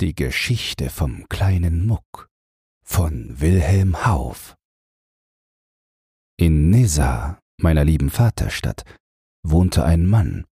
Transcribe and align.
Die 0.00 0.16
Geschichte 0.16 0.90
vom 0.90 1.28
kleinen 1.28 1.86
Muck 1.86 2.28
von 2.84 3.40
Wilhelm 3.40 4.04
Hauff 4.04 4.56
In 6.36 6.70
Nizza, 6.70 7.38
meiner 7.58 7.84
lieben 7.84 8.10
Vaterstadt, 8.10 8.82
wohnte 9.46 9.84
ein 9.84 10.06
Mann, 10.06 10.46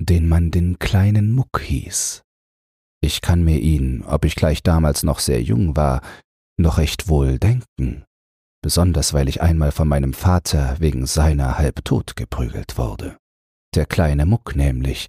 den 0.00 0.28
man 0.28 0.50
den 0.50 0.80
kleinen 0.80 1.30
Muck 1.30 1.60
hieß. 1.60 2.24
Ich 3.00 3.20
kann 3.20 3.44
mir 3.44 3.60
ihn, 3.60 4.02
ob 4.02 4.24
ich 4.24 4.34
gleich 4.34 4.64
damals 4.64 5.04
noch 5.04 5.20
sehr 5.20 5.40
jung 5.40 5.76
war, 5.76 6.02
noch 6.58 6.78
recht 6.78 7.08
wohl 7.08 7.38
denken, 7.38 8.04
besonders 8.62 9.12
weil 9.12 9.28
ich 9.28 9.40
einmal 9.40 9.70
von 9.70 9.86
meinem 9.86 10.12
Vater 10.12 10.74
wegen 10.80 11.06
seiner 11.06 11.56
halb 11.56 11.84
tot 11.84 12.16
geprügelt 12.16 12.78
wurde. 12.78 13.16
Der 13.76 13.86
kleine 13.86 14.26
Muck 14.26 14.56
nämlich 14.56 15.08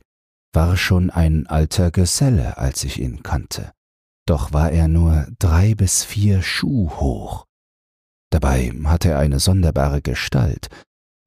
war 0.54 0.78
schon 0.78 1.10
ein 1.10 1.48
alter 1.48 1.92
Geselle, 1.92 2.58
als 2.58 2.84
ich 2.84 3.00
ihn 3.00 3.24
kannte. 3.24 3.74
Doch 4.26 4.54
war 4.54 4.72
er 4.72 4.88
nur 4.88 5.28
drei 5.40 5.76
bis 5.76 6.04
vier 6.04 6.42
Schuh 6.42 6.92
hoch. 6.92 7.46
Dabei 8.32 8.72
hatte 8.86 9.10
er 9.10 9.20
eine 9.20 9.40
sonderbare 9.40 10.02
Gestalt, 10.02 10.70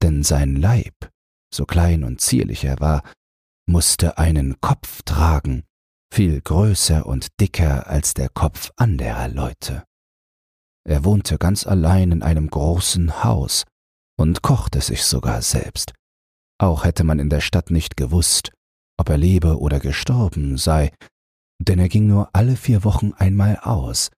denn 0.01 0.23
sein 0.23 0.55
Leib, 0.55 1.11
so 1.53 1.65
klein 1.65 2.03
und 2.03 2.21
zierlich 2.21 2.63
er 2.63 2.79
war, 2.79 3.03
musste 3.67 4.17
einen 4.17 4.59
Kopf 4.61 5.03
tragen, 5.03 5.63
viel 6.13 6.41
größer 6.41 7.05
und 7.05 7.39
dicker 7.39 7.87
als 7.87 8.13
der 8.13 8.29
Kopf 8.29 8.71
anderer 8.77 9.27
Leute. 9.27 9.83
Er 10.85 11.03
wohnte 11.03 11.37
ganz 11.37 11.67
allein 11.67 12.11
in 12.11 12.23
einem 12.23 12.49
großen 12.49 13.23
Haus 13.23 13.65
und 14.17 14.41
kochte 14.41 14.81
sich 14.81 15.03
sogar 15.03 15.41
selbst. 15.41 15.93
Auch 16.59 16.85
hätte 16.85 17.03
man 17.03 17.19
in 17.19 17.29
der 17.29 17.41
Stadt 17.41 17.69
nicht 17.71 17.97
gewusst, 17.97 18.51
ob 18.97 19.09
er 19.09 19.17
lebe 19.17 19.59
oder 19.59 19.79
gestorben 19.79 20.57
sei, 20.57 20.91
denn 21.59 21.79
er 21.79 21.89
ging 21.89 22.07
nur 22.07 22.29
alle 22.33 22.55
vier 22.55 22.83
Wochen 22.83 23.13
einmal 23.13 23.57
aus, 23.57 24.11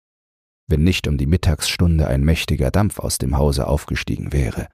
wenn 0.67 0.83
nicht 0.83 1.07
um 1.07 1.17
die 1.17 1.25
Mittagsstunde 1.25 2.07
ein 2.07 2.21
mächtiger 2.21 2.71
Dampf 2.71 2.99
aus 2.99 3.17
dem 3.17 3.37
Hause 3.37 3.67
aufgestiegen 3.67 4.31
wäre. 4.33 4.67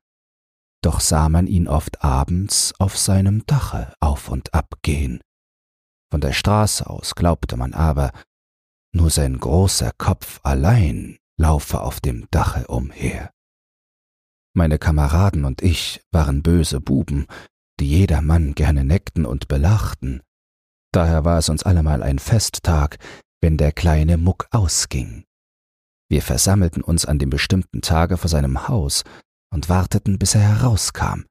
Doch 0.84 1.00
sah 1.00 1.30
man 1.30 1.48
ihn 1.48 1.68
oft 1.68 2.04
abends 2.04 2.74
auf 2.80 2.98
seinem 2.98 3.46
Dache 3.46 3.94
auf 4.00 4.30
und 4.30 4.54
ab 4.54 4.76
gehen. 4.84 5.20
Von 6.12 6.22
der 6.22 6.34
Straße 6.34 6.88
aus 6.88 7.16
glaubte 7.16 7.58
man 7.58 7.74
aber, 7.74 8.12
nur 8.94 9.10
sein 9.10 9.40
großer 9.40 9.92
Kopf 9.98 10.40
allein 10.44 11.18
laufe 11.38 11.82
auf 11.82 12.00
dem 12.00 12.28
Dache 12.32 12.68
umher. 12.68 13.32
Meine 14.54 14.80
Kameraden 14.80 15.44
und 15.44 15.62
ich 15.62 16.02
waren 16.12 16.44
böse 16.44 16.80
Buben, 16.80 17.28
die 17.80 17.90
jedermann 17.90 18.56
gerne 18.56 18.84
neckten 18.84 19.26
und 19.26 19.48
belachten. 19.48 20.22
Daher 20.92 21.26
war 21.26 21.38
es 21.38 21.50
uns 21.50 21.64
allemal 21.64 22.04
ein 22.04 22.20
Festtag, 22.20 22.98
wenn 23.42 23.58
der 23.58 23.72
kleine 23.72 24.18
Muck 24.18 24.48
ausging. 24.52 25.26
Wir 26.10 26.22
versammelten 26.22 26.84
uns 26.84 27.06
an 27.06 27.20
dem 27.20 27.30
bestimmten 27.30 27.82
Tage 27.82 28.18
vor 28.18 28.30
seinem 28.30 28.68
Haus 28.68 29.04
und 29.54 29.70
warteten, 29.70 30.20
bis 30.20 30.36
er 30.36 30.42
herauskam. 30.42 31.26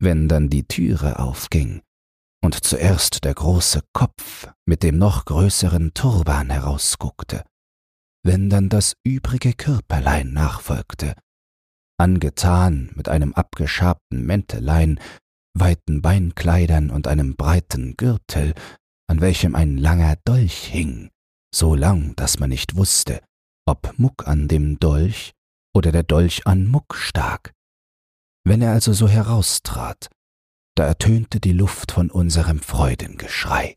Wenn 0.00 0.28
dann 0.28 0.48
die 0.48 0.68
Türe 0.68 1.18
aufging 1.18 1.82
und 2.44 2.54
zuerst 2.64 3.24
der 3.24 3.34
große 3.34 3.82
Kopf 3.92 4.48
mit 4.64 4.82
dem 4.82 4.98
noch 4.98 5.24
größeren 5.24 5.92
Turban 5.94 6.50
herausguckte, 6.50 7.44
wenn 8.24 8.50
dann 8.50 8.68
das 8.68 8.94
übrige 9.04 9.54
Körperlein 9.54 10.32
nachfolgte, 10.32 11.14
angetan 11.98 12.90
mit 12.94 13.08
einem 13.08 13.32
abgeschabten 13.32 14.24
Mäntelein 14.24 15.00
weiten 15.54 16.02
Beinkleidern 16.02 16.90
und 16.90 17.06
einem 17.06 17.36
breiten 17.36 17.96
Gürtel, 17.96 18.54
an 19.08 19.20
welchem 19.20 19.54
ein 19.54 19.76
langer 19.78 20.16
Dolch 20.24 20.64
hing, 20.64 21.10
so 21.54 21.74
lang, 21.74 22.14
dass 22.16 22.38
man 22.38 22.50
nicht 22.50 22.76
wusste, 22.76 23.22
ob 23.66 23.98
Muck 23.98 24.26
an 24.26 24.48
dem 24.48 24.78
Dolch 24.78 25.32
oder 25.74 25.92
der 25.92 26.02
Dolch 26.02 26.46
an 26.46 26.66
Muck 26.66 26.94
stak. 26.94 27.52
Wenn 28.44 28.62
er 28.62 28.72
also 28.72 28.92
so 28.92 29.08
heraustrat, 29.08 30.08
da 30.74 30.86
ertönte 30.86 31.40
die 31.40 31.52
Luft 31.52 31.92
von 31.92 32.10
unserem 32.10 32.60
Freudengeschrei. 32.60 33.76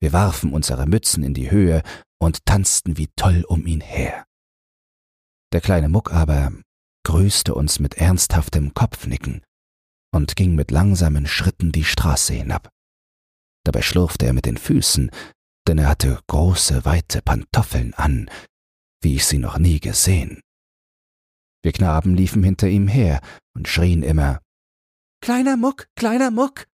Wir 0.00 0.12
warfen 0.12 0.52
unsere 0.52 0.86
Mützen 0.86 1.22
in 1.22 1.34
die 1.34 1.50
Höhe 1.50 1.82
und 2.20 2.44
tanzten 2.46 2.96
wie 2.96 3.08
toll 3.16 3.44
um 3.46 3.66
ihn 3.66 3.80
her. 3.80 4.24
Der 5.52 5.60
kleine 5.60 5.88
Muck 5.88 6.12
aber 6.12 6.52
grüßte 7.04 7.54
uns 7.54 7.78
mit 7.78 7.94
ernsthaftem 7.94 8.74
Kopfnicken 8.74 9.42
und 10.14 10.36
ging 10.36 10.54
mit 10.54 10.70
langsamen 10.70 11.26
Schritten 11.26 11.72
die 11.72 11.84
Straße 11.84 12.34
hinab. 12.34 12.68
Dabei 13.64 13.82
schlurfte 13.82 14.26
er 14.26 14.32
mit 14.32 14.46
den 14.46 14.56
Füßen, 14.58 15.10
denn 15.66 15.78
er 15.78 15.88
hatte 15.88 16.20
große, 16.26 16.84
weite 16.84 17.22
Pantoffeln 17.22 17.94
an, 17.94 18.30
wie 19.00 19.16
ich 19.16 19.26
sie 19.26 19.38
noch 19.38 19.58
nie 19.58 19.80
gesehen. 19.80 20.40
Wir 21.62 21.72
Knaben 21.72 22.14
liefen 22.14 22.42
hinter 22.42 22.68
ihm 22.68 22.88
her 22.88 23.20
und 23.54 23.68
schrien 23.68 24.02
immer 24.02 24.40
Kleiner 25.22 25.56
Muck, 25.56 25.86
kleiner 25.94 26.32
Muck. 26.32 26.66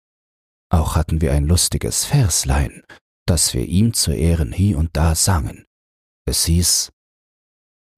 Auch 0.70 0.97
hatten 0.97 1.20
wir 1.20 1.32
ein 1.32 1.47
lustiges 1.47 2.06
Verslein, 2.06 2.82
das 3.26 3.53
wir 3.53 3.66
ihm 3.66 3.93
zu 3.93 4.12
Ehren 4.12 4.53
hie 4.53 4.75
und 4.75 4.97
da 4.97 5.15
sangen. 5.15 5.66
Es 6.26 6.47
hieß 6.47 6.91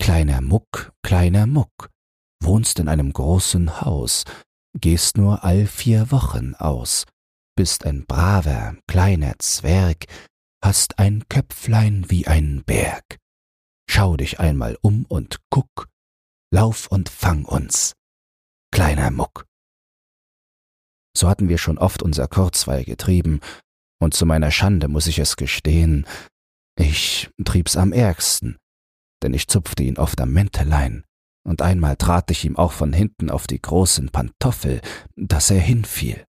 Kleiner 0.01 0.41
Muck, 0.41 0.93
kleiner 1.05 1.47
Muck, 1.47 1.91
wohnst 2.43 2.81
in 2.81 2.89
einem 2.89 3.13
großen 3.13 3.83
Haus, 3.83 4.25
gehst 4.79 5.17
nur 5.17 5.45
all 5.45 5.67
vier 5.67 6.11
Wochen 6.11 6.55
aus, 6.55 7.05
bist 7.57 7.85
ein 7.85 8.07
braver, 8.07 8.77
kleiner 8.87 9.39
Zwerg, 9.39 10.07
hast 10.63 10.99
ein 10.99 11.25
Köpflein 11.29 12.09
wie 12.09 12.27
ein 12.27 12.63
Berg. 12.65 13.19
Schau 13.89 14.17
dich 14.17 14.39
einmal 14.39 14.79
um 14.83 15.05
und 15.07 15.39
guck, 15.51 15.89
lauf 16.53 16.87
und 16.89 17.09
fang 17.09 17.45
uns, 17.45 17.95
kleiner 18.73 19.11
Muck. 19.11 19.47
So 21.17 21.29
hatten 21.29 21.49
wir 21.49 21.59
schon 21.59 21.79
oft 21.79 22.03
unser 22.03 22.29
Kurzweil 22.29 22.85
getrieben, 22.85 23.41
und 24.03 24.15
zu 24.15 24.25
meiner 24.25 24.51
Schande 24.51 24.89
muss 24.89 25.07
ich 25.07 25.19
es 25.19 25.37
gestehen, 25.37 26.07
ich 26.79 27.31
trieb's 27.45 27.77
am 27.77 27.93
ärgsten, 27.93 28.57
denn 29.23 29.35
ich 29.35 29.49
zupfte 29.49 29.83
ihn 29.83 29.99
oft 29.99 30.21
am 30.21 30.33
Mäntelein, 30.33 31.05
und 31.45 31.63
einmal 31.63 31.97
trat 31.97 32.31
ich 32.31 32.45
ihm 32.45 32.57
auch 32.57 32.73
von 32.73 32.93
hinten 32.93 33.31
auf 33.31 33.47
die 33.47 33.61
großen 33.61 34.11
Pantoffel, 34.11 34.81
dass 35.17 35.51
er 35.51 35.61
hinfiel. 35.61 36.25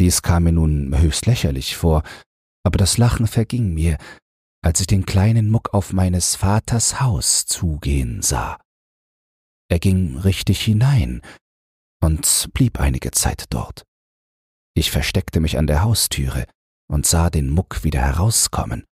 Dies 0.00 0.22
kam 0.22 0.44
mir 0.44 0.52
nun 0.52 0.96
höchst 0.98 1.26
lächerlich 1.26 1.76
vor, 1.76 2.02
aber 2.64 2.78
das 2.78 2.98
Lachen 2.98 3.26
verging 3.26 3.74
mir, 3.74 3.98
als 4.64 4.80
ich 4.80 4.86
den 4.86 5.06
kleinen 5.06 5.50
Muck 5.50 5.74
auf 5.74 5.92
meines 5.92 6.36
Vaters 6.36 7.00
Haus 7.00 7.46
zugehen 7.46 8.22
sah. 8.22 8.58
Er 9.68 9.78
ging 9.78 10.16
richtig 10.18 10.62
hinein 10.62 11.22
und 12.00 12.48
blieb 12.52 12.78
einige 12.78 13.10
Zeit 13.10 13.46
dort. 13.50 13.84
Ich 14.74 14.90
versteckte 14.90 15.40
mich 15.40 15.58
an 15.58 15.66
der 15.66 15.82
Haustüre 15.82 16.46
und 16.88 17.06
sah 17.06 17.30
den 17.30 17.50
Muck 17.50 17.84
wieder 17.84 18.00
herauskommen, 18.00 18.84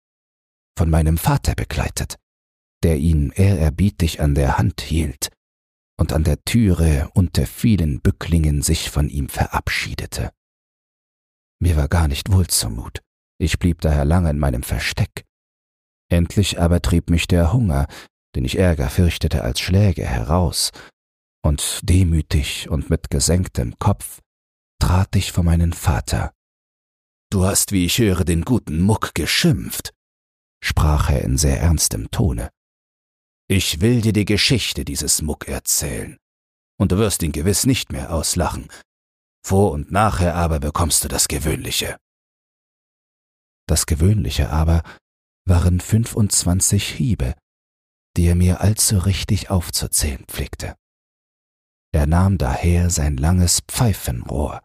von 0.76 0.90
meinem 0.90 1.18
Vater 1.18 1.54
begleitet 1.54 2.16
der 2.84 2.98
ihn 2.98 3.30
ehrerbietig 3.30 4.20
an 4.20 4.34
der 4.34 4.58
Hand 4.58 4.80
hielt 4.80 5.30
und 5.98 6.12
an 6.12 6.24
der 6.24 6.42
Türe 6.44 7.10
unter 7.14 7.46
vielen 7.46 8.00
Bücklingen 8.00 8.62
sich 8.62 8.90
von 8.90 9.08
ihm 9.08 9.28
verabschiedete. 9.28 10.32
Mir 11.60 11.76
war 11.76 11.88
gar 11.88 12.06
nicht 12.06 12.30
wohl 12.30 12.46
zumut, 12.46 13.02
ich 13.40 13.58
blieb 13.58 13.80
daher 13.80 14.04
lange 14.04 14.30
in 14.30 14.38
meinem 14.38 14.62
Versteck. 14.62 15.24
Endlich 16.10 16.60
aber 16.60 16.80
trieb 16.80 17.10
mich 17.10 17.26
der 17.26 17.52
Hunger, 17.52 17.86
den 18.34 18.44
ich 18.44 18.58
ärger 18.58 18.88
fürchtete 18.90 19.42
als 19.42 19.60
Schläge, 19.60 20.06
heraus, 20.06 20.70
und 21.44 21.80
demütig 21.82 22.68
und 22.68 22.90
mit 22.90 23.10
gesenktem 23.10 23.78
Kopf 23.78 24.20
trat 24.80 25.16
ich 25.16 25.32
vor 25.32 25.44
meinen 25.44 25.72
Vater. 25.72 26.32
Du 27.30 27.44
hast, 27.44 27.72
wie 27.72 27.84
ich 27.84 27.98
höre, 27.98 28.24
den 28.24 28.42
guten 28.42 28.80
Muck 28.80 29.14
geschimpft, 29.14 29.92
sprach 30.62 31.10
er 31.10 31.22
in 31.22 31.36
sehr 31.36 31.60
ernstem 31.60 32.10
Tone. 32.10 32.50
Ich 33.50 33.80
will 33.80 34.02
dir 34.02 34.12
die 34.12 34.26
Geschichte 34.26 34.84
dieses 34.84 35.22
Muck 35.22 35.48
erzählen, 35.48 36.18
und 36.78 36.92
du 36.92 36.98
wirst 36.98 37.22
ihn 37.22 37.32
gewiss 37.32 37.64
nicht 37.64 37.90
mehr 37.90 38.12
auslachen. 38.12 38.68
Vor 39.42 39.72
und 39.72 39.90
nachher 39.90 40.34
aber 40.34 40.60
bekommst 40.60 41.02
du 41.02 41.08
das 41.08 41.28
Gewöhnliche. 41.28 41.96
Das 43.66 43.86
Gewöhnliche 43.86 44.50
aber 44.50 44.82
waren 45.46 45.80
fünfundzwanzig 45.80 46.92
Hiebe, 46.92 47.34
die 48.18 48.26
er 48.26 48.34
mir 48.34 48.60
allzu 48.60 48.98
richtig 48.98 49.50
aufzuzählen 49.50 50.24
pflegte. 50.26 50.74
Er 51.92 52.06
nahm 52.06 52.36
daher 52.36 52.90
sein 52.90 53.16
langes 53.16 53.60
Pfeifenrohr, 53.66 54.62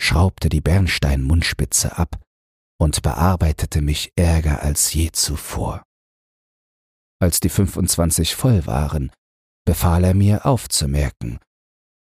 schraubte 0.00 0.48
die 0.48 0.60
Bernsteinmundspitze 0.60 1.96
ab 1.96 2.20
und 2.80 3.02
bearbeitete 3.02 3.80
mich 3.80 4.12
ärger 4.16 4.62
als 4.62 4.92
je 4.92 5.12
zuvor. 5.12 5.84
Als 7.20 7.40
die 7.40 7.48
25 7.48 8.36
voll 8.36 8.66
waren, 8.66 9.10
befahl 9.66 10.04
er 10.04 10.14
mir 10.14 10.46
aufzumerken 10.46 11.40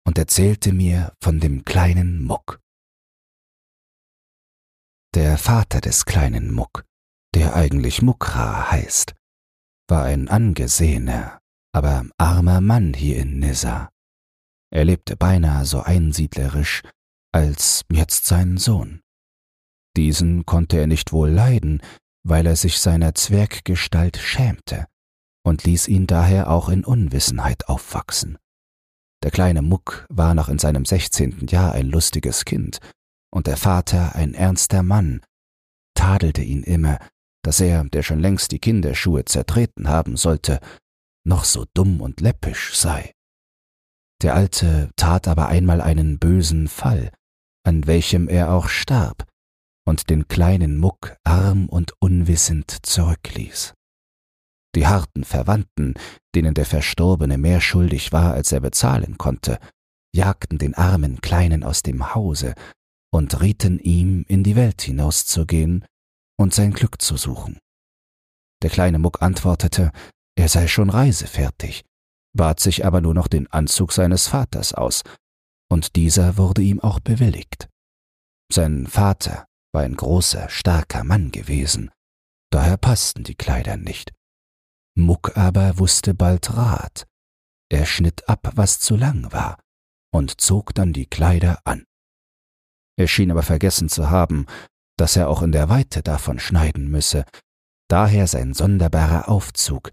und 0.05 0.17
erzählte 0.17 0.73
mir 0.73 1.13
von 1.23 1.39
dem 1.39 1.63
kleinen 1.63 2.23
Muck. 2.23 2.59
Der 5.15 5.37
Vater 5.37 5.79
des 5.79 6.05
kleinen 6.05 6.53
Muck, 6.53 6.83
der 7.33 7.55
eigentlich 7.55 8.01
Mukra 8.01 8.69
heißt, 8.69 9.15
war 9.89 10.03
ein 10.03 10.27
angesehener, 10.27 11.39
aber 11.73 12.05
armer 12.17 12.59
Mann 12.59 12.93
hier 12.93 13.17
in 13.17 13.39
Nizza. 13.39 13.89
Er 14.73 14.83
lebte 14.83 15.15
beinahe 15.15 15.65
so 15.65 15.81
einsiedlerisch 15.81 16.83
als 17.33 17.85
jetzt 17.89 18.25
sein 18.25 18.57
Sohn. 18.57 19.01
Diesen 19.95 20.45
konnte 20.45 20.77
er 20.77 20.87
nicht 20.87 21.13
wohl 21.13 21.29
leiden, 21.29 21.81
weil 22.27 22.45
er 22.45 22.57
sich 22.57 22.79
seiner 22.79 23.15
Zwerggestalt 23.15 24.17
schämte 24.17 24.87
und 25.47 25.63
ließ 25.63 25.87
ihn 25.87 26.07
daher 26.07 26.49
auch 26.49 26.67
in 26.67 26.83
Unwissenheit 26.83 27.69
aufwachsen. 27.69 28.37
Der 29.23 29.31
kleine 29.31 29.61
Muck 29.61 30.05
war 30.09 30.33
noch 30.33 30.49
in 30.49 30.59
seinem 30.59 30.85
sechzehnten 30.85 31.47
Jahr 31.47 31.71
ein 31.71 31.87
lustiges 31.87 32.43
Kind, 32.45 32.79
und 33.31 33.47
der 33.47 33.57
Vater, 33.57 34.15
ein 34.15 34.33
ernster 34.33 34.83
Mann, 34.83 35.21
tadelte 35.95 36.41
ihn 36.41 36.63
immer, 36.63 36.99
dass 37.43 37.61
er, 37.61 37.85
der 37.85 38.03
schon 38.03 38.19
längst 38.19 38.51
die 38.51 38.59
Kinderschuhe 38.59 39.23
zertreten 39.25 39.87
haben 39.87 40.17
sollte, 40.17 40.59
noch 41.25 41.45
so 41.45 41.65
dumm 41.73 42.01
und 42.01 42.19
läppisch 42.19 42.75
sei. 42.75 43.13
Der 44.21 44.35
Alte 44.35 44.89
tat 44.97 45.27
aber 45.27 45.47
einmal 45.47 45.79
einen 45.79 46.19
bösen 46.19 46.67
Fall, 46.67 47.11
an 47.63 47.87
welchem 47.87 48.27
er 48.27 48.51
auch 48.51 48.67
starb 48.67 49.25
und 49.85 50.09
den 50.09 50.27
kleinen 50.27 50.77
Muck 50.77 51.15
arm 51.23 51.67
und 51.69 51.93
unwissend 52.01 52.85
zurückließ. 52.85 53.76
Die 54.77 54.85
harten 54.85 55.23
Verwandten, 55.23 55.95
denen 56.35 56.53
der 56.53 56.67
Verstorbene 56.67 57.39
mehr 57.39 57.61
schuldig 57.61 58.11
war, 58.11 58.35
als 58.35 58.51
er 58.51 58.59
bezahlen 58.59 59.17
konnte, 59.17 59.57
jagten 60.15 60.59
den 60.59 60.75
armen 60.75 61.19
Kleinen 61.19 61.63
aus 61.63 61.81
dem 61.81 62.13
Hause 62.13 62.53
und 63.11 63.41
rieten 63.41 63.79
ihm, 63.79 64.23
in 64.27 64.43
die 64.43 64.55
Welt 64.55 64.83
hinauszugehen 64.83 65.83
und 66.39 66.53
sein 66.53 66.73
Glück 66.73 67.01
zu 67.01 67.17
suchen. 67.17 67.57
Der 68.61 68.69
kleine 68.69 68.99
Muck 68.99 69.23
antwortete, 69.23 69.91
er 70.37 70.47
sei 70.47 70.67
schon 70.67 70.91
reisefertig, 70.91 71.83
bat 72.35 72.59
sich 72.59 72.85
aber 72.85 73.01
nur 73.01 73.15
noch 73.15 73.29
den 73.29 73.51
Anzug 73.51 73.91
seines 73.91 74.27
Vaters 74.27 74.75
aus, 74.75 75.01
und 75.71 75.95
dieser 75.95 76.37
wurde 76.37 76.61
ihm 76.61 76.81
auch 76.81 76.99
bewilligt. 76.99 77.67
Sein 78.53 78.85
Vater 78.85 79.47
war 79.73 79.81
ein 79.81 79.95
großer, 79.95 80.49
starker 80.49 81.03
Mann 81.03 81.31
gewesen, 81.31 81.89
daher 82.51 82.77
passten 82.77 83.23
die 83.23 83.33
Kleider 83.33 83.75
nicht. 83.75 84.13
Muck 85.07 85.37
aber 85.37 85.77
wusste 85.79 86.13
bald 86.13 86.57
Rat. 86.57 87.07
Er 87.71 87.85
schnitt 87.85 88.27
ab, 88.27 88.51
was 88.55 88.81
zu 88.81 88.97
lang 88.97 89.31
war, 89.31 89.57
und 90.13 90.41
zog 90.41 90.75
dann 90.75 90.91
die 90.91 91.05
Kleider 91.05 91.61
an. 91.63 91.85
Er 92.99 93.07
schien 93.07 93.31
aber 93.31 93.41
vergessen 93.41 93.87
zu 93.87 94.09
haben, 94.09 94.47
dass 94.97 95.15
er 95.15 95.29
auch 95.29 95.43
in 95.43 95.53
der 95.53 95.69
Weite 95.69 96.03
davon 96.03 96.39
schneiden 96.39 96.89
müsse, 96.91 97.23
daher 97.89 98.27
sein 98.27 98.53
sonderbarer 98.53 99.29
Aufzug, 99.29 99.91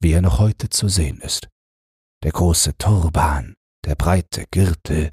wie 0.00 0.12
er 0.12 0.22
noch 0.22 0.38
heute 0.38 0.70
zu 0.70 0.88
sehen 0.88 1.20
ist. 1.20 1.50
Der 2.24 2.32
große 2.32 2.78
Turban, 2.78 3.52
der 3.84 3.96
breite 3.96 4.46
Gürtel, 4.50 5.10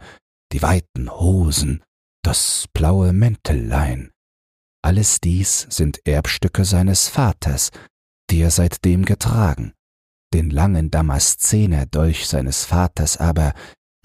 die 0.53 0.61
weiten 0.61 1.11
Hosen, 1.11 1.83
das 2.23 2.67
blaue 2.71 3.11
Mäntellein. 3.11 4.11
Alles 4.81 5.19
dies 5.19 5.67
sind 5.69 5.99
Erbstücke 6.07 6.63
seines 6.63 7.09
Vaters, 7.09 7.71
die 8.29 8.41
er 8.41 8.51
seitdem 8.51 9.05
getragen. 9.05 9.73
Den 10.33 10.49
langen 10.49 10.91
Damaszenerdolch 10.91 12.27
seines 12.27 12.65
Vaters 12.65 13.17
aber 13.17 13.53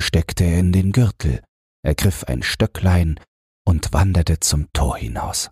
steckte 0.00 0.44
er 0.44 0.60
in 0.60 0.72
den 0.72 0.92
Gürtel, 0.92 1.42
ergriff 1.82 2.24
ein 2.24 2.42
Stöcklein 2.42 3.18
und 3.66 3.92
wanderte 3.92 4.40
zum 4.40 4.72
Tor 4.72 4.96
hinaus. 4.96 5.50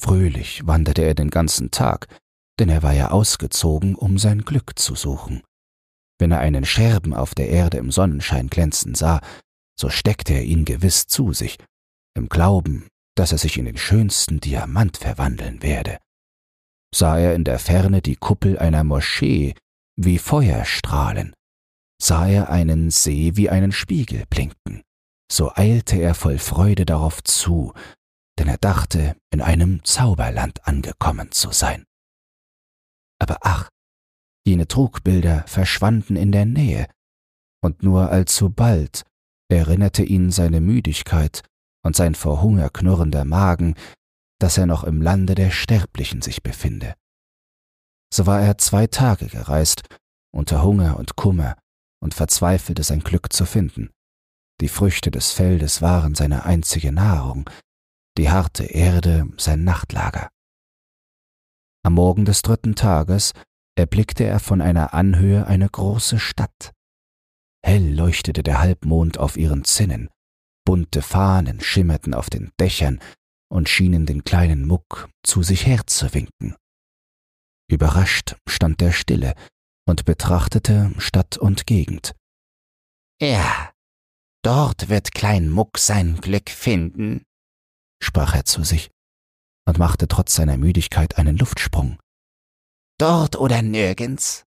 Fröhlich 0.00 0.66
wanderte 0.66 1.02
er 1.02 1.14
den 1.14 1.30
ganzen 1.30 1.70
Tag, 1.70 2.06
denn 2.58 2.68
er 2.68 2.82
war 2.82 2.92
ja 2.92 3.10
ausgezogen, 3.10 3.94
um 3.94 4.18
sein 4.18 4.42
Glück 4.42 4.78
zu 4.78 4.94
suchen. 4.94 5.42
Wenn 6.18 6.32
er 6.32 6.40
einen 6.40 6.64
Scherben 6.64 7.14
auf 7.14 7.34
der 7.34 7.48
Erde 7.48 7.78
im 7.78 7.90
Sonnenschein 7.90 8.48
glänzen 8.48 8.94
sah, 8.94 9.20
so 9.78 9.90
steckte 9.90 10.32
er 10.32 10.44
ihn 10.44 10.64
gewiss 10.64 11.06
zu 11.06 11.32
sich, 11.32 11.58
im 12.14 12.28
Glauben, 12.28 12.88
dass 13.14 13.32
er 13.32 13.38
sich 13.38 13.58
in 13.58 13.66
den 13.66 13.76
schönsten 13.76 14.40
Diamant 14.40 14.96
verwandeln 14.96 15.62
werde. 15.62 15.98
Sah 16.94 17.18
er 17.18 17.34
in 17.34 17.44
der 17.44 17.58
Ferne 17.58 18.00
die 18.00 18.16
Kuppel 18.16 18.58
einer 18.58 18.84
Moschee 18.84 19.54
wie 19.96 20.18
Feuerstrahlen, 20.18 21.34
sah 22.00 22.26
er 22.26 22.50
einen 22.50 22.90
See 22.90 23.36
wie 23.36 23.50
einen 23.50 23.72
Spiegel 23.72 24.24
blinken, 24.28 24.82
so 25.30 25.52
eilte 25.54 25.96
er 25.96 26.14
voll 26.14 26.38
Freude 26.38 26.86
darauf 26.86 27.22
zu, 27.24 27.72
denn 28.38 28.48
er 28.48 28.58
dachte, 28.58 29.16
in 29.32 29.40
einem 29.40 29.82
Zauberland 29.84 30.66
angekommen 30.66 31.32
zu 31.32 31.52
sein. 31.52 31.84
Aber 33.18 33.38
ach, 33.40 33.70
Jene 34.46 34.68
Trugbilder 34.68 35.42
verschwanden 35.48 36.14
in 36.14 36.30
der 36.30 36.46
Nähe, 36.46 36.86
und 37.64 37.82
nur 37.82 38.10
allzu 38.12 38.48
bald 38.48 39.02
erinnerte 39.48 40.04
ihn 40.04 40.30
seine 40.30 40.60
Müdigkeit 40.60 41.42
und 41.84 41.96
sein 41.96 42.14
vor 42.14 42.42
Hunger 42.42 42.70
knurrender 42.70 43.24
Magen, 43.24 43.74
dass 44.38 44.58
er 44.58 44.66
noch 44.66 44.84
im 44.84 45.00
Lande 45.02 45.34
der 45.34 45.50
Sterblichen 45.50 46.22
sich 46.22 46.42
befinde. 46.42 46.94
So 48.12 48.26
war 48.26 48.40
er 48.40 48.58
zwei 48.58 48.86
Tage 48.86 49.26
gereist, 49.26 49.82
unter 50.32 50.62
Hunger 50.62 50.98
und 50.98 51.16
Kummer, 51.16 51.56
und 52.02 52.14
verzweifelte 52.14 52.82
sein 52.82 53.00
Glück 53.00 53.32
zu 53.32 53.46
finden. 53.46 53.90
Die 54.60 54.68
Früchte 54.68 55.10
des 55.10 55.32
Feldes 55.32 55.82
waren 55.82 56.14
seine 56.14 56.44
einzige 56.44 56.92
Nahrung, 56.92 57.48
die 58.16 58.30
harte 58.30 58.64
Erde 58.64 59.28
sein 59.38 59.64
Nachtlager. 59.64 60.30
Am 61.82 61.94
Morgen 61.94 62.24
des 62.24 62.42
dritten 62.42 62.74
Tages 62.74 63.32
erblickte 63.76 64.24
er 64.24 64.40
von 64.40 64.60
einer 64.60 64.94
Anhöhe 64.94 65.46
eine 65.46 65.68
große 65.68 66.18
Stadt. 66.18 66.72
Hell 67.62 67.94
leuchtete 67.94 68.42
der 68.42 68.60
Halbmond 68.60 69.18
auf 69.18 69.36
ihren 69.36 69.64
Zinnen, 69.64 70.08
bunte 70.64 71.02
Fahnen 71.02 71.60
schimmerten 71.60 72.14
auf 72.14 72.30
den 72.30 72.52
Dächern 72.58 73.00
und 73.56 73.70
schienen 73.70 74.04
den 74.04 74.22
kleinen 74.22 74.66
Muck 74.66 75.08
zu 75.22 75.42
sich 75.42 75.64
herzuwinken. 75.64 76.56
Überrascht 77.70 78.36
stand 78.46 78.82
er 78.82 78.92
stille 78.92 79.34
und 79.88 80.04
betrachtete 80.04 80.92
Stadt 80.98 81.38
und 81.38 81.66
Gegend. 81.66 82.14
Ja, 83.18 83.72
dort 84.42 84.90
wird 84.90 85.12
Klein 85.12 85.48
Muck 85.48 85.78
sein 85.78 86.20
Glück 86.20 86.50
finden, 86.50 87.24
sprach 88.02 88.34
er 88.34 88.44
zu 88.44 88.62
sich 88.62 88.90
und 89.66 89.78
machte 89.78 90.06
trotz 90.06 90.34
seiner 90.34 90.58
Müdigkeit 90.58 91.16
einen 91.16 91.38
Luftsprung. 91.38 91.98
Dort 92.98 93.36
oder 93.36 93.62
nirgends? 93.62 94.44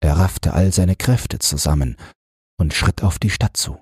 Er 0.00 0.16
raffte 0.16 0.54
all 0.54 0.72
seine 0.72 0.96
Kräfte 0.96 1.38
zusammen 1.38 1.96
und 2.58 2.74
schritt 2.74 3.04
auf 3.04 3.20
die 3.20 3.30
Stadt 3.30 3.56
zu. 3.56 3.80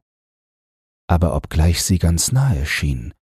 Aber 1.07 1.35
obgleich 1.35 1.83
sie 1.83 1.99
ganz 1.99 2.33
nahe 2.33 2.67
schien, 2.67 3.15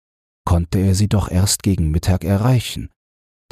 konnte 0.49 0.79
er 0.79 0.95
sie 0.95 1.11
doch 1.11 1.31
erst 1.31 1.63
gegen 1.63 1.91
Mittag 1.91 2.25
erreichen, 2.25 2.89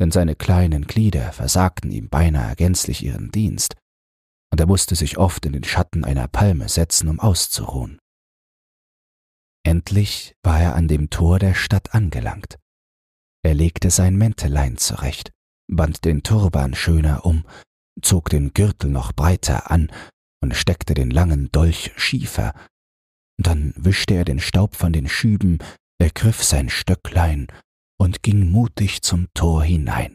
denn 0.01 0.11
seine 0.11 0.35
kleinen 0.35 0.87
Glieder 0.87 1.31
versagten 1.31 1.91
ihm 1.91 2.09
beinahe 2.09 2.57
gänzlich 2.57 3.05
ihren 3.05 3.31
Dienst, 3.31 3.75
und 4.51 4.61
er 4.61 4.67
musste 4.67 4.95
sich 4.95 5.19
oft 5.19 5.45
in 5.45 5.53
den 5.53 5.65
Schatten 5.65 6.07
einer 6.07 6.27
Palme 6.27 6.71
setzen, 6.71 7.09
um 7.11 7.21
auszuruhen. 7.21 7.99
Endlich 9.63 10.37
war 10.43 10.59
er 10.59 10.75
an 10.75 10.89
dem 10.89 11.11
Tor 11.11 11.39
der 11.39 11.53
Stadt 11.53 11.93
angelangt. 11.93 12.57
Er 13.45 13.53
legte 13.53 13.91
sein 13.91 14.17
Mäntelein 14.17 14.79
zurecht, 14.79 15.33
band 15.71 16.07
den 16.07 16.23
Turban 16.23 16.75
schöner 16.75 17.27
um, 17.27 17.45
zog 18.01 18.31
den 18.31 18.55
Gürtel 18.55 18.89
noch 18.89 19.13
breiter 19.13 19.71
an 19.71 19.93
und 20.43 20.57
steckte 20.57 20.95
den 20.95 21.11
langen 21.11 21.53
Dolch 21.53 21.93
schiefer. 21.99 22.55
Dann 23.37 23.75
wischte 23.77 24.15
er 24.15 24.25
den 24.25 24.41
Staub 24.41 24.77
von 24.77 24.95
den 24.95 25.11
Schüben, 25.11 25.59
ergriff 25.99 26.43
sein 26.43 26.69
Stöcklein 26.69 27.47
und 27.99 28.23
ging 28.23 28.51
mutig 28.51 29.03
zum 29.03 29.29
Tor 29.35 29.65
hinein. 29.65 30.15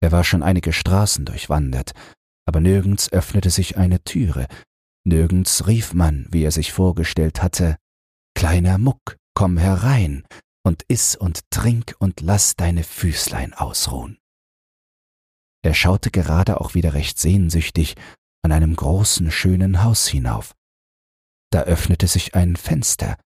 Er 0.00 0.12
war 0.12 0.24
schon 0.24 0.42
einige 0.42 0.72
Straßen 0.72 1.24
durchwandert, 1.24 1.92
aber 2.46 2.60
nirgends 2.60 3.12
öffnete 3.12 3.50
sich 3.50 3.76
eine 3.76 4.02
Türe, 4.02 4.46
nirgends 5.04 5.66
rief 5.66 5.94
man, 5.94 6.26
wie 6.30 6.42
er 6.42 6.50
sich 6.50 6.72
vorgestellt 6.72 7.42
hatte, 7.42 7.76
Kleiner 8.34 8.78
Muck, 8.78 9.16
komm 9.34 9.58
herein, 9.58 10.24
und 10.64 10.82
iss 10.88 11.16
und 11.16 11.50
trink 11.50 11.94
und 11.98 12.20
lass 12.20 12.56
deine 12.56 12.84
Füßlein 12.84 13.52
ausruhen. 13.54 14.18
Er 15.64 15.74
schaute 15.74 16.10
gerade 16.10 16.60
auch 16.60 16.74
wieder 16.74 16.94
recht 16.94 17.18
sehnsüchtig 17.18 17.94
an 18.42 18.52
einem 18.52 18.74
großen, 18.74 19.30
schönen 19.30 19.84
Haus 19.84 20.08
hinauf. 20.08 20.54
Da 21.50 21.62
öffnete 21.62 22.08
sich 22.08 22.34
ein 22.34 22.56
Fenster, 22.56 23.16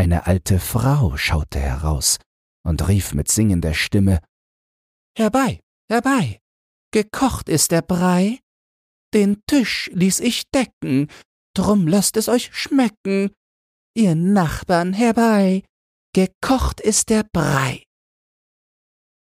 eine 0.00 0.26
alte 0.26 0.58
Frau 0.58 1.18
schaute 1.18 1.60
heraus 1.60 2.18
und 2.66 2.88
rief 2.88 3.12
mit 3.12 3.30
singender 3.30 3.74
Stimme 3.74 4.20
Herbei, 5.14 5.60
herbei, 5.90 6.40
gekocht 6.90 7.50
ist 7.50 7.70
der 7.70 7.82
Brei, 7.82 8.38
den 9.12 9.42
Tisch 9.46 9.90
ließ 9.92 10.20
ich 10.20 10.44
decken, 10.54 11.08
drum 11.54 11.86
lasst 11.86 12.16
es 12.16 12.28
euch 12.30 12.48
schmecken, 12.54 13.30
ihr 13.94 14.14
Nachbarn 14.14 14.94
herbei, 14.94 15.64
gekocht 16.14 16.80
ist 16.80 17.10
der 17.10 17.24
Brei. 17.30 17.84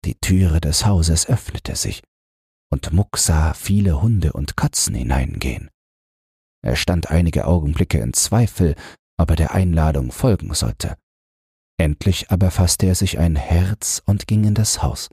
Die 0.05 0.15
Türe 0.21 0.61
des 0.61 0.85
Hauses 0.85 1.25
öffnete 1.27 1.75
sich, 1.75 2.03
und 2.71 2.93
Muck 2.93 3.17
sah 3.17 3.55
viele 3.55 4.03
Hunde 4.03 4.33
und 4.33 4.55
Katzen 4.55 4.93
hineingehen. 4.93 5.71
Er 6.61 6.75
stand 6.75 7.09
einige 7.09 7.47
Augenblicke 7.47 7.99
in 7.99 8.13
Zweifel, 8.13 8.75
ob 9.19 9.31
er 9.31 9.35
der 9.35 9.53
Einladung 9.53 10.11
folgen 10.11 10.53
sollte. 10.53 10.97
Endlich 11.77 12.31
aber 12.31 12.51
fasste 12.51 12.87
er 12.87 12.95
sich 12.95 13.19
ein 13.19 13.35
Herz 13.35 14.01
und 14.05 14.27
ging 14.27 14.43
in 14.45 14.55
das 14.55 14.81
Haus. 14.81 15.09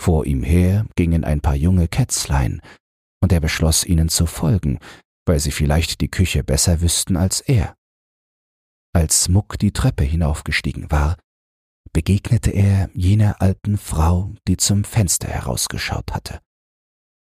Vor 0.00 0.26
ihm 0.26 0.42
her 0.42 0.86
gingen 0.94 1.24
ein 1.24 1.40
paar 1.40 1.54
junge 1.54 1.88
Kätzlein, 1.88 2.60
und 3.22 3.32
er 3.32 3.40
beschloss 3.40 3.84
ihnen 3.84 4.08
zu 4.08 4.26
folgen, 4.26 4.78
weil 5.26 5.40
sie 5.40 5.50
vielleicht 5.50 6.00
die 6.00 6.10
Küche 6.10 6.44
besser 6.44 6.80
wüssten 6.80 7.16
als 7.16 7.40
er. 7.40 7.74
Als 8.94 9.28
Muck 9.28 9.58
die 9.58 9.72
Treppe 9.72 10.04
hinaufgestiegen 10.04 10.90
war, 10.90 11.16
begegnete 11.92 12.50
er 12.50 12.90
jener 12.94 13.40
alten 13.40 13.78
Frau, 13.78 14.32
die 14.46 14.56
zum 14.56 14.84
Fenster 14.84 15.28
herausgeschaut 15.28 16.12
hatte. 16.12 16.40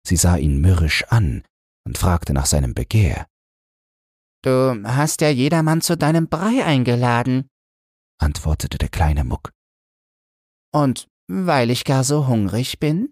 Sie 0.06 0.16
sah 0.16 0.36
ihn 0.36 0.60
mürrisch 0.60 1.04
an 1.08 1.44
und 1.84 1.98
fragte 1.98 2.32
nach 2.32 2.46
seinem 2.46 2.74
Begehr. 2.74 3.26
Du 4.42 4.82
hast 4.84 5.20
ja 5.20 5.28
jedermann 5.28 5.80
zu 5.80 5.96
deinem 5.96 6.28
Brei 6.28 6.64
eingeladen, 6.64 7.48
antwortete 8.18 8.78
der 8.78 8.88
kleine 8.88 9.24
Muck. 9.24 9.52
Und 10.72 11.08
weil 11.28 11.70
ich 11.70 11.84
gar 11.84 12.02
so 12.02 12.26
hungrig 12.26 12.80
bin, 12.80 13.10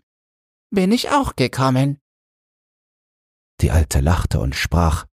bin 0.71 0.91
ich 0.93 1.11
auch 1.11 1.37
gekommen. 1.37 1.99
Die 3.61 3.71
Alte 3.71 4.01
lachte 4.01 4.41
und 4.41 4.55
sprach 4.55 5.07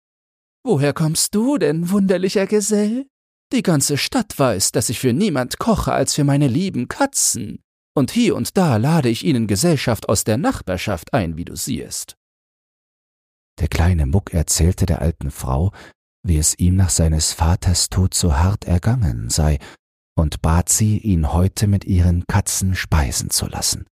Woher 0.63 0.93
kommst 0.93 1.35
du 1.35 1.57
denn, 1.57 1.89
wunderlicher 1.91 2.47
Gesell? 2.47 3.07
Die 3.53 3.61
ganze 3.61 3.97
Stadt 3.97 4.37
weiß, 4.37 4.71
dass 4.73 4.89
ich 4.89 4.99
für 4.99 5.13
niemand 5.13 5.59
koche 5.59 5.93
als 5.93 6.15
für 6.15 6.25
meine 6.25 6.47
lieben 6.47 6.87
Katzen, 6.89 7.63
und 7.95 8.11
hier 8.11 8.35
und 8.35 8.57
da 8.57 8.77
lade 8.77 9.07
ich 9.07 9.23
ihnen 9.23 9.47
Gesellschaft 9.47 10.09
aus 10.09 10.23
der 10.23 10.37
Nachbarschaft 10.37 11.13
ein, 11.13 11.37
wie 11.37 11.45
du 11.45 11.55
siehst. 11.55 12.17
Der 13.59 13.69
kleine 13.69 14.05
Muck 14.05 14.33
erzählte 14.33 14.85
der 14.85 15.01
alten 15.01 15.31
Frau, 15.31 15.71
wie 16.23 16.37
es 16.37 16.57
ihm 16.57 16.75
nach 16.75 16.89
seines 16.89 17.33
Vaters 17.33 17.89
Tod 17.89 18.13
so 18.13 18.35
hart 18.35 18.65
ergangen 18.65 19.29
sei, 19.29 19.59
und 20.17 20.41
bat 20.41 20.69
sie, 20.69 20.97
ihn 20.97 21.31
heute 21.31 21.67
mit 21.67 21.85
ihren 21.85 22.25
Katzen 22.27 22.75
speisen 22.75 23.29
zu 23.29 23.45
lassen. 23.45 23.85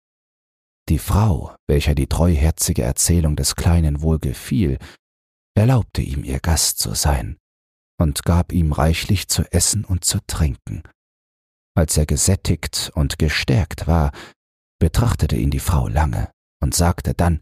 Die 0.89 1.00
Frau, 1.00 1.56
welcher 1.68 1.96
die 1.96 2.08
treuherzige 2.08 2.84
Erzählung 2.84 3.36
des 3.36 3.56
Kleinen 3.56 4.01
wohl 4.01 4.20
gefiel, 4.20 4.77
erlaubte 5.56 6.01
ihm 6.01 6.24
ihr 6.24 6.39
Gast 6.39 6.80
zu 6.80 6.94
sein, 6.94 7.38
und 8.00 8.24
gab 8.24 8.51
ihm 8.51 8.72
reichlich 8.72 9.27
zu 9.27 9.44
essen 9.51 9.86
und 9.86 10.03
zu 10.06 10.20
trinken. 10.25 10.84
Als 11.75 11.98
er 11.98 12.06
gesättigt 12.06 12.92
und 12.96 13.18
gestärkt 13.18 13.88
war, 13.88 14.12
betrachtete 14.80 15.36
ihn 15.36 15.50
die 15.50 15.60
Frau 15.60 15.88
lange 15.88 16.32
und 16.62 16.75
sagte 16.75 17.13
dann 17.13 17.42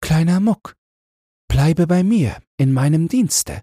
Kleiner 0.00 0.40
Muck, 0.40 0.74
bleibe 1.48 1.86
bei 1.86 2.02
mir 2.02 2.40
in 2.56 2.72
meinem 2.72 3.08
Dienste. 3.08 3.62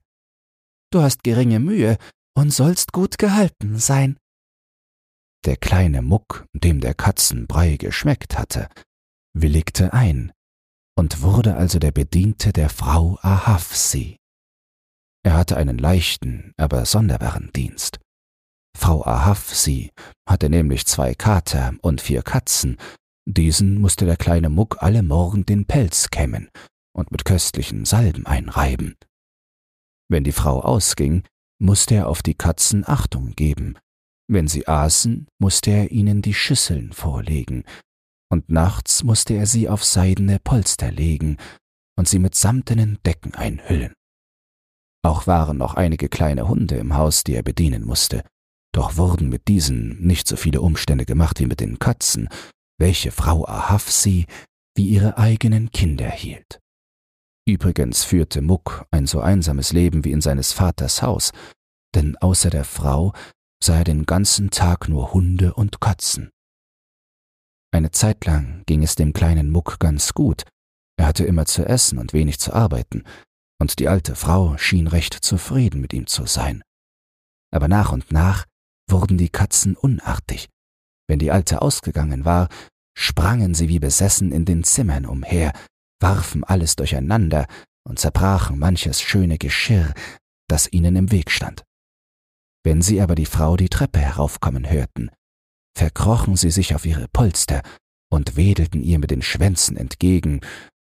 Du 0.91 1.01
hast 1.01 1.23
geringe 1.23 1.59
Mühe 1.59 1.97
und 2.35 2.51
sollst 2.51 2.91
gut 2.91 3.17
gehalten 3.17 3.77
sein. 3.77 4.17
Der 5.45 5.57
kleine 5.57 6.01
Muck, 6.01 6.45
dem 6.53 6.81
der 6.81 6.93
Katzenbrei 6.93 7.77
geschmeckt 7.77 8.37
hatte, 8.37 8.67
willigte 9.33 9.93
ein 9.93 10.31
und 10.97 11.21
wurde 11.21 11.55
also 11.55 11.79
der 11.79 11.91
Bediente 11.91 12.51
der 12.51 12.69
Frau 12.69 13.17
Ahavsi. 13.21 14.17
Er 15.23 15.33
hatte 15.33 15.57
einen 15.57 15.77
leichten, 15.77 16.53
aber 16.57 16.85
sonderbaren 16.85 17.51
Dienst. 17.55 17.99
Frau 18.77 19.05
Ahavsi 19.05 19.91
hatte 20.27 20.49
nämlich 20.49 20.85
zwei 20.85 21.15
Kater 21.15 21.73
und 21.81 22.01
vier 22.01 22.21
Katzen, 22.21 22.77
diesen 23.25 23.79
musste 23.79 24.05
der 24.05 24.17
kleine 24.17 24.49
Muck 24.49 24.77
alle 24.81 25.03
Morgen 25.03 25.45
den 25.45 25.65
Pelz 25.65 26.09
kämmen 26.09 26.49
und 26.93 27.11
mit 27.11 27.23
köstlichen 27.23 27.85
Salben 27.85 28.25
einreiben. 28.25 28.95
Wenn 30.11 30.25
die 30.25 30.33
Frau 30.33 30.59
ausging, 30.59 31.23
musste 31.57 31.95
er 31.95 32.09
auf 32.09 32.21
die 32.21 32.33
Katzen 32.33 32.83
Achtung 32.85 33.31
geben, 33.31 33.77
wenn 34.27 34.49
sie 34.49 34.67
aßen, 34.67 35.27
musste 35.39 35.71
er 35.71 35.91
ihnen 35.91 36.21
die 36.21 36.33
Schüsseln 36.33 36.91
vorlegen, 36.91 37.63
und 38.29 38.49
nachts 38.49 39.03
musste 39.03 39.33
er 39.35 39.45
sie 39.45 39.69
auf 39.69 39.85
seidene 39.85 40.39
Polster 40.39 40.91
legen 40.91 41.37
und 41.97 42.07
sie 42.07 42.19
mit 42.19 42.35
samtenen 42.35 42.99
Decken 43.05 43.35
einhüllen. 43.35 43.93
Auch 45.01 45.27
waren 45.27 45.57
noch 45.57 45.75
einige 45.75 46.09
kleine 46.09 46.47
Hunde 46.47 46.75
im 46.75 46.95
Haus, 46.95 47.23
die 47.23 47.35
er 47.35 47.43
bedienen 47.43 47.85
musste, 47.85 48.23
doch 48.73 48.97
wurden 48.97 49.29
mit 49.29 49.47
diesen 49.47 50.01
nicht 50.01 50.27
so 50.27 50.35
viele 50.35 50.61
Umstände 50.61 51.05
gemacht 51.05 51.39
wie 51.39 51.45
mit 51.45 51.59
den 51.59 51.79
Katzen, 51.79 52.29
welche 52.77 53.11
Frau 53.11 53.45
Ahafsi 53.45 54.25
wie 54.75 54.87
ihre 54.87 55.17
eigenen 55.17 55.71
Kinder 55.71 56.09
hielt. 56.09 56.60
Übrigens 57.47 58.03
führte 58.03 58.41
Muck 58.41 58.85
ein 58.91 59.07
so 59.07 59.19
einsames 59.21 59.73
Leben 59.73 60.05
wie 60.05 60.11
in 60.11 60.21
seines 60.21 60.53
Vaters 60.53 61.01
Haus, 61.01 61.31
denn 61.95 62.15
außer 62.17 62.49
der 62.49 62.65
Frau 62.65 63.13
sah 63.63 63.77
er 63.77 63.83
den 63.83 64.05
ganzen 64.05 64.51
Tag 64.51 64.89
nur 64.89 65.13
Hunde 65.13 65.53
und 65.53 65.81
Katzen. 65.81 66.29
Eine 67.73 67.91
Zeit 67.91 68.25
lang 68.25 68.63
ging 68.65 68.83
es 68.83 68.95
dem 68.95 69.13
kleinen 69.13 69.49
Muck 69.49 69.79
ganz 69.79 70.13
gut, 70.13 70.43
er 70.97 71.07
hatte 71.07 71.25
immer 71.25 71.45
zu 71.45 71.65
essen 71.65 71.97
und 71.97 72.13
wenig 72.13 72.39
zu 72.39 72.53
arbeiten, 72.53 73.03
und 73.59 73.79
die 73.79 73.87
alte 73.87 74.15
Frau 74.15 74.57
schien 74.57 74.87
recht 74.87 75.13
zufrieden 75.13 75.81
mit 75.81 75.93
ihm 75.93 76.07
zu 76.07 76.25
sein. 76.25 76.63
Aber 77.51 77.67
nach 77.67 77.91
und 77.91 78.11
nach 78.11 78.45
wurden 78.89 79.17
die 79.17 79.29
Katzen 79.29 79.75
unartig. 79.75 80.49
Wenn 81.07 81.19
die 81.19 81.31
Alte 81.31 81.61
ausgegangen 81.61 82.25
war, 82.25 82.49
sprangen 82.97 83.53
sie 83.53 83.69
wie 83.69 83.79
besessen 83.79 84.31
in 84.31 84.45
den 84.45 84.63
Zimmern 84.63 85.05
umher, 85.05 85.53
warfen 86.01 86.43
alles 86.43 86.75
durcheinander 86.75 87.47
und 87.87 87.99
zerbrachen 87.99 88.59
manches 88.59 89.01
schöne 89.01 89.37
Geschirr, 89.37 89.93
das 90.47 90.71
ihnen 90.71 90.95
im 90.95 91.11
Weg 91.11 91.31
stand. 91.31 91.63
Wenn 92.63 92.81
sie 92.81 93.01
aber 93.01 93.15
die 93.15 93.25
Frau 93.25 93.57
die 93.57 93.69
Treppe 93.69 93.99
heraufkommen 93.99 94.69
hörten, 94.69 95.09
verkrochen 95.75 96.35
sie 96.35 96.51
sich 96.51 96.75
auf 96.75 96.85
ihre 96.85 97.07
Polster 97.07 97.61
und 98.11 98.35
wedelten 98.35 98.83
ihr 98.83 98.99
mit 98.99 99.11
den 99.11 99.21
Schwänzen 99.21 99.77
entgegen, 99.77 100.41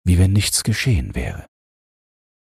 wie 0.03 0.19
wenn 0.19 0.33
nichts 0.33 0.63
geschehen 0.63 1.15
wäre. 1.15 1.45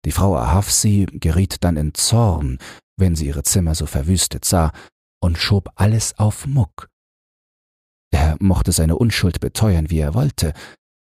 Die 0.06 0.12
Frau 0.12 0.38
Ahafsi 0.38 1.08
geriet 1.12 1.64
dann 1.64 1.78
in 1.78 1.94
Zorn, 1.94 2.60
wenn 2.98 3.16
sie 3.16 3.28
ihre 3.28 3.44
Zimmer 3.44 3.76
so 3.76 3.86
verwüstet 3.86 4.46
sah, 4.46 4.72
und 5.20 5.38
schob 5.38 5.72
alles 5.76 6.18
auf 6.20 6.46
Muck. 6.46 6.90
Er 8.12 8.38
mochte 8.40 8.72
seine 8.72 8.98
Unschuld 8.98 9.40
beteuern, 9.40 9.90
wie 9.90 10.00
er 10.00 10.14
wollte. 10.14 10.54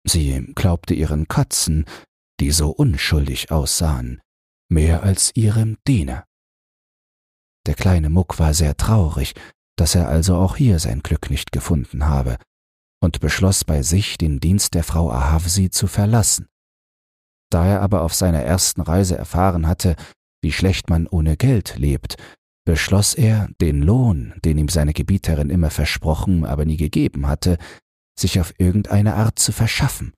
Sie 0.08 0.54
glaubte 0.56 0.94
ihren 0.94 1.28
Katzen, 1.28 1.86
die 2.40 2.52
so 2.52 2.70
unschuldig 2.70 3.52
aussahen, 3.52 4.22
mehr 4.70 5.04
als 5.04 5.32
ihrem 5.36 5.78
Diener. 5.88 6.26
Der 7.66 7.74
kleine 7.74 8.10
Muck 8.10 8.38
war 8.38 8.54
sehr 8.54 8.78
traurig, 8.78 9.34
dass 9.78 9.96
er 9.96 10.08
also 10.08 10.36
auch 10.36 10.56
hier 10.56 10.80
sein 10.80 11.02
Glück 11.02 11.30
nicht 11.30 11.52
gefunden 11.52 12.06
habe, 12.06 12.38
und 13.02 13.20
beschloss 13.20 13.64
bei 13.64 13.82
sich, 13.82 14.18
den 14.18 14.40
Dienst 14.40 14.74
der 14.74 14.84
Frau 14.84 15.12
Ahavsi 15.12 15.70
zu 15.70 15.88
verlassen. 15.88 16.48
Da 17.52 17.66
er 17.66 17.82
aber 17.82 18.02
auf 18.02 18.14
seiner 18.14 18.42
ersten 18.42 18.82
Reise 18.82 19.18
erfahren 19.18 19.68
hatte, 19.68 19.96
wie 20.42 20.52
schlecht 20.52 20.90
man 20.90 21.08
ohne 21.08 21.38
Geld 21.38 21.78
lebt, 21.78 22.18
beschloss 22.66 23.14
er, 23.14 23.50
den 23.62 23.82
Lohn, 23.82 24.34
den 24.44 24.58
ihm 24.58 24.70
seine 24.70 24.94
Gebieterin 24.94 25.50
immer 25.50 25.70
versprochen, 25.70 26.46
aber 26.46 26.66
nie 26.66 26.78
gegeben 26.78 27.28
hatte, 27.28 27.58
sich 28.20 28.40
auf 28.40 28.54
irgendeine 28.58 29.16
Art 29.16 29.40
zu 29.40 29.52
verschaffen. 29.52 30.14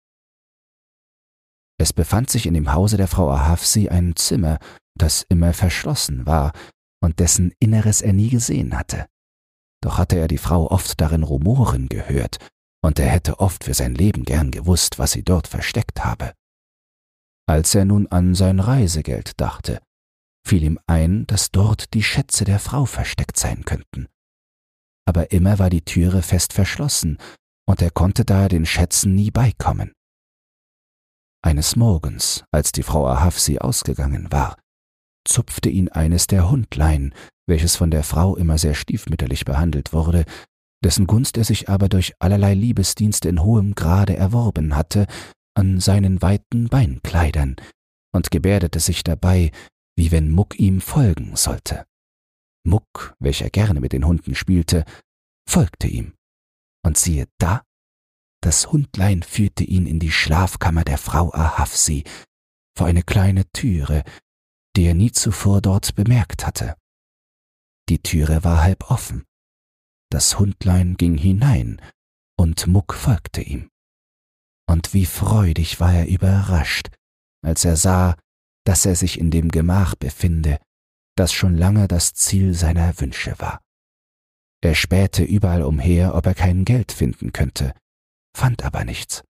Es 1.79 1.93
befand 1.93 2.29
sich 2.29 2.45
in 2.45 2.53
dem 2.53 2.73
Hause 2.73 2.97
der 2.97 3.07
Frau 3.07 3.31
Ahavsi 3.31 3.89
ein 3.89 4.15
Zimmer, 4.15 4.59
das 4.95 5.25
immer 5.29 5.53
verschlossen 5.53 6.25
war 6.25 6.51
und 7.03 7.19
dessen 7.19 7.53
Inneres 7.59 8.01
er 8.01 8.13
nie 8.13 8.29
gesehen 8.29 8.77
hatte. 8.77 9.07
Doch 9.81 9.97
hatte 9.97 10.17
er 10.17 10.27
die 10.27 10.39
Frau 10.39 10.69
oft 10.71 10.99
darin 10.99 11.23
rumoren 11.23 11.87
gehört, 11.87 12.39
und 12.83 12.99
er 12.99 13.09
hätte 13.09 13.39
oft 13.39 13.63
für 13.63 13.73
sein 13.73 13.95
Leben 13.95 14.23
gern 14.23 14.51
gewusst, 14.51 14.97
was 14.97 15.11
sie 15.11 15.23
dort 15.23 15.47
versteckt 15.47 16.03
habe. 16.03 16.33
Als 17.47 17.75
er 17.75 17.85
nun 17.85 18.07
an 18.07 18.33
sein 18.35 18.59
Reisegeld 18.59 19.39
dachte, 19.39 19.81
fiel 20.45 20.63
ihm 20.63 20.79
ein, 20.87 21.27
dass 21.27 21.51
dort 21.51 21.93
die 21.93 22.03
Schätze 22.03 22.45
der 22.45 22.59
Frau 22.59 22.85
versteckt 22.85 23.37
sein 23.37 23.65
könnten. 23.65 24.07
Aber 25.05 25.31
immer 25.31 25.59
war 25.59 25.69
die 25.69 25.83
Türe 25.83 26.21
fest 26.21 26.53
verschlossen, 26.53 27.17
und 27.67 27.81
er 27.81 27.91
konnte 27.91 28.25
daher 28.25 28.49
den 28.49 28.65
Schätzen 28.65 29.13
nie 29.13 29.31
beikommen. 29.31 29.91
Eines 31.43 31.75
Morgens, 31.75 32.43
als 32.51 32.71
die 32.71 32.83
Frau 32.83 33.07
Ahafsi 33.07 33.59
ausgegangen 33.59 34.31
war, 34.31 34.57
zupfte 35.27 35.69
ihn 35.69 35.89
eines 35.89 36.27
der 36.27 36.49
Hundlein, 36.49 37.13
welches 37.47 37.75
von 37.75 37.91
der 37.91 38.03
Frau 38.03 38.35
immer 38.35 38.57
sehr 38.57 38.73
stiefmütterlich 38.73 39.45
behandelt 39.45 39.93
wurde, 39.93 40.25
dessen 40.83 41.07
Gunst 41.07 41.37
er 41.37 41.43
sich 41.43 41.69
aber 41.69 41.89
durch 41.89 42.13
allerlei 42.19 42.53
Liebesdienste 42.53 43.29
in 43.29 43.43
hohem 43.43 43.75
Grade 43.75 44.15
erworben 44.15 44.75
hatte, 44.75 45.07
an 45.55 45.79
seinen 45.79 46.21
weiten 46.21 46.69
Beinkleidern 46.69 47.55
und 48.13 48.31
gebärdete 48.31 48.79
sich 48.79 49.03
dabei, 49.03 49.51
wie 49.95 50.11
wenn 50.11 50.31
Muck 50.31 50.59
ihm 50.59 50.81
folgen 50.81 51.35
sollte. 51.35 51.85
Muck, 52.63 53.15
welcher 53.19 53.49
gerne 53.49 53.79
mit 53.79 53.93
den 53.93 54.05
Hunden 54.05 54.35
spielte, 54.35 54.85
folgte 55.49 55.87
ihm, 55.87 56.13
Und 56.87 56.97
siehe 56.97 57.27
da, 57.37 57.65
das 58.41 58.71
Hundlein 58.71 59.21
führte 59.21 59.65
ihn 59.65 59.87
in 59.87 59.99
die 59.99 60.09
Schlafkammer 60.09 60.85
der 60.85 60.97
Frau 60.97 61.33
Ahafsi, 61.33 62.05
vor 62.77 62.87
eine 62.87 63.03
kleine 63.03 63.43
Türe, 63.51 64.05
die 64.77 64.85
er 64.85 64.93
nie 64.93 65.11
zuvor 65.11 65.61
dort 65.61 65.95
bemerkt 65.95 66.47
hatte. 66.47 66.77
Die 67.89 68.01
Türe 68.01 68.45
war 68.45 68.63
halb 68.63 68.89
offen. 68.89 69.25
Das 70.09 70.39
Hundlein 70.39 70.95
ging 70.95 71.17
hinein, 71.17 71.81
und 72.39 72.67
Muck 72.67 72.93
folgte 72.93 73.41
ihm. 73.41 73.67
Und 74.65 74.93
wie 74.93 75.05
freudig 75.05 75.81
war 75.81 75.93
er 75.93 76.07
überrascht, 76.07 76.87
als 77.43 77.65
er 77.65 77.75
sah, 77.75 78.15
dass 78.65 78.85
er 78.85 78.95
sich 78.95 79.19
in 79.19 79.29
dem 79.29 79.49
Gemach 79.49 79.95
befinde, 79.95 80.57
das 81.17 81.33
schon 81.33 81.57
lange 81.57 81.89
das 81.89 82.13
Ziel 82.13 82.53
seiner 82.53 82.97
Wünsche 83.01 83.37
war. 83.39 83.59
Er 84.61 84.75
spähte 84.75 85.23
überall 85.23 85.61
umher, 85.61 86.15
ob 86.15 86.25
er 86.25 86.33
kein 86.33 86.65
Geld 86.65 86.91
finden 86.91 87.31
könnte, 87.31 87.73
fand 88.35 88.63
aber 88.63 88.83
nichts. 88.85 89.23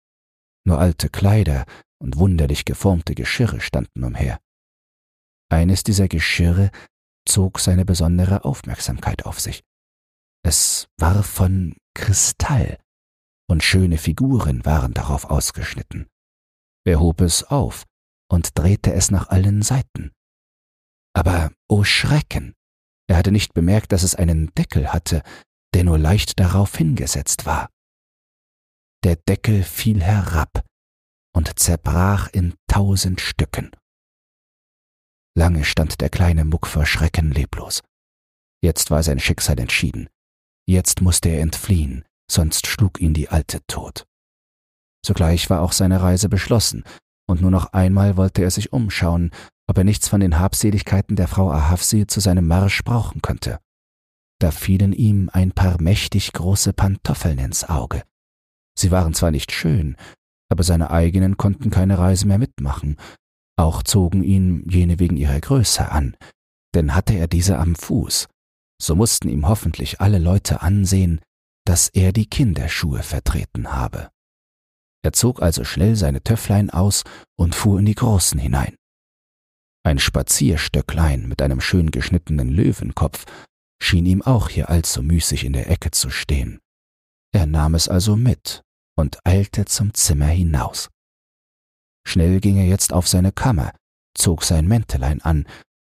Nur 0.67 0.79
alte 0.79 1.09
Kleider 1.09 1.65
und 1.99 2.17
wunderlich 2.17 2.65
geformte 2.65 3.15
Geschirre 3.15 3.61
standen 3.61 4.05
umher. 4.05 4.39
Eines 5.51 5.83
dieser 5.83 6.09
Geschirre 6.09 6.71
zog 7.27 7.61
seine 7.61 7.85
besondere 7.85 8.45
Aufmerksamkeit 8.45 9.25
auf 9.25 9.41
sich. 9.41 9.63
Es 10.43 10.89
war 10.99 11.23
von 11.23 11.77
Kristall, 11.95 12.79
und 13.49 13.63
schöne 13.63 13.99
Figuren 13.99 14.65
waren 14.65 14.95
darauf 14.95 15.25
ausgeschnitten. 15.25 16.09
Er 16.87 17.01
hob 17.01 17.21
es 17.21 17.45
auf 17.45 17.85
und 18.31 18.59
drehte 18.59 18.93
es 18.93 19.11
nach 19.11 19.29
allen 19.29 19.63
Seiten. 19.63 20.13
Aber, 21.15 21.53
o 21.69 21.79
oh 21.79 21.85
Schrecken, 21.85 22.55
er 23.09 23.17
hatte 23.17 23.33
nicht 23.33 23.55
bemerkt, 23.55 23.93
dass 23.93 24.03
es 24.03 24.15
einen 24.15 24.53
Deckel 24.55 24.93
hatte, 24.93 25.23
der 25.75 25.85
nur 25.85 25.99
leicht 25.99 26.39
darauf 26.41 26.77
hingesetzt 26.77 27.47
war. 27.47 27.69
Der 29.03 29.17
Deckel 29.17 29.63
fiel 29.63 30.03
herab 30.03 30.65
und 31.35 31.59
zerbrach 31.59 32.29
in 32.33 32.55
tausend 32.69 33.21
Stücken. 33.21 33.71
Lange 35.37 35.65
stand 35.65 36.01
der 36.01 36.11
kleine 36.11 36.45
Muck 36.45 36.67
vor 36.67 36.87
Schrecken 36.87 37.33
leblos. 37.33 37.83
Jetzt 38.63 38.91
war 38.91 39.03
sein 39.03 39.19
Schicksal 39.19 39.59
entschieden. 39.59 40.09
Jetzt 40.67 41.03
musste 41.03 41.29
er 41.29 41.43
entfliehen, 41.43 42.05
sonst 42.31 42.67
schlug 42.67 43.01
ihn 43.01 43.13
die 43.13 43.29
Alte 43.29 43.61
tot. 43.67 44.07
Sogleich 45.05 45.51
war 45.51 45.61
auch 45.61 45.73
seine 45.73 46.01
Reise 46.01 46.29
beschlossen, 46.29 46.85
und 47.27 47.41
nur 47.41 47.51
noch 47.51 47.73
einmal 47.73 48.17
wollte 48.17 48.43
er 48.43 48.51
sich 48.51 48.73
umschauen, 48.73 49.33
ob 49.67 49.79
er 49.79 49.85
nichts 49.85 50.09
von 50.09 50.21
den 50.21 50.39
Habseligkeiten 50.39 51.17
der 51.17 51.29
Frau 51.29 51.51
Ahafsi 51.51 52.07
zu 52.07 52.21
seinem 52.21 52.47
Marsch 52.47 52.83
brauchen 52.85 53.23
könnte. 53.23 53.59
Da 54.41 54.51
fielen 54.51 54.93
ihm 54.93 55.31
ein 55.33 55.53
paar 55.53 55.81
mächtig 55.81 56.33
große 56.33 56.73
Pantoffeln 56.73 57.39
ins 57.39 57.65
Auge. 57.65 58.03
Sie 58.79 58.91
waren 58.91 59.15
zwar 59.15 59.31
nicht 59.31 59.53
schön, 59.53 59.97
aber 60.51 60.65
seine 60.65 60.91
eigenen 60.91 61.37
konnten 61.37 61.71
keine 61.71 61.99
Reise 61.99 62.27
mehr 62.27 62.39
mitmachen, 62.39 62.97
auch 63.57 63.83
zogen 63.83 64.23
ihn 64.23 64.69
jene 64.69 64.99
wegen 64.99 65.17
ihrer 65.17 65.41
Größe 65.41 65.91
an, 65.91 66.17
denn 66.75 66.95
hatte 66.95 67.15
er 67.15 67.29
diese 67.29 67.59
am 67.59 67.77
Fuß, 67.77 68.29
so 68.83 68.97
mussten 68.97 69.29
ihm 69.29 69.49
hoffentlich 69.49 70.01
alle 70.01 70.19
Leute 70.19 70.63
ansehen, 70.63 71.21
dass 71.65 71.89
er 71.89 72.13
die 72.13 72.27
Kinderschuhe 72.27 73.03
vertreten 73.03 73.73
habe. 73.73 74.11
Er 75.03 75.13
zog 75.13 75.41
also 75.41 75.65
schnell 75.65 75.97
seine 75.97 76.23
Töfflein 76.23 76.71
aus 76.71 77.05
und 77.37 77.55
fuhr 77.55 77.79
in 77.79 77.87
die 77.87 77.95
großen 77.95 78.39
hinein. 78.39 78.77
Ein 79.87 79.99
Spazierstöcklein 79.99 81.29
mit 81.29 81.43
einem 81.43 81.61
schön 81.61 81.91
geschnittenen 81.91 82.49
Löwenkopf 82.49 83.27
schien 83.83 84.07
ihm 84.07 84.23
auch 84.23 84.49
hier 84.49 84.71
allzu 84.71 85.03
müßig 85.03 85.45
in 85.45 85.53
der 85.53 85.71
Ecke 85.71 85.91
zu 85.91 86.09
stehen. 86.09 86.59
Er 87.33 87.45
nahm 87.47 87.75
es 87.75 87.89
also 87.89 88.17
mit 88.17 88.63
und 88.97 89.19
eilte 89.25 89.67
zum 89.67 89.93
Zimmer 89.93 90.29
hinaus. 90.29 90.89
Schnell 92.07 92.41
ging 92.41 92.57
er 92.57 92.67
jetzt 92.67 92.93
auf 92.93 93.09
seine 93.09 93.33
Kammer, 93.33 93.73
zog 94.17 94.43
sein 94.45 94.67
Mäntelein 94.67 95.21
an, 95.21 95.47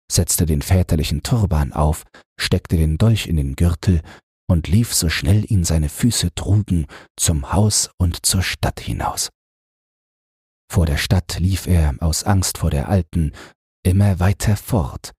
setzte 0.10 0.46
den 0.46 0.62
väterlichen 0.62 1.24
Turban 1.24 1.74
auf, 1.74 2.04
steckte 2.40 2.78
den 2.78 2.98
Dolch 2.98 3.28
in 3.28 3.36
den 3.36 3.56
Gürtel 3.56 4.02
und 4.48 4.68
lief 4.68 4.94
so 4.94 5.10
schnell 5.10 5.50
ihn 5.52 5.64
seine 5.64 5.90
Füße 5.90 6.34
trugen 6.36 6.86
zum 7.18 7.52
Haus 7.52 7.90
und 7.98 8.26
zur 8.26 8.42
Stadt 8.42 8.80
hinaus. 8.80 9.30
Vor 10.72 10.86
der 10.86 10.98
Stadt 10.98 11.40
lief 11.40 11.68
er 11.68 11.96
aus 12.00 12.24
Angst 12.24 12.58
vor 12.58 12.70
der 12.70 12.88
Alten 12.88 13.34
immer 13.84 14.20
weiter 14.20 14.56
fort, 14.58 15.12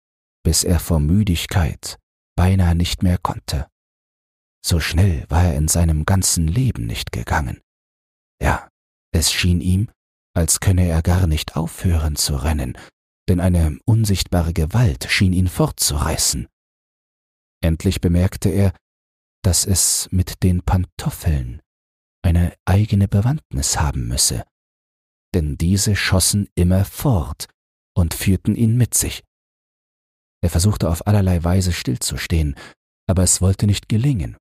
bis 0.44 0.64
er 0.64 0.80
vor 0.80 1.00
Müdigkeit 1.00 1.98
beinahe 2.36 2.74
nicht 2.74 3.02
mehr 3.02 3.18
konnte. 3.18 3.68
So 4.64 4.80
schnell 4.80 5.26
war 5.28 5.44
er 5.44 5.56
in 5.56 5.68
seinem 5.68 6.04
ganzen 6.04 6.46
Leben 6.46 6.86
nicht 6.86 7.12
gegangen. 7.12 7.60
Ja, 8.40 8.68
es 9.12 9.32
schien 9.32 9.60
ihm, 9.60 9.90
als 10.34 10.60
könne 10.60 10.86
er 10.86 11.02
gar 11.02 11.26
nicht 11.26 11.56
aufhören 11.56 12.16
zu 12.16 12.36
rennen, 12.36 12.78
denn 13.28 13.40
eine 13.40 13.78
unsichtbare 13.84 14.52
Gewalt 14.52 15.06
schien 15.10 15.32
ihn 15.32 15.48
fortzureißen. 15.48 16.48
Endlich 17.62 18.00
bemerkte 18.00 18.48
er, 18.48 18.72
dass 19.42 19.66
es 19.66 20.08
mit 20.10 20.42
den 20.42 20.62
Pantoffeln 20.62 21.60
eine 22.24 22.54
eigene 22.64 23.08
Bewandtnis 23.08 23.78
haben 23.78 24.08
müsse, 24.08 24.44
denn 25.34 25.58
diese 25.58 25.96
schossen 25.96 26.48
immer 26.54 26.84
fort 26.84 27.46
und 27.94 28.14
führten 28.14 28.54
ihn 28.54 28.76
mit 28.76 28.94
sich. 28.94 29.22
Er 30.42 30.50
versuchte 30.50 30.88
auf 30.88 31.06
allerlei 31.06 31.42
Weise 31.44 31.72
stillzustehen, 31.72 32.56
aber 33.06 33.22
es 33.22 33.40
wollte 33.40 33.66
nicht 33.66 33.88
gelingen. 33.88 34.36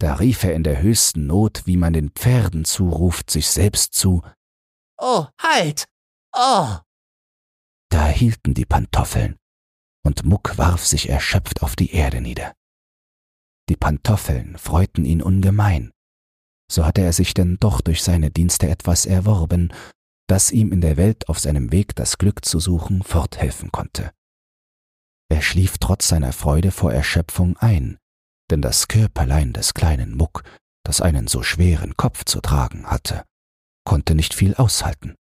Da 0.00 0.14
rief 0.14 0.44
er 0.44 0.54
in 0.54 0.64
der 0.64 0.80
höchsten 0.80 1.26
Not, 1.26 1.66
wie 1.66 1.76
man 1.76 1.92
den 1.92 2.10
Pferden 2.10 2.64
zuruft, 2.64 3.30
sich 3.30 3.48
selbst 3.48 3.94
zu 3.94 4.22
Oh, 5.02 5.26
halt. 5.40 5.86
Oh. 6.34 6.76
Da 7.90 8.06
hielten 8.08 8.54
die 8.54 8.66
Pantoffeln, 8.66 9.36
und 10.06 10.24
Muck 10.24 10.58
warf 10.58 10.84
sich 10.84 11.08
erschöpft 11.08 11.62
auf 11.62 11.74
die 11.74 11.92
Erde 11.92 12.20
nieder. 12.20 12.54
Die 13.70 13.76
Pantoffeln 13.76 14.58
freuten 14.58 15.04
ihn 15.04 15.22
ungemein. 15.22 15.90
So 16.70 16.84
hatte 16.84 17.00
er 17.00 17.12
sich 17.12 17.34
denn 17.34 17.56
doch 17.58 17.80
durch 17.80 18.02
seine 18.02 18.30
Dienste 18.30 18.68
etwas 18.68 19.06
erworben, 19.06 19.72
das 20.30 20.52
ihm 20.52 20.70
in 20.70 20.80
der 20.80 20.96
Welt 20.96 21.28
auf 21.28 21.40
seinem 21.40 21.72
Weg 21.72 21.96
das 21.96 22.16
Glück 22.16 22.44
zu 22.44 22.60
suchen 22.60 23.02
forthelfen 23.02 23.72
konnte. 23.72 24.12
Er 25.28 25.42
schlief 25.42 25.78
trotz 25.78 26.06
seiner 26.06 26.32
Freude 26.32 26.70
vor 26.70 26.92
Erschöpfung 26.92 27.56
ein, 27.56 27.98
denn 28.48 28.62
das 28.62 28.86
Körperlein 28.86 29.52
des 29.52 29.74
kleinen 29.74 30.16
Muck, 30.16 30.44
das 30.84 31.00
einen 31.00 31.26
so 31.26 31.42
schweren 31.42 31.96
Kopf 31.96 32.24
zu 32.24 32.40
tragen 32.40 32.86
hatte, 32.86 33.24
konnte 33.84 34.14
nicht 34.14 34.32
viel 34.32 34.54
aushalten. 34.54 35.16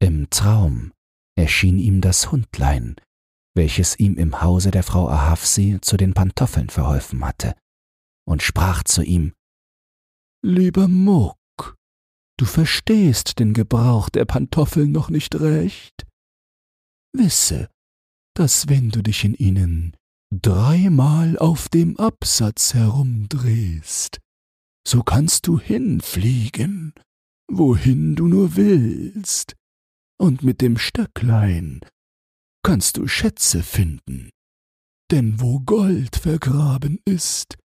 Im 0.00 0.30
Traum 0.30 0.92
erschien 1.36 1.78
ihm 1.78 2.00
das 2.00 2.32
Hundlein, 2.32 2.96
welches 3.54 4.00
ihm 4.00 4.16
im 4.16 4.42
Hause 4.42 4.72
der 4.72 4.82
Frau 4.82 5.08
Ahafsi 5.08 5.78
zu 5.80 5.96
den 5.96 6.12
Pantoffeln 6.12 6.70
verholfen 6.70 7.24
hatte, 7.24 7.54
und 8.28 8.42
sprach 8.42 8.82
zu 8.82 9.02
ihm 9.02 9.32
Lieber 10.42 10.88
Muck, 10.88 11.36
du 12.38 12.44
verstehst 12.44 13.38
den 13.38 13.52
Gebrauch 13.54 14.08
der 14.08 14.24
Pantoffeln 14.24 14.92
noch 14.92 15.10
nicht 15.10 15.34
recht. 15.36 16.06
Wisse, 17.12 17.68
dass 18.34 18.68
wenn 18.68 18.90
du 18.90 19.02
dich 19.02 19.24
in 19.24 19.34
ihnen 19.34 19.96
dreimal 20.34 21.38
auf 21.38 21.68
dem 21.68 21.96
Absatz 21.96 22.74
herumdrehst, 22.74 24.18
so 24.86 25.02
kannst 25.02 25.46
du 25.46 25.58
hinfliegen 25.58 26.92
wohin 27.48 28.16
du 28.16 28.28
nur 28.28 28.56
willst, 28.56 29.54
und 30.18 30.42
mit 30.42 30.60
dem 30.60 30.78
Stöcklein 30.78 31.80
kannst 32.62 32.96
du 32.96 33.06
Schätze 33.06 33.62
finden, 33.62 34.30
denn 35.10 35.40
wo 35.40 35.60
Gold 35.60 36.16
vergraben 36.16 37.00
ist, 37.04 37.56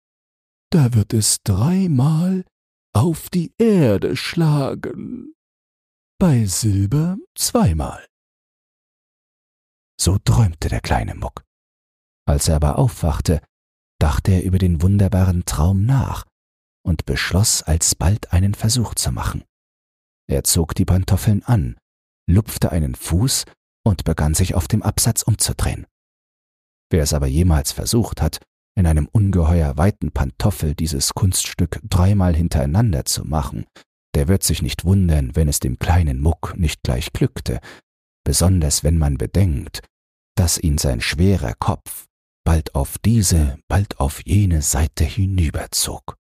da 0.70 0.94
wird 0.94 1.14
es 1.14 1.38
dreimal 1.42 2.44
auf 2.92 3.30
die 3.30 3.52
Erde 3.58 4.16
schlagen, 4.16 5.34
bei 6.18 6.44
Silber 6.44 7.16
zweimal. 7.34 8.06
So 10.00 10.18
träumte 10.18 10.68
der 10.68 10.80
kleine 10.80 11.14
Muck. 11.14 11.44
Als 12.26 12.48
er 12.48 12.56
aber 12.56 12.78
aufwachte, 12.78 13.42
dachte 13.98 14.32
er 14.32 14.44
über 14.44 14.58
den 14.58 14.82
wunderbaren 14.82 15.44
Traum 15.44 15.84
nach 15.84 16.26
und 16.82 17.04
beschloss 17.04 17.62
alsbald 17.62 18.32
einen 18.32 18.54
Versuch 18.54 18.94
zu 18.94 19.12
machen. 19.12 19.44
Er 20.26 20.44
zog 20.44 20.74
die 20.74 20.84
Pantoffeln 20.84 21.42
an, 21.42 21.76
lupfte 22.28 22.72
einen 22.72 22.94
Fuß 22.94 23.44
und 23.84 24.04
begann 24.04 24.34
sich 24.34 24.54
auf 24.54 24.68
dem 24.68 24.82
Absatz 24.82 25.22
umzudrehen. 25.22 25.86
Wer 26.90 27.02
es 27.02 27.12
aber 27.12 27.26
jemals 27.26 27.72
versucht 27.72 28.20
hat, 28.22 28.40
in 28.76 28.86
einem 28.86 29.08
ungeheuer 29.10 29.76
weiten 29.76 30.12
Pantoffel 30.12 30.74
dieses 30.74 31.14
Kunststück 31.14 31.80
dreimal 31.82 32.34
hintereinander 32.34 33.04
zu 33.04 33.24
machen, 33.24 33.66
der 34.14 34.28
wird 34.28 34.42
sich 34.42 34.62
nicht 34.62 34.84
wundern, 34.84 35.36
wenn 35.36 35.48
es 35.48 35.60
dem 35.60 35.78
kleinen 35.78 36.20
Muck 36.20 36.54
nicht 36.56 36.82
gleich 36.82 37.12
glückte, 37.12 37.60
besonders 38.24 38.84
wenn 38.84 38.98
man 38.98 39.18
bedenkt, 39.18 39.82
dass 40.36 40.58
ihn 40.58 40.78
sein 40.78 41.00
schwerer 41.00 41.54
Kopf 41.58 42.06
bald 42.44 42.74
auf 42.74 42.98
diese, 42.98 43.58
bald 43.68 44.00
auf 44.00 44.24
jene 44.24 44.62
Seite 44.62 45.04
hinüberzog. 45.04 46.16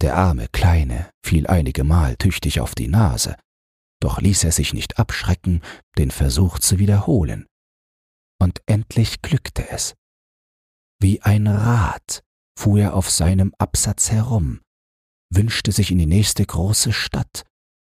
Der 0.00 0.16
arme 0.16 0.48
Kleine 0.48 1.10
fiel 1.24 1.46
einige 1.46 1.84
Mal 1.84 2.16
tüchtig 2.16 2.60
auf 2.60 2.74
die 2.74 2.88
Nase, 2.88 3.36
doch 4.00 4.20
ließ 4.20 4.44
er 4.44 4.52
sich 4.52 4.72
nicht 4.72 4.98
abschrecken, 4.98 5.60
den 5.98 6.10
Versuch 6.10 6.58
zu 6.58 6.78
wiederholen. 6.78 7.46
Und 8.40 8.62
endlich 8.66 9.20
glückte 9.20 9.68
es. 9.68 9.94
Wie 11.02 11.22
ein 11.22 11.46
Rad 11.46 12.22
fuhr 12.58 12.80
er 12.80 12.94
auf 12.94 13.10
seinem 13.10 13.54
Absatz 13.56 14.10
herum, 14.10 14.60
wünschte 15.32 15.72
sich 15.72 15.90
in 15.90 15.98
die 15.98 16.06
nächste 16.06 16.44
große 16.44 16.92
Stadt, 16.92 17.44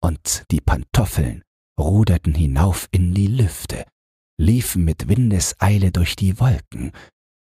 und 0.03 0.45
die 0.51 0.61
Pantoffeln 0.61 1.43
ruderten 1.79 2.35
hinauf 2.35 2.89
in 2.91 3.15
die 3.15 3.27
Lüfte, 3.27 3.87
liefen 4.39 4.85
mit 4.85 5.09
Windeseile 5.09 5.93
durch 5.93 6.15
die 6.15 6.39
Wolken, 6.41 6.93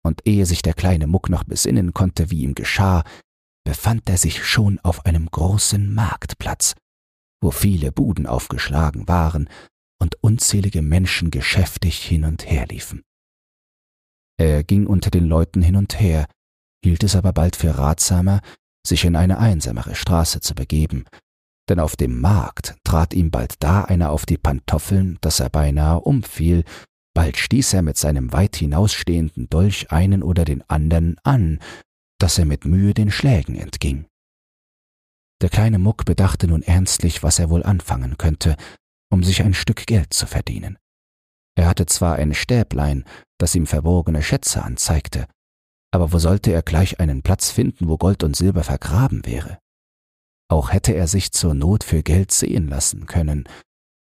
und 0.06 0.28
ehe 0.28 0.46
sich 0.46 0.62
der 0.62 0.74
kleine 0.74 1.08
Muck 1.08 1.30
noch 1.30 1.46
besinnen 1.46 1.94
konnte, 1.94 2.30
wie 2.30 2.42
ihm 2.42 2.54
geschah, 2.54 3.04
befand 3.66 4.10
er 4.10 4.18
sich 4.18 4.46
schon 4.46 4.80
auf 4.80 5.06
einem 5.06 5.28
großen 5.28 5.94
Marktplatz, 5.94 6.76
wo 7.42 7.52
viele 7.52 7.94
Buden 7.94 8.28
aufgeschlagen 8.28 9.08
waren 9.08 9.50
und 10.02 10.22
unzählige 10.22 10.82
Menschen 10.82 11.32
geschäftig 11.32 12.04
hin 12.04 12.26
und 12.26 12.50
her 12.50 12.68
liefen. 12.68 13.04
Er 14.38 14.64
ging 14.64 14.86
unter 14.88 15.10
den 15.10 15.26
Leuten 15.26 15.62
hin 15.62 15.76
und 15.76 16.00
her, 16.00 16.28
hielt 16.84 17.04
es 17.04 17.16
aber 17.16 17.34
bald 17.34 17.56
für 17.56 17.78
ratsamer, 17.78 18.42
sich 18.86 19.04
in 19.04 19.16
eine 19.16 19.40
einsamere 19.40 19.96
Straße 19.96 20.40
zu 20.40 20.56
begeben, 20.56 21.06
denn 21.70 21.80
auf 21.80 21.96
dem 21.96 22.22
Markt 22.22 22.76
trat 22.84 23.14
ihm 23.14 23.32
bald 23.32 23.56
da 23.60 23.84
einer 23.84 24.12
auf 24.12 24.26
die 24.26 24.38
Pantoffeln, 24.38 25.18
dass 25.22 25.40
er 25.40 25.50
beinahe 25.50 26.00
umfiel, 26.00 26.64
bald 27.14 27.38
stieß 27.38 27.74
er 27.74 27.82
mit 27.82 27.98
seinem 27.98 28.32
weit 28.32 28.56
hinausstehenden 28.56 29.50
Dolch 29.50 29.92
einen 29.92 30.24
oder 30.24 30.46
den 30.46 30.64
andern 30.70 31.18
an, 31.24 31.60
dass 32.20 32.38
er 32.38 32.46
mit 32.46 32.66
Mühe 32.66 32.94
den 32.94 33.12
Schlägen 33.12 33.56
entging. 33.56 34.06
Der 35.42 35.50
kleine 35.50 35.78
Muck 35.78 36.06
bedachte 36.06 36.48
nun 36.48 36.64
ernstlich, 36.64 37.22
was 37.22 37.38
er 37.38 37.50
wohl 37.50 37.64
anfangen 37.64 38.18
könnte, 38.18 38.56
um 39.12 39.24
sich 39.24 39.44
ein 39.44 39.54
Stück 39.54 39.86
Geld 39.86 40.14
zu 40.14 40.26
verdienen. 40.26 40.78
Er 41.56 41.68
hatte 41.68 41.86
zwar 41.86 42.16
ein 42.16 42.34
Stäblein, 42.34 43.04
das 43.38 43.56
ihm 43.56 43.68
verborgene 43.68 44.24
Schätze 44.24 44.64
anzeigte, 44.64 45.28
aber 45.92 46.12
wo 46.12 46.20
sollte 46.20 46.52
er 46.52 46.64
gleich 46.64 47.00
einen 47.00 47.24
Platz 47.24 47.52
finden, 47.52 47.88
wo 47.88 47.98
Gold 47.98 48.24
und 48.24 48.36
Silber 48.36 48.64
vergraben 48.64 49.26
wäre? 49.26 49.60
Auch 50.50 50.72
hätte 50.72 50.94
er 50.94 51.08
sich 51.08 51.32
zur 51.32 51.54
Not 51.54 51.84
für 51.84 52.04
Geld 52.04 52.32
sehen 52.32 52.68
lassen 52.68 53.06
können, 53.06 53.48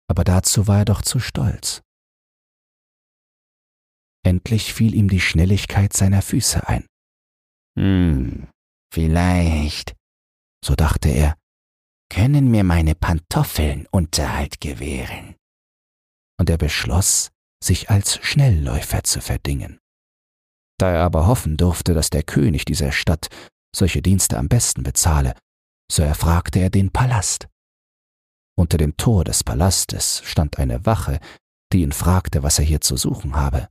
aber 0.08 0.24
dazu 0.24 0.68
war 0.68 0.80
er 0.80 0.86
doch 0.86 1.02
zu 1.02 1.20
stolz. 1.20 1.82
Endlich 4.24 4.74
fiel 4.74 4.96
ihm 4.96 5.08
die 5.10 5.22
Schnelligkeit 5.22 5.94
seiner 5.94 6.22
Füße 6.22 6.68
ein. 6.68 6.86
Hm, 7.78 8.48
vielleicht, 8.92 9.96
so 10.64 10.76
dachte 10.76 11.10
er, 11.10 11.36
können 12.10 12.50
mir 12.50 12.64
meine 12.64 12.96
Pantoffeln 12.96 13.88
Unterhalt 13.92 14.62
gewähren. 14.62 15.36
Und 16.40 16.50
er 16.50 16.58
beschloss, 16.58 17.32
sich 17.66 17.90
als 17.90 18.20
Schnellläufer 18.22 19.04
zu 19.04 19.22
verdingen. 19.22 19.80
Da 20.80 20.92
er 20.92 21.04
aber 21.04 21.28
hoffen 21.28 21.58
durfte, 21.58 21.94
dass 21.94 22.10
der 22.10 22.24
König 22.24 22.66
dieser 22.66 22.92
Stadt 22.92 23.28
solche 23.76 24.02
Dienste 24.02 24.38
am 24.38 24.48
besten 24.48 24.84
bezahle, 24.84 25.36
so 25.92 26.04
erfragte 26.04 26.60
er 26.60 26.70
den 26.70 26.92
Palast. 26.92 27.48
Unter 28.58 28.78
dem 28.78 28.96
Tor 28.98 29.24
des 29.24 29.44
Palastes 29.44 30.22
stand 30.24 30.60
eine 30.60 30.86
Wache, 30.86 31.20
die 31.74 31.82
ihn 31.82 31.92
fragte, 31.92 32.44
was 32.44 32.60
er 32.60 32.66
hier 32.66 32.82
zu 32.82 32.98
suchen 32.98 33.36
habe. 33.36 33.68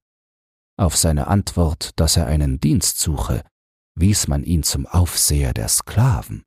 Auf 0.78 0.96
seine 0.96 1.28
Antwort, 1.28 1.92
dass 1.96 2.16
er 2.16 2.26
einen 2.26 2.60
Dienst 2.60 2.98
suche, 2.98 3.42
wies 3.96 4.28
man 4.28 4.42
ihn 4.42 4.62
zum 4.62 4.86
Aufseher 4.86 5.54
der 5.54 5.68
Sklaven. 5.68 6.44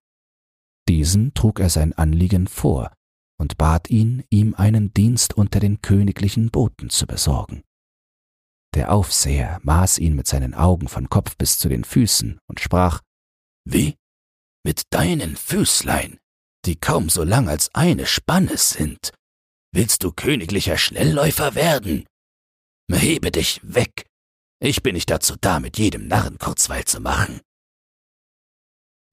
Diesen 0.88 1.34
trug 1.34 1.60
er 1.60 1.70
sein 1.70 1.94
Anliegen 1.94 2.48
vor 2.48 2.97
und 3.40 3.58
bat 3.58 3.90
ihn, 3.90 4.24
ihm 4.30 4.56
einen 4.56 4.94
Dienst 4.94 5.36
unter 5.36 5.60
den 5.60 5.82
königlichen 5.82 6.50
Boten 6.50 6.90
zu 6.90 7.06
besorgen. 7.08 7.64
Der 8.74 8.92
Aufseher 8.92 9.60
maß 9.64 10.00
ihn 10.00 10.16
mit 10.16 10.28
seinen 10.28 10.54
Augen 10.54 10.88
von 10.88 11.10
Kopf 11.10 11.38
bis 11.38 11.58
zu 11.58 11.70
den 11.70 11.84
Füßen 11.84 12.40
und 12.48 12.60
sprach 12.60 13.02
Wie? 13.66 13.96
Mit 14.66 14.84
deinen 14.92 15.38
Füßlein, 15.38 16.20
die 16.66 16.76
kaum 16.76 17.10
so 17.10 17.24
lang 17.24 17.48
als 17.48 17.74
eine 17.74 18.06
Spanne 18.06 18.58
sind, 18.58 19.14
willst 19.74 20.04
du 20.04 20.12
königlicher 20.12 20.78
Schnellläufer 20.78 21.56
werden? 21.56 22.06
Hebe 22.92 23.32
dich 23.32 23.62
weg, 23.64 24.08
ich 24.60 24.82
bin 24.82 24.96
nicht 24.96 25.10
dazu 25.10 25.36
da, 25.40 25.60
mit 25.60 25.78
jedem 25.78 26.08
Narren 26.08 26.40
Kurzweil 26.40 26.86
zu 26.86 27.00
machen. 27.00 27.42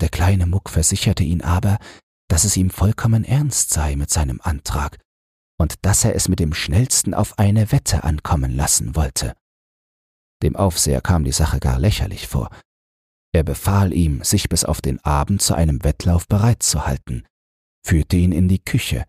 Der 0.00 0.08
kleine 0.08 0.46
Muck 0.46 0.70
versicherte 0.70 1.22
ihn 1.22 1.42
aber, 1.42 1.78
dass 2.28 2.44
es 2.44 2.56
ihm 2.56 2.70
vollkommen 2.70 3.24
ernst 3.24 3.70
sei 3.70 3.96
mit 3.96 4.10
seinem 4.10 4.40
Antrag 4.42 4.98
und 5.58 5.84
dass 5.84 6.04
er 6.04 6.14
es 6.14 6.28
mit 6.28 6.40
dem 6.40 6.54
schnellsten 6.54 7.14
auf 7.14 7.38
eine 7.38 7.70
Wette 7.72 8.04
ankommen 8.04 8.54
lassen 8.54 8.96
wollte. 8.96 9.34
Dem 10.42 10.56
Aufseher 10.56 11.00
kam 11.00 11.24
die 11.24 11.32
Sache 11.32 11.60
gar 11.60 11.78
lächerlich 11.78 12.26
vor. 12.26 12.50
Er 13.32 13.44
befahl 13.44 13.92
ihm, 13.92 14.22
sich 14.22 14.48
bis 14.48 14.64
auf 14.64 14.80
den 14.80 15.02
Abend 15.04 15.42
zu 15.42 15.54
einem 15.54 15.82
Wettlauf 15.84 16.28
bereit 16.28 16.62
zu 16.62 16.87
halten, 16.87 17.24
führte 17.84 18.16
ihn 18.16 18.32
in 18.32 18.48
die 18.48 18.62
Küche 18.62 19.04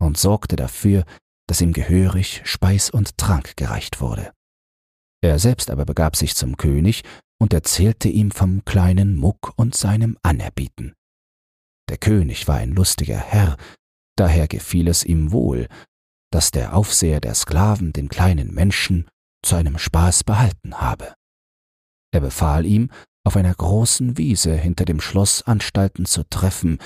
und 0.00 0.18
sorgte 0.18 0.56
dafür, 0.56 1.04
dass 1.46 1.60
ihm 1.60 1.72
gehörig 1.72 2.42
Speis 2.44 2.90
und 2.90 3.18
Trank 3.18 3.56
gereicht 3.56 4.00
wurde. 4.00 4.32
Er 5.22 5.38
selbst 5.38 5.70
aber 5.70 5.84
begab 5.84 6.16
sich 6.16 6.34
zum 6.34 6.56
König 6.56 7.02
und 7.38 7.52
erzählte 7.52 8.08
ihm 8.08 8.30
vom 8.30 8.64
kleinen 8.64 9.16
Muck 9.16 9.52
und 9.56 9.74
seinem 9.74 10.16
Anerbieten. 10.22 10.94
Der 11.90 11.98
König 11.98 12.46
war 12.46 12.56
ein 12.56 12.70
lustiger 12.70 13.18
Herr, 13.18 13.56
daher 14.16 14.46
gefiel 14.46 14.86
es 14.86 15.02
ihm 15.02 15.32
wohl, 15.32 15.66
dass 16.32 16.52
der 16.52 16.76
Aufseher 16.76 17.20
der 17.20 17.34
Sklaven 17.34 17.92
den 17.92 18.08
kleinen 18.08 18.54
Menschen 18.54 19.08
zu 19.44 19.56
einem 19.56 19.76
Spaß 19.76 20.22
behalten 20.22 20.80
habe. 20.80 21.14
Er 22.12 22.20
befahl 22.20 22.64
ihm, 22.64 22.92
auf 23.26 23.34
einer 23.34 23.52
großen 23.52 24.16
Wiese 24.16 24.54
hinter 24.54 24.84
dem 24.84 25.00
Schloss 25.00 25.42
Anstalten 25.42 26.06
zu 26.06 26.22
treffen, 26.30 26.78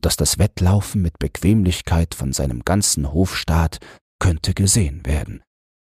dass 0.00 0.14
das 0.14 0.38
Wettlaufen 0.38 1.02
mit 1.02 1.18
Bequemlichkeit 1.18 2.14
von 2.14 2.32
seinem 2.32 2.62
ganzen 2.64 3.12
Hofstaat 3.12 3.78
könnte 4.20 4.54
gesehen 4.54 5.04
werden, 5.04 5.42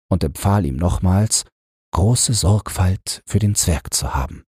und 0.09 0.23
empfahl 0.23 0.65
ihm 0.65 0.77
nochmals, 0.77 1.45
große 1.93 2.35
Sorgfalt 2.35 3.23
für 3.27 3.41
den 3.41 3.57
Zwerg 3.57 3.93
zu 3.93 4.15
haben. 4.15 4.45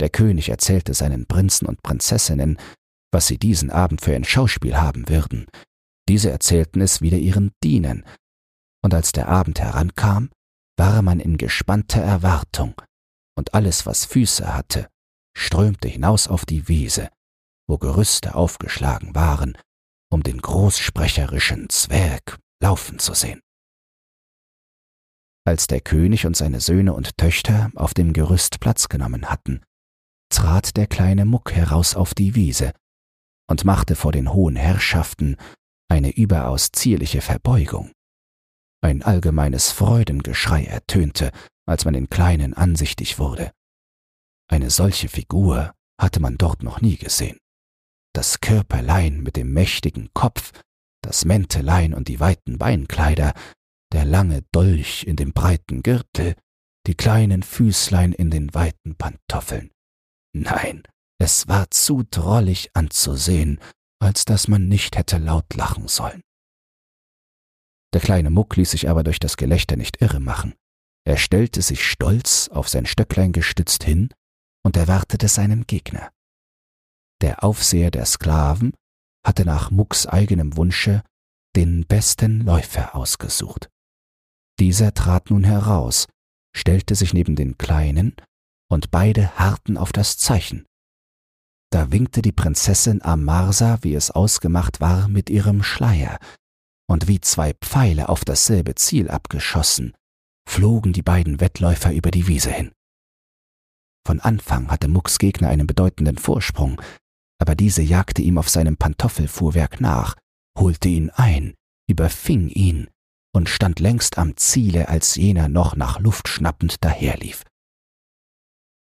Der 0.00 0.10
König 0.10 0.48
erzählte 0.48 0.94
seinen 0.94 1.26
Prinzen 1.26 1.66
und 1.66 1.82
Prinzessinnen, 1.82 2.58
was 3.12 3.26
sie 3.26 3.38
diesen 3.38 3.70
Abend 3.70 4.00
für 4.00 4.14
ein 4.14 4.24
Schauspiel 4.24 4.76
haben 4.76 5.08
würden. 5.08 5.46
Diese 6.08 6.30
erzählten 6.30 6.80
es 6.80 7.00
wieder 7.00 7.18
ihren 7.18 7.52
Dienern, 7.62 8.04
und 8.82 8.94
als 8.94 9.12
der 9.12 9.28
Abend 9.28 9.60
herankam, 9.60 10.30
war 10.76 11.02
man 11.02 11.20
in 11.20 11.36
gespannter 11.36 12.00
Erwartung, 12.00 12.80
und 13.36 13.54
alles, 13.54 13.86
was 13.86 14.04
Füße 14.04 14.54
hatte, 14.54 14.88
strömte 15.36 15.88
hinaus 15.88 16.28
auf 16.28 16.44
die 16.44 16.68
Wiese, 16.68 17.10
wo 17.68 17.78
Gerüste 17.78 18.34
aufgeschlagen 18.34 19.14
waren, 19.14 19.56
um 20.10 20.22
den 20.22 20.40
großsprecherischen 20.40 21.68
Zwerg 21.68 22.38
laufen 22.62 22.98
zu 22.98 23.14
sehen. 23.14 23.40
Als 25.44 25.66
der 25.66 25.80
König 25.80 26.26
und 26.26 26.36
seine 26.36 26.60
Söhne 26.60 26.92
und 26.92 27.16
Töchter 27.16 27.70
auf 27.74 27.94
dem 27.94 28.12
Gerüst 28.12 28.60
Platz 28.60 28.88
genommen 28.88 29.30
hatten, 29.30 29.62
trat 30.30 30.76
der 30.76 30.86
kleine 30.86 31.24
Muck 31.24 31.52
heraus 31.52 31.94
auf 31.94 32.14
die 32.14 32.34
Wiese 32.34 32.72
und 33.48 33.64
machte 33.64 33.96
vor 33.96 34.12
den 34.12 34.32
hohen 34.32 34.56
Herrschaften 34.56 35.36
eine 35.90 36.10
überaus 36.10 36.70
zierliche 36.70 37.20
Verbeugung. 37.20 37.92
Ein 38.80 39.02
allgemeines 39.02 39.72
Freudengeschrei 39.72 40.64
ertönte, 40.64 41.32
als 41.66 41.84
man 41.84 41.94
den 41.94 42.08
Kleinen 42.08 42.54
ansichtig 42.54 43.18
wurde. 43.18 43.52
Eine 44.48 44.70
solche 44.70 45.08
Figur 45.08 45.74
hatte 46.00 46.20
man 46.20 46.38
dort 46.38 46.62
noch 46.62 46.80
nie 46.80 46.96
gesehen. 46.96 47.38
Das 48.14 48.40
Körperlein 48.40 49.22
mit 49.22 49.36
dem 49.36 49.52
mächtigen 49.52 50.10
Kopf, 50.14 50.52
das 51.02 51.24
Mäntelein 51.24 51.92
und 51.94 52.08
die 52.08 52.20
weiten 52.20 52.58
Beinkleider 52.58 53.34
der 53.92 54.04
lange 54.04 54.42
Dolch 54.52 55.04
in 55.04 55.16
dem 55.16 55.32
breiten 55.32 55.82
Gürtel, 55.82 56.34
die 56.86 56.94
kleinen 56.94 57.42
Füßlein 57.42 58.12
in 58.12 58.30
den 58.30 58.54
weiten 58.54 58.96
Pantoffeln. 58.96 59.70
Nein, 60.34 60.82
es 61.18 61.48
war 61.48 61.70
zu 61.70 62.04
drollig 62.10 62.70
anzusehen, 62.74 63.60
als 64.00 64.24
dass 64.24 64.48
man 64.48 64.68
nicht 64.68 64.96
hätte 64.96 65.18
laut 65.18 65.54
lachen 65.54 65.88
sollen. 65.88 66.22
Der 67.92 68.00
kleine 68.00 68.30
Muck 68.30 68.56
ließ 68.56 68.70
sich 68.70 68.88
aber 68.88 69.02
durch 69.02 69.18
das 69.18 69.36
Gelächter 69.36 69.76
nicht 69.76 70.00
irre 70.00 70.20
machen. 70.20 70.54
Er 71.04 71.16
stellte 71.16 71.62
sich 71.62 71.84
stolz 71.84 72.48
auf 72.48 72.68
sein 72.68 72.86
Stöcklein 72.86 73.32
gestützt 73.32 73.82
hin 73.82 74.10
und 74.62 74.76
erwartete 74.76 75.28
seinen 75.28 75.66
Gegner. 75.66 76.10
Der 77.22 77.42
Aufseher 77.42 77.90
der 77.90 78.04
Sklaven 78.04 78.74
hatte 79.26 79.44
nach 79.44 79.70
Mucks 79.70 80.06
eigenem 80.06 80.56
Wunsche 80.56 81.02
den 81.56 81.86
besten 81.86 82.42
Läufer 82.42 82.94
ausgesucht. 82.94 83.68
Dieser 84.60 84.92
trat 84.94 85.30
nun 85.30 85.44
heraus, 85.44 86.06
stellte 86.54 86.94
sich 86.94 87.14
neben 87.14 87.36
den 87.36 87.58
Kleinen, 87.58 88.14
und 88.70 88.90
beide 88.90 89.38
harrten 89.38 89.78
auf 89.78 89.92
das 89.92 90.18
Zeichen. 90.18 90.67
Da 91.70 91.92
winkte 91.92 92.22
die 92.22 92.32
Prinzessin 92.32 93.02
Amarsa, 93.02 93.78
wie 93.82 93.94
es 93.94 94.10
ausgemacht 94.10 94.80
war, 94.80 95.08
mit 95.08 95.28
ihrem 95.28 95.62
Schleier, 95.62 96.18
und 96.90 97.08
wie 97.08 97.20
zwei 97.20 97.52
Pfeile 97.54 98.08
auf 98.08 98.24
dasselbe 98.24 98.74
Ziel 98.74 99.10
abgeschossen, 99.10 99.94
flogen 100.48 100.92
die 100.92 101.02
beiden 101.02 101.40
Wettläufer 101.40 101.92
über 101.92 102.10
die 102.10 102.26
Wiese 102.26 102.50
hin. 102.50 102.72
Von 104.06 104.20
Anfang 104.20 104.70
hatte 104.70 104.88
Mucks 104.88 105.18
Gegner 105.18 105.48
einen 105.50 105.66
bedeutenden 105.66 106.16
Vorsprung, 106.16 106.80
aber 107.38 107.54
diese 107.54 107.82
jagte 107.82 108.22
ihm 108.22 108.38
auf 108.38 108.48
seinem 108.48 108.78
Pantoffelfuhrwerk 108.78 109.82
nach, 109.82 110.16
holte 110.58 110.88
ihn 110.88 111.10
ein, 111.10 111.54
überfing 111.86 112.48
ihn 112.48 112.88
und 113.34 113.50
stand 113.50 113.78
längst 113.78 114.16
am 114.16 114.36
Ziele, 114.38 114.88
als 114.88 115.14
jener 115.16 115.48
noch 115.48 115.76
nach 115.76 116.00
Luft 116.00 116.28
schnappend 116.28 116.82
daherlief. 116.82 117.44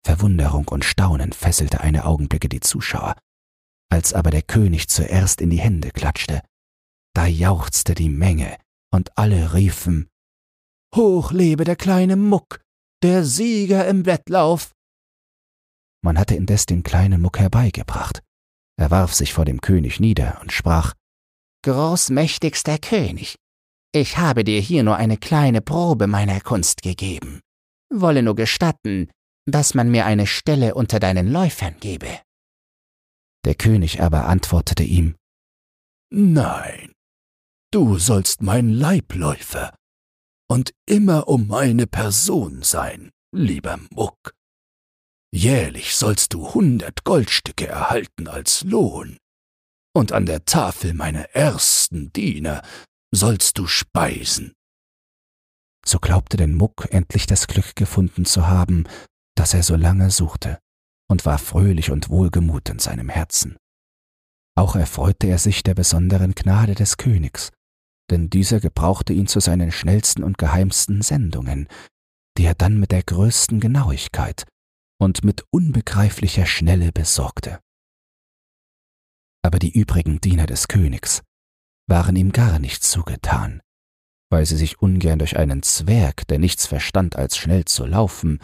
Verwunderung 0.04 0.68
und 0.68 0.84
Staunen 0.84 1.32
fesselte 1.32 1.80
eine 1.80 2.04
Augenblicke 2.04 2.48
die 2.48 2.60
Zuschauer. 2.60 3.16
Als 3.90 4.14
aber 4.14 4.30
der 4.30 4.42
König 4.42 4.88
zuerst 4.88 5.40
in 5.40 5.50
die 5.50 5.60
Hände 5.60 5.90
klatschte, 5.90 6.42
da 7.14 7.26
jauchzte 7.26 7.94
die 7.94 8.08
Menge, 8.08 8.56
und 8.92 9.16
alle 9.16 9.52
riefen 9.52 10.08
Hoch 10.94 11.30
lebe 11.30 11.64
der 11.64 11.76
kleine 11.76 12.16
Muck, 12.16 12.60
der 13.02 13.24
Sieger 13.24 13.86
im 13.86 14.06
Wettlauf. 14.06 14.72
Man 16.02 16.18
hatte 16.18 16.34
indes 16.34 16.66
den 16.66 16.82
kleinen 16.82 17.20
Muck 17.20 17.38
herbeigebracht. 17.38 18.22
Er 18.76 18.90
warf 18.90 19.14
sich 19.14 19.32
vor 19.32 19.44
dem 19.44 19.60
König 19.60 20.00
nieder 20.00 20.40
und 20.40 20.52
sprach 20.52 20.94
Großmächtigster 21.62 22.78
König, 22.78 23.36
ich 23.92 24.18
habe 24.18 24.44
dir 24.44 24.60
hier 24.60 24.82
nur 24.82 24.96
eine 24.96 25.16
kleine 25.16 25.60
Probe 25.60 26.06
meiner 26.06 26.40
Kunst 26.40 26.82
gegeben. 26.82 27.40
Wolle 27.92 28.22
nur 28.22 28.36
gestatten, 28.36 29.10
dass 29.46 29.74
man 29.74 29.90
mir 29.90 30.06
eine 30.06 30.26
Stelle 30.26 30.74
unter 30.74 31.00
deinen 31.00 31.30
Läufern 31.30 31.76
gebe. 31.80 32.20
Der 33.44 33.54
König 33.54 34.02
aber 34.02 34.26
antwortete 34.26 34.82
ihm 34.82 35.16
Nein, 36.12 36.92
du 37.70 37.98
sollst 37.98 38.42
mein 38.42 38.70
Leibläufer 38.70 39.74
und 40.50 40.72
immer 40.86 41.28
um 41.28 41.46
meine 41.46 41.86
Person 41.86 42.62
sein, 42.62 43.10
lieber 43.32 43.78
Muck. 43.90 44.34
Jährlich 45.32 45.94
sollst 45.94 46.34
du 46.34 46.52
hundert 46.54 47.04
Goldstücke 47.04 47.68
erhalten 47.68 48.26
als 48.26 48.64
Lohn, 48.64 49.16
und 49.94 50.10
an 50.10 50.26
der 50.26 50.44
Tafel 50.44 50.92
meiner 50.92 51.30
ersten 51.30 52.12
Diener 52.12 52.62
sollst 53.12 53.58
du 53.58 53.68
speisen. 53.68 54.52
So 55.86 55.98
glaubte 55.98 56.36
denn 56.36 56.54
Muck 56.54 56.88
endlich 56.90 57.26
das 57.26 57.46
Glück 57.46 57.76
gefunden 57.76 58.24
zu 58.24 58.48
haben, 58.48 58.84
das 59.40 59.54
er 59.54 59.62
so 59.62 59.74
lange 59.74 60.10
suchte, 60.10 60.58
und 61.08 61.24
war 61.24 61.38
fröhlich 61.38 61.90
und 61.90 62.10
wohlgemut 62.10 62.68
in 62.68 62.78
seinem 62.78 63.08
Herzen. 63.08 63.56
Auch 64.54 64.76
erfreute 64.76 65.28
er 65.28 65.38
sich 65.38 65.62
der 65.62 65.72
besonderen 65.72 66.34
Gnade 66.34 66.74
des 66.74 66.98
Königs, 66.98 67.50
denn 68.10 68.28
dieser 68.28 68.60
gebrauchte 68.60 69.14
ihn 69.14 69.28
zu 69.28 69.40
seinen 69.40 69.72
schnellsten 69.72 70.24
und 70.24 70.36
geheimsten 70.36 71.00
Sendungen, 71.00 71.68
die 72.36 72.44
er 72.44 72.54
dann 72.54 72.78
mit 72.78 72.92
der 72.92 73.02
größten 73.02 73.60
Genauigkeit 73.60 74.44
und 75.00 75.24
mit 75.24 75.42
unbegreiflicher 75.50 76.44
Schnelle 76.44 76.92
besorgte. 76.92 77.60
Aber 79.42 79.58
die 79.58 79.72
übrigen 79.72 80.20
Diener 80.20 80.44
des 80.44 80.68
Königs 80.68 81.22
waren 81.88 82.14
ihm 82.14 82.32
gar 82.32 82.58
nicht 82.58 82.84
zugetan, 82.84 83.62
weil 84.30 84.44
sie 84.44 84.58
sich 84.58 84.82
ungern 84.82 85.18
durch 85.18 85.38
einen 85.38 85.62
Zwerg, 85.62 86.28
der 86.28 86.38
nichts 86.38 86.66
verstand 86.66 87.16
als 87.16 87.38
schnell 87.38 87.64
zu 87.64 87.86
laufen, 87.86 88.38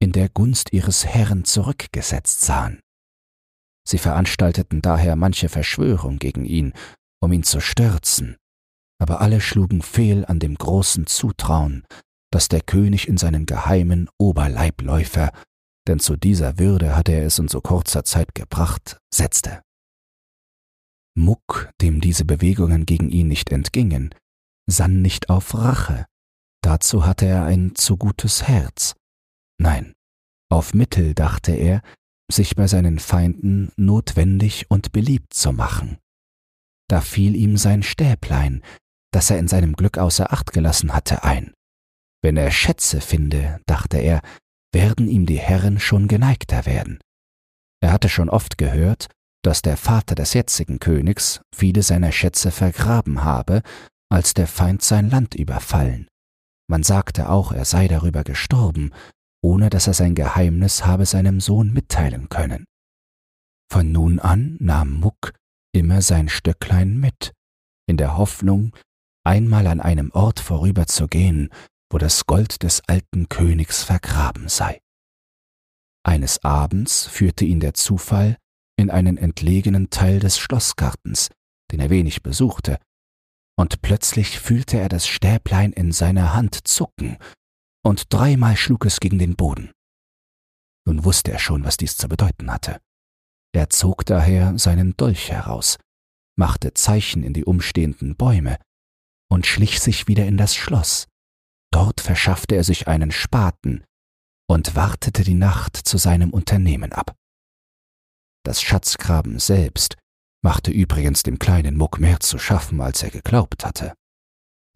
in 0.00 0.12
der 0.12 0.28
Gunst 0.28 0.72
ihres 0.72 1.04
Herrn 1.06 1.44
zurückgesetzt 1.44 2.42
sahen. 2.42 2.80
Sie 3.86 3.98
veranstalteten 3.98 4.82
daher 4.82 5.16
manche 5.16 5.48
Verschwörung 5.48 6.18
gegen 6.18 6.44
ihn, 6.44 6.72
um 7.20 7.32
ihn 7.32 7.42
zu 7.42 7.60
stürzen, 7.60 8.36
aber 9.00 9.20
alle 9.20 9.40
schlugen 9.40 9.82
fehl 9.82 10.24
an 10.26 10.38
dem 10.38 10.56
großen 10.56 11.06
Zutrauen, 11.06 11.84
das 12.30 12.48
der 12.48 12.60
König 12.60 13.08
in 13.08 13.16
seinen 13.16 13.46
geheimen 13.46 14.08
Oberleibläufer, 14.18 15.32
denn 15.86 16.00
zu 16.00 16.16
dieser 16.16 16.58
Würde 16.58 16.94
hatte 16.94 17.12
er 17.12 17.24
es 17.24 17.38
in 17.38 17.48
so 17.48 17.60
kurzer 17.60 18.04
Zeit 18.04 18.34
gebracht, 18.34 18.98
setzte. 19.12 19.62
Muck, 21.16 21.70
dem 21.80 22.00
diese 22.00 22.24
Bewegungen 22.24 22.86
gegen 22.86 23.10
ihn 23.10 23.28
nicht 23.28 23.50
entgingen, 23.50 24.14
sann 24.70 25.00
nicht 25.00 25.30
auf 25.30 25.54
Rache, 25.54 26.04
dazu 26.62 27.06
hatte 27.06 27.26
er 27.26 27.44
ein 27.44 27.74
zu 27.74 27.96
gutes 27.96 28.46
Herz, 28.46 28.94
Nein, 29.60 29.92
auf 30.50 30.74
Mittel 30.74 31.14
dachte 31.14 31.52
er, 31.52 31.82
sich 32.30 32.56
bei 32.56 32.66
seinen 32.66 32.98
Feinden 32.98 33.72
notwendig 33.76 34.66
und 34.70 34.92
beliebt 34.92 35.34
zu 35.34 35.52
machen. 35.52 35.98
Da 36.88 37.00
fiel 37.00 37.34
ihm 37.36 37.56
sein 37.56 37.82
Stäblein, 37.82 38.62
das 39.12 39.30
er 39.30 39.38
in 39.38 39.48
seinem 39.48 39.74
Glück 39.74 39.98
außer 39.98 40.32
Acht 40.32 40.52
gelassen 40.52 40.94
hatte, 40.94 41.24
ein. 41.24 41.52
Wenn 42.22 42.36
er 42.36 42.50
Schätze 42.50 43.00
finde, 43.00 43.60
dachte 43.66 43.98
er, 43.98 44.20
werden 44.72 45.08
ihm 45.08 45.26
die 45.26 45.38
Herren 45.38 45.80
schon 45.80 46.08
geneigter 46.08 46.66
werden. 46.66 46.98
Er 47.80 47.92
hatte 47.92 48.08
schon 48.08 48.28
oft 48.28 48.58
gehört, 48.58 49.08
dass 49.42 49.62
der 49.62 49.76
Vater 49.76 50.14
des 50.14 50.34
jetzigen 50.34 50.78
Königs 50.78 51.40
viele 51.54 51.82
seiner 51.82 52.12
Schätze 52.12 52.50
vergraben 52.50 53.22
habe, 53.22 53.62
als 54.10 54.34
der 54.34 54.46
Feind 54.46 54.82
sein 54.82 55.10
Land 55.10 55.34
überfallen. 55.34 56.08
Man 56.68 56.82
sagte 56.82 57.30
auch, 57.30 57.52
er 57.52 57.64
sei 57.64 57.88
darüber 57.88 58.24
gestorben, 58.24 58.92
ohne 59.42 59.70
dass 59.70 59.86
er 59.86 59.94
sein 59.94 60.14
Geheimnis 60.14 60.84
habe 60.84 61.06
seinem 61.06 61.40
Sohn 61.40 61.72
mitteilen 61.72 62.28
können. 62.28 62.64
Von 63.70 63.92
nun 63.92 64.18
an 64.18 64.56
nahm 64.60 65.00
Muck 65.00 65.32
immer 65.72 66.02
sein 66.02 66.28
Stöcklein 66.28 66.98
mit, 66.98 67.32
in 67.86 67.96
der 67.96 68.16
Hoffnung, 68.16 68.74
einmal 69.24 69.66
an 69.66 69.80
einem 69.80 70.10
Ort 70.12 70.40
vorüberzugehen, 70.40 71.50
wo 71.90 71.98
das 71.98 72.26
Gold 72.26 72.62
des 72.62 72.82
alten 72.86 73.28
Königs 73.28 73.84
vergraben 73.84 74.48
sei. 74.48 74.80
Eines 76.04 76.42
Abends 76.42 77.06
führte 77.06 77.44
ihn 77.44 77.60
der 77.60 77.74
Zufall 77.74 78.36
in 78.78 78.90
einen 78.90 79.18
entlegenen 79.18 79.90
Teil 79.90 80.20
des 80.20 80.38
Schlossgartens, 80.38 81.28
den 81.70 81.80
er 81.80 81.90
wenig 81.90 82.22
besuchte, 82.22 82.78
und 83.58 83.82
plötzlich 83.82 84.38
fühlte 84.38 84.78
er 84.78 84.88
das 84.88 85.06
Stäblein 85.06 85.72
in 85.72 85.92
seiner 85.92 86.32
Hand 86.32 86.66
zucken 86.66 87.18
und 87.84 88.12
dreimal 88.12 88.56
schlug 88.56 88.84
es 88.86 89.00
gegen 89.00 89.18
den 89.18 89.36
Boden. 89.36 89.72
Nun 90.86 91.04
wusste 91.04 91.32
er 91.32 91.38
schon, 91.38 91.64
was 91.64 91.76
dies 91.76 91.96
zu 91.96 92.08
bedeuten 92.08 92.50
hatte. 92.50 92.80
Er 93.52 93.70
zog 93.70 94.04
daher 94.06 94.58
seinen 94.58 94.96
Dolch 94.96 95.30
heraus, 95.30 95.78
machte 96.36 96.74
Zeichen 96.74 97.22
in 97.22 97.32
die 97.32 97.44
umstehenden 97.44 98.16
Bäume 98.16 98.58
und 99.30 99.46
schlich 99.46 99.80
sich 99.80 100.08
wieder 100.08 100.26
in 100.26 100.36
das 100.36 100.54
Schloss. 100.54 101.06
Dort 101.70 102.00
verschaffte 102.00 102.56
er 102.56 102.64
sich 102.64 102.88
einen 102.88 103.10
Spaten 103.10 103.84
und 104.48 104.74
wartete 104.74 105.24
die 105.24 105.34
Nacht 105.34 105.76
zu 105.76 105.98
seinem 105.98 106.30
Unternehmen 106.30 106.92
ab. 106.92 107.14
Das 108.44 108.62
Schatzgraben 108.62 109.38
selbst 109.38 109.96
machte 110.42 110.70
übrigens 110.70 111.22
dem 111.22 111.38
kleinen 111.38 111.76
Muck 111.76 112.00
mehr 112.00 112.20
zu 112.20 112.38
schaffen, 112.38 112.80
als 112.80 113.02
er 113.02 113.10
geglaubt 113.10 113.64
hatte. 113.64 113.92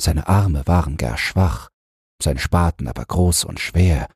Seine 0.00 0.28
Arme 0.28 0.66
waren 0.66 0.96
gar 0.96 1.16
schwach, 1.16 1.70
sein 2.22 2.38
Spaten 2.38 2.88
aber 2.88 3.04
groß 3.04 3.44
und 3.44 3.60
schwer, 3.60 4.08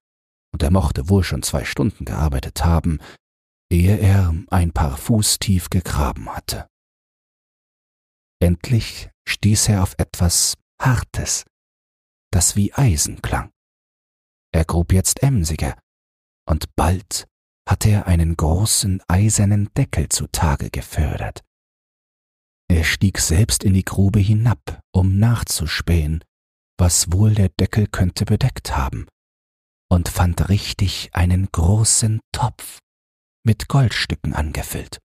und 0.52 0.62
er 0.62 0.70
mochte 0.70 1.08
wohl 1.08 1.22
schon 1.22 1.42
zwei 1.42 1.64
Stunden 1.64 2.04
gearbeitet 2.04 2.64
haben, 2.64 2.98
ehe 3.70 3.98
er 3.98 4.34
ein 4.48 4.72
paar 4.72 4.96
Fuß 4.96 5.38
tief 5.38 5.70
gegraben 5.70 6.28
hatte. 6.34 6.66
Endlich 8.40 9.10
stieß 9.28 9.68
er 9.70 9.82
auf 9.82 9.94
etwas 9.98 10.54
Hartes, 10.80 11.44
das 12.30 12.56
wie 12.56 12.72
Eisen 12.74 13.22
klang. 13.22 13.50
Er 14.52 14.64
grub 14.64 14.92
jetzt 14.92 15.22
emsiger, 15.22 15.78
und 16.48 16.74
bald 16.76 17.26
hatte 17.68 17.90
er 17.90 18.06
einen 18.06 18.36
großen 18.36 19.02
eisernen 19.08 19.68
Deckel 19.74 20.08
zutage 20.08 20.70
gefördert. 20.70 21.42
Er 22.68 22.84
stieg 22.84 23.18
selbst 23.18 23.64
in 23.64 23.74
die 23.74 23.84
Grube 23.84 24.20
hinab, 24.20 24.80
um 24.92 25.18
nachzuspähen, 25.18 26.22
was 26.78 27.12
wohl 27.12 27.34
der 27.34 27.48
Deckel 27.48 27.86
könnte 27.86 28.24
bedeckt 28.24 28.76
haben, 28.76 29.06
und 29.90 30.08
fand 30.08 30.48
richtig 30.48 31.10
einen 31.12 31.48
großen 31.50 32.20
Topf 32.32 32.78
mit 33.44 33.68
Goldstücken 33.68 34.34
angefüllt. 34.34 34.98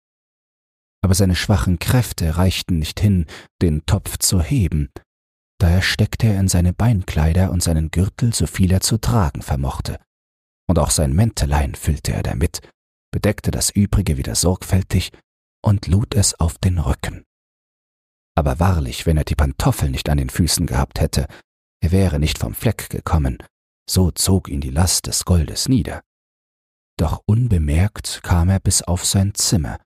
Aber 1.04 1.14
seine 1.14 1.36
schwachen 1.36 1.80
Kräfte 1.80 2.38
reichten 2.38 2.80
nicht 2.80 3.00
hin, 3.00 3.26
den 3.62 3.86
Topf 3.86 4.18
zu 4.18 4.42
heben, 4.42 4.90
daher 5.60 5.82
steckte 5.82 6.28
er 6.28 6.40
in 6.40 6.48
seine 6.48 6.74
Beinkleider 6.74 7.52
und 7.52 7.64
seinen 7.64 7.92
Gürtel, 7.92 8.34
so 8.34 8.48
viel 8.48 8.72
er 8.72 8.82
zu 8.82 8.98
tragen 8.98 9.42
vermochte, 9.42 10.00
und 10.68 10.80
auch 10.80 10.92
sein 10.92 11.14
Mäntelein 11.14 11.76
füllte 11.76 12.14
er 12.14 12.24
damit, 12.24 12.62
bedeckte 13.12 13.52
das 13.52 13.70
übrige 13.70 14.18
wieder 14.18 14.36
sorgfältig 14.36 15.12
und 15.64 15.88
lud 15.88 16.16
es 16.16 16.40
auf 16.40 16.58
den 16.58 16.80
Rücken. 16.80 17.24
Aber 18.36 18.60
wahrlich, 18.60 19.06
wenn 19.06 19.18
er 19.18 19.26
die 19.26 19.36
Pantoffel 19.36 19.90
nicht 19.90 20.10
an 20.10 20.18
den 20.18 20.30
Füßen 20.30 20.66
gehabt 20.66 21.00
hätte, 21.00 21.28
er 21.82 21.92
wäre 21.92 22.20
nicht 22.20 22.38
vom 22.38 22.54
Fleck 22.54 22.90
gekommen, 22.90 23.38
so 23.90 24.12
zog 24.12 24.48
ihn 24.48 24.62
die 24.62 24.70
Last 24.70 25.08
des 25.08 25.26
Goldes 25.26 25.68
nieder. 25.68 26.02
doch 26.98 27.22
unbemerkt 27.26 28.22
kam 28.24 28.50
er 28.50 28.60
bis 28.60 28.84
auf 28.84 29.06
sein 29.06 29.34
Zimmer 29.34 29.80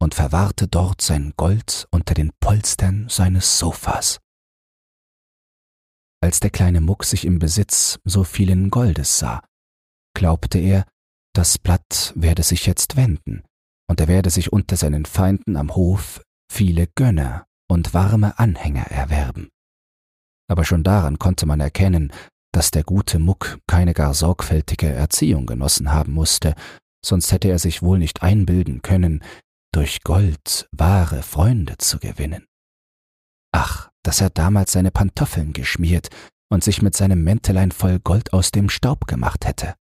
und 0.00 0.14
verwahrte 0.14 0.66
dort 0.66 1.02
sein 1.02 1.34
Gold 1.36 1.86
unter 1.90 2.14
den 2.14 2.30
Polstern 2.40 3.08
seines 3.10 3.58
Sofas. 3.58 4.18
Als 6.22 6.40
der 6.40 6.50
kleine 6.50 6.80
Muck 6.80 7.04
sich 7.04 7.24
im 7.24 7.38
Besitz 7.38 7.98
so 8.04 8.24
vielen 8.24 8.70
Goldes 8.70 9.18
sah, 9.18 9.42
glaubte 10.14 10.58
er, 10.58 10.86
das 11.34 11.58
Blatt 11.58 12.12
werde 12.16 12.42
sich 12.42 12.66
jetzt 12.66 12.96
wenden, 12.96 13.42
und 13.88 14.00
er 14.00 14.08
werde 14.08 14.30
sich 14.30 14.52
unter 14.52 14.76
seinen 14.76 15.04
Feinden 15.04 15.56
am 15.56 15.74
Hof 15.74 16.22
viele 16.50 16.86
Gönner 16.94 17.46
und 17.68 17.94
warme 17.94 18.38
Anhänger 18.38 18.86
erwerben. 18.86 19.50
Aber 20.50 20.64
schon 20.64 20.82
daran 20.82 21.20
konnte 21.20 21.46
man 21.46 21.60
erkennen, 21.60 22.12
dass 22.52 22.72
der 22.72 22.82
gute 22.82 23.20
Muck 23.20 23.60
keine 23.68 23.94
gar 23.94 24.14
sorgfältige 24.14 24.88
Erziehung 24.88 25.46
genossen 25.46 25.92
haben 25.92 26.12
musste, 26.12 26.56
sonst 27.06 27.30
hätte 27.30 27.48
er 27.48 27.60
sich 27.60 27.82
wohl 27.82 28.00
nicht 28.00 28.22
einbilden 28.24 28.82
können, 28.82 29.22
durch 29.72 30.02
Gold 30.02 30.68
wahre 30.72 31.22
Freunde 31.22 31.78
zu 31.78 32.00
gewinnen. 32.00 32.46
Ach, 33.52 33.90
dass 34.02 34.20
er 34.20 34.30
damals 34.30 34.72
seine 34.72 34.90
Pantoffeln 34.90 35.52
geschmiert 35.52 36.08
und 36.52 36.64
sich 36.64 36.82
mit 36.82 36.96
seinem 36.96 37.22
Mäntelein 37.22 37.70
voll 37.70 38.00
Gold 38.00 38.32
aus 38.32 38.50
dem 38.50 38.70
Staub 38.70 39.06
gemacht 39.06 39.46
hätte. 39.46 39.76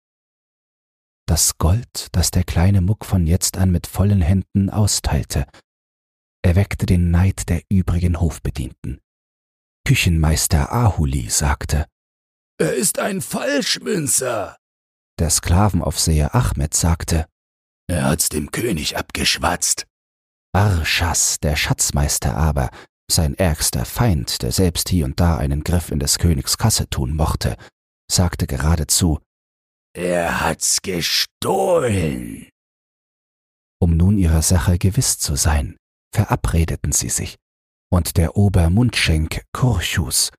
Das 1.26 1.56
Gold, 1.56 2.08
das 2.12 2.30
der 2.30 2.44
kleine 2.44 2.82
Muck 2.82 3.06
von 3.06 3.26
jetzt 3.26 3.56
an 3.56 3.70
mit 3.70 3.86
vollen 3.86 4.20
Händen 4.20 4.68
austeilte, 4.68 5.46
erweckte 6.42 6.84
den 6.84 7.10
Neid 7.10 7.48
der 7.48 7.62
übrigen 7.70 8.20
Hofbedienten. 8.20 9.00
Küchenmeister 9.88 10.70
Ahuli 10.70 11.30
sagte, 11.30 11.86
Er 12.60 12.74
ist 12.74 12.98
ein 12.98 13.22
Falschmünzer. 13.22 14.58
Der 15.18 15.30
Sklavenaufseher 15.30 16.34
Ahmed 16.34 16.74
sagte, 16.74 17.26
Er 17.86 18.04
hat's 18.04 18.28
dem 18.28 18.50
König 18.50 18.98
abgeschwatzt. 18.98 19.86
Arschas, 20.52 21.40
der 21.40 21.56
Schatzmeister 21.56 22.36
aber, 22.36 22.68
sein 23.10 23.32
ärgster 23.32 23.86
Feind, 23.86 24.42
der 24.42 24.52
selbst 24.52 24.90
hier 24.90 25.06
und 25.06 25.20
da 25.20 25.38
einen 25.38 25.64
Griff 25.64 25.90
in 25.90 26.00
des 26.00 26.18
Königs 26.18 26.58
Kasse 26.58 26.90
tun 26.90 27.16
mochte, 27.16 27.56
sagte 28.12 28.46
geradezu, 28.46 29.20
Er 29.96 30.42
hat's 30.42 30.82
gestohlen. 30.82 32.50
Um 33.80 33.96
nun 33.96 34.18
ihrer 34.18 34.42
Sache 34.42 34.76
gewiss 34.76 35.18
zu 35.18 35.34
sein, 35.34 35.78
verabredeten 36.14 36.92
sie 36.92 37.08
sich, 37.08 37.38
und 37.90 38.16
der 38.16 38.36
Obermundschenk 38.36 39.42
Kurchus 39.52 40.30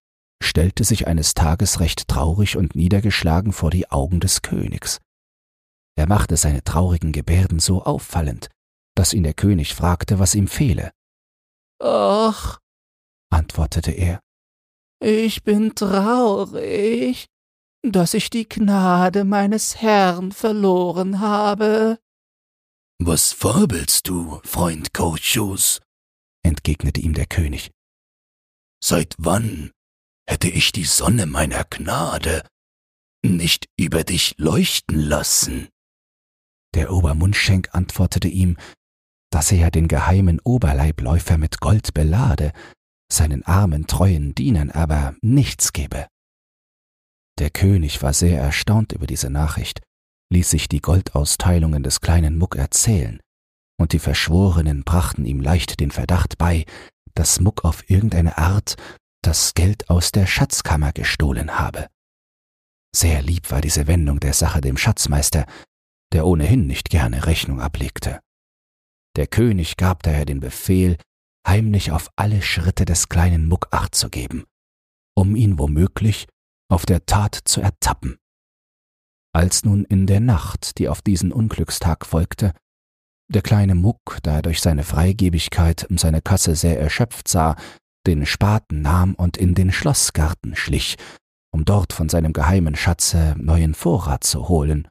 stellte 0.41 0.83
sich 0.83 1.07
eines 1.07 1.33
Tages 1.33 1.79
recht 1.79 2.07
traurig 2.07 2.57
und 2.57 2.75
niedergeschlagen 2.75 3.51
vor 3.51 3.71
die 3.71 3.89
Augen 3.91 4.19
des 4.19 4.41
Königs. 4.41 4.99
Er 5.95 6.07
machte 6.07 6.37
seine 6.37 6.63
traurigen 6.63 7.11
Gebärden 7.11 7.59
so 7.59 7.83
auffallend, 7.83 8.49
dass 8.95 9.13
ihn 9.13 9.23
der 9.23 9.33
König 9.33 9.75
fragte, 9.75 10.19
was 10.19 10.35
ihm 10.35 10.47
fehle. 10.47 10.91
Ach, 11.81 12.59
antwortete 13.29 13.91
er, 13.91 14.19
ich 15.01 15.43
bin 15.43 15.75
traurig, 15.75 17.27
dass 17.83 18.13
ich 18.13 18.29
die 18.29 18.47
Gnade 18.47 19.23
meines 19.23 19.77
Herrn 19.77 20.31
verloren 20.31 21.19
habe. 21.19 21.99
Was 23.01 23.31
fabelst 23.31 24.09
du, 24.09 24.41
Freund 24.43 24.93
Kurchus? 24.93 25.79
Entgegnete 26.43 27.01
ihm 27.01 27.13
der 27.13 27.25
König. 27.25 27.71
Seit 28.83 29.15
wann 29.17 29.71
hätte 30.27 30.49
ich 30.49 30.71
die 30.71 30.85
Sonne 30.85 31.25
meiner 31.25 31.63
Gnade 31.65 32.47
nicht 33.23 33.67
über 33.77 34.03
dich 34.03 34.35
leuchten 34.37 34.99
lassen? 34.99 35.67
Der 36.75 36.93
Obermundschenk 36.93 37.69
antwortete 37.73 38.27
ihm, 38.27 38.57
dass 39.31 39.51
er 39.51 39.57
ja 39.57 39.69
den 39.69 39.87
geheimen 39.87 40.39
Oberleibläufer 40.43 41.37
mit 41.37 41.59
Gold 41.59 41.93
belade, 41.93 42.53
seinen 43.11 43.43
armen 43.43 43.87
treuen 43.87 44.35
Dienern 44.35 44.71
aber 44.71 45.15
nichts 45.21 45.73
gebe. 45.73 46.07
Der 47.39 47.49
König 47.49 48.01
war 48.01 48.13
sehr 48.13 48.39
erstaunt 48.39 48.91
über 48.91 49.07
diese 49.07 49.29
Nachricht, 49.29 49.81
ließ 50.31 50.49
sich 50.49 50.67
die 50.67 50.81
Goldausteilungen 50.81 51.83
des 51.83 52.01
kleinen 52.01 52.37
Muck 52.37 52.55
erzählen, 52.55 53.19
und 53.79 53.93
die 53.93 53.99
Verschworenen 53.99 54.83
brachten 54.83 55.25
ihm 55.25 55.39
leicht 55.41 55.79
den 55.79 55.89
Verdacht 55.89 56.37
bei, 56.37 56.65
dass 57.15 57.39
Muck 57.39 57.63
auf 57.63 57.89
irgendeine 57.89 58.37
Art 58.37 58.75
das 59.23 59.53
Geld 59.53 59.89
aus 59.89 60.11
der 60.11 60.27
Schatzkammer 60.27 60.91
gestohlen 60.91 61.57
habe. 61.57 61.87
Sehr 62.95 63.21
lieb 63.21 63.51
war 63.51 63.61
diese 63.61 63.87
Wendung 63.87 64.19
der 64.19 64.33
Sache 64.33 64.61
dem 64.61 64.77
Schatzmeister, 64.77 65.45
der 66.11 66.25
ohnehin 66.25 66.67
nicht 66.67 66.89
gerne 66.89 67.25
Rechnung 67.25 67.61
ablegte. 67.61 68.19
Der 69.15 69.27
König 69.27 69.77
gab 69.77 70.03
daher 70.03 70.25
den 70.25 70.39
Befehl, 70.39 70.97
heimlich 71.47 71.91
auf 71.91 72.09
alle 72.15 72.41
Schritte 72.41 72.85
des 72.85 73.09
kleinen 73.09 73.47
Muck 73.47 73.67
acht 73.71 73.95
zu 73.95 74.09
geben, 74.09 74.45
um 75.15 75.35
ihn 75.35 75.57
womöglich 75.57 76.27
auf 76.69 76.85
der 76.85 77.05
Tat 77.05 77.39
zu 77.45 77.61
ertappen. 77.61 78.17
Als 79.33 79.63
nun 79.63 79.85
in 79.85 80.05
der 80.05 80.19
Nacht, 80.19 80.79
die 80.79 80.89
auf 80.89 81.01
diesen 81.01 81.31
Unglückstag 81.31 82.05
folgte, 82.05 82.53
der 83.29 83.41
kleine 83.41 83.75
Muck, 83.75 84.17
da 84.23 84.35
er 84.37 84.41
durch 84.41 84.61
seine 84.61 84.83
Freigebigkeit 84.83 85.87
seine 85.99 86.21
Kasse 86.21 86.55
sehr 86.55 86.79
erschöpft 86.79 87.27
sah, 87.27 87.55
den 88.07 88.25
Spaten 88.25 88.81
nahm 88.81 89.13
und 89.13 89.37
in 89.37 89.53
den 89.53 89.71
Schlossgarten 89.71 90.55
schlich, 90.55 90.95
um 91.51 91.65
dort 91.65 91.93
von 91.93 92.09
seinem 92.09 92.33
geheimen 92.33 92.75
Schatze 92.75 93.35
neuen 93.37 93.75
Vorrat 93.75 94.23
zu 94.23 94.47
holen, 94.47 94.87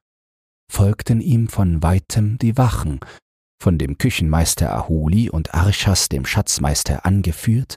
folgten 0.71 1.21
ihm 1.21 1.49
von 1.49 1.83
weitem 1.83 2.39
die 2.39 2.57
Wachen, 2.57 3.01
von 3.61 3.79
dem 3.79 3.99
Küchenmeister 3.99 4.73
Ahuli 4.73 5.31
und 5.31 5.55
Archas 5.55 6.09
dem 6.09 6.25
Schatzmeister 6.25 7.05
angeführt, 7.05 7.77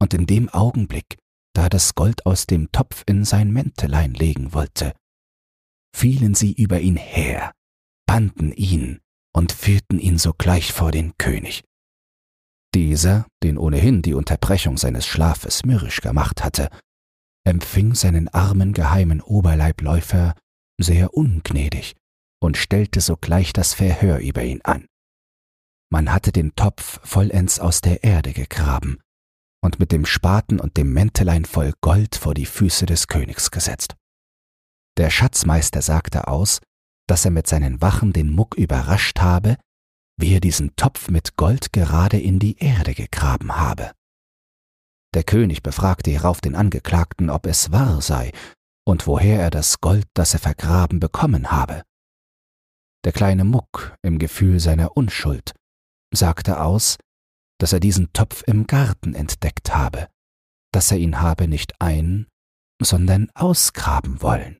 und 0.00 0.14
in 0.14 0.26
dem 0.26 0.48
Augenblick, 0.48 1.16
da 1.54 1.64
er 1.64 1.70
das 1.70 1.96
Gold 1.96 2.24
aus 2.24 2.46
dem 2.46 2.70
Topf 2.70 3.02
in 3.06 3.24
sein 3.24 3.50
Mäntelein 3.50 4.14
legen 4.14 4.52
wollte, 4.52 4.92
fielen 5.96 6.34
sie 6.34 6.52
über 6.52 6.78
ihn 6.78 6.96
her, 6.96 7.50
banden 8.06 8.52
ihn 8.52 9.00
und 9.34 9.52
führten 9.52 9.98
ihn 9.98 10.18
sogleich 10.18 10.72
vor 10.72 10.90
den 10.90 11.16
König. 11.18 11.64
Dieser, 12.74 13.26
den 13.42 13.58
ohnehin 13.58 14.02
die 14.02 14.14
Unterbrechung 14.14 14.76
seines 14.76 15.06
Schlafes 15.06 15.64
mürrisch 15.64 16.00
gemacht 16.00 16.44
hatte, 16.44 16.68
empfing 17.44 17.94
seinen 17.94 18.28
armen 18.28 18.72
geheimen 18.72 19.20
Oberleibläufer 19.20 20.34
sehr 20.80 21.14
ungnädig 21.14 21.96
und 22.40 22.56
stellte 22.56 23.00
sogleich 23.00 23.52
das 23.52 23.74
Verhör 23.74 24.18
über 24.18 24.44
ihn 24.44 24.60
an. 24.62 24.86
Man 25.90 26.12
hatte 26.12 26.32
den 26.32 26.54
Topf 26.54 27.00
vollends 27.02 27.58
aus 27.58 27.80
der 27.80 28.04
Erde 28.04 28.32
gegraben 28.32 29.00
und 29.62 29.80
mit 29.80 29.90
dem 29.90 30.04
Spaten 30.04 30.60
und 30.60 30.76
dem 30.76 30.92
Mäntelein 30.92 31.44
voll 31.44 31.72
Gold 31.80 32.14
vor 32.14 32.34
die 32.34 32.46
Füße 32.46 32.86
des 32.86 33.08
Königs 33.08 33.50
gesetzt. 33.50 33.96
Der 34.98 35.10
Schatzmeister 35.10 35.80
sagte 35.80 36.28
aus, 36.28 36.60
dass 37.08 37.24
er 37.24 37.30
mit 37.32 37.46
seinen 37.46 37.80
Wachen 37.80 38.12
den 38.12 38.30
Muck 38.30 38.54
überrascht 38.54 39.20
habe, 39.20 39.56
wie 40.20 40.34
er 40.34 40.40
diesen 40.40 40.76
Topf 40.76 41.08
mit 41.08 41.36
Gold 41.36 41.72
gerade 41.72 42.20
in 42.20 42.38
die 42.38 42.58
Erde 42.58 42.94
gegraben 42.94 43.56
habe. 43.56 43.92
Der 45.14 45.24
König 45.24 45.62
befragte 45.62 46.10
hierauf 46.10 46.40
den 46.40 46.54
Angeklagten, 46.54 47.30
ob 47.30 47.46
es 47.46 47.72
wahr 47.72 48.02
sei 48.02 48.32
und 48.86 49.06
woher 49.06 49.40
er 49.40 49.50
das 49.50 49.80
Gold, 49.80 50.06
das 50.14 50.34
er 50.34 50.40
vergraben, 50.40 51.00
bekommen 51.00 51.50
habe. 51.50 51.82
Der 53.04 53.12
kleine 53.12 53.44
Muck, 53.44 53.96
im 54.02 54.18
Gefühl 54.18 54.60
seiner 54.60 54.96
Unschuld, 54.96 55.54
sagte 56.12 56.60
aus, 56.60 56.98
dass 57.58 57.72
er 57.72 57.80
diesen 57.80 58.12
Topf 58.12 58.42
im 58.46 58.66
Garten 58.66 59.14
entdeckt 59.14 59.74
habe, 59.74 60.08
dass 60.72 60.90
er 60.90 60.98
ihn 60.98 61.20
habe 61.20 61.48
nicht 61.48 61.80
ein, 61.80 62.26
sondern 62.82 63.30
ausgraben 63.34 64.20
wollen. 64.20 64.58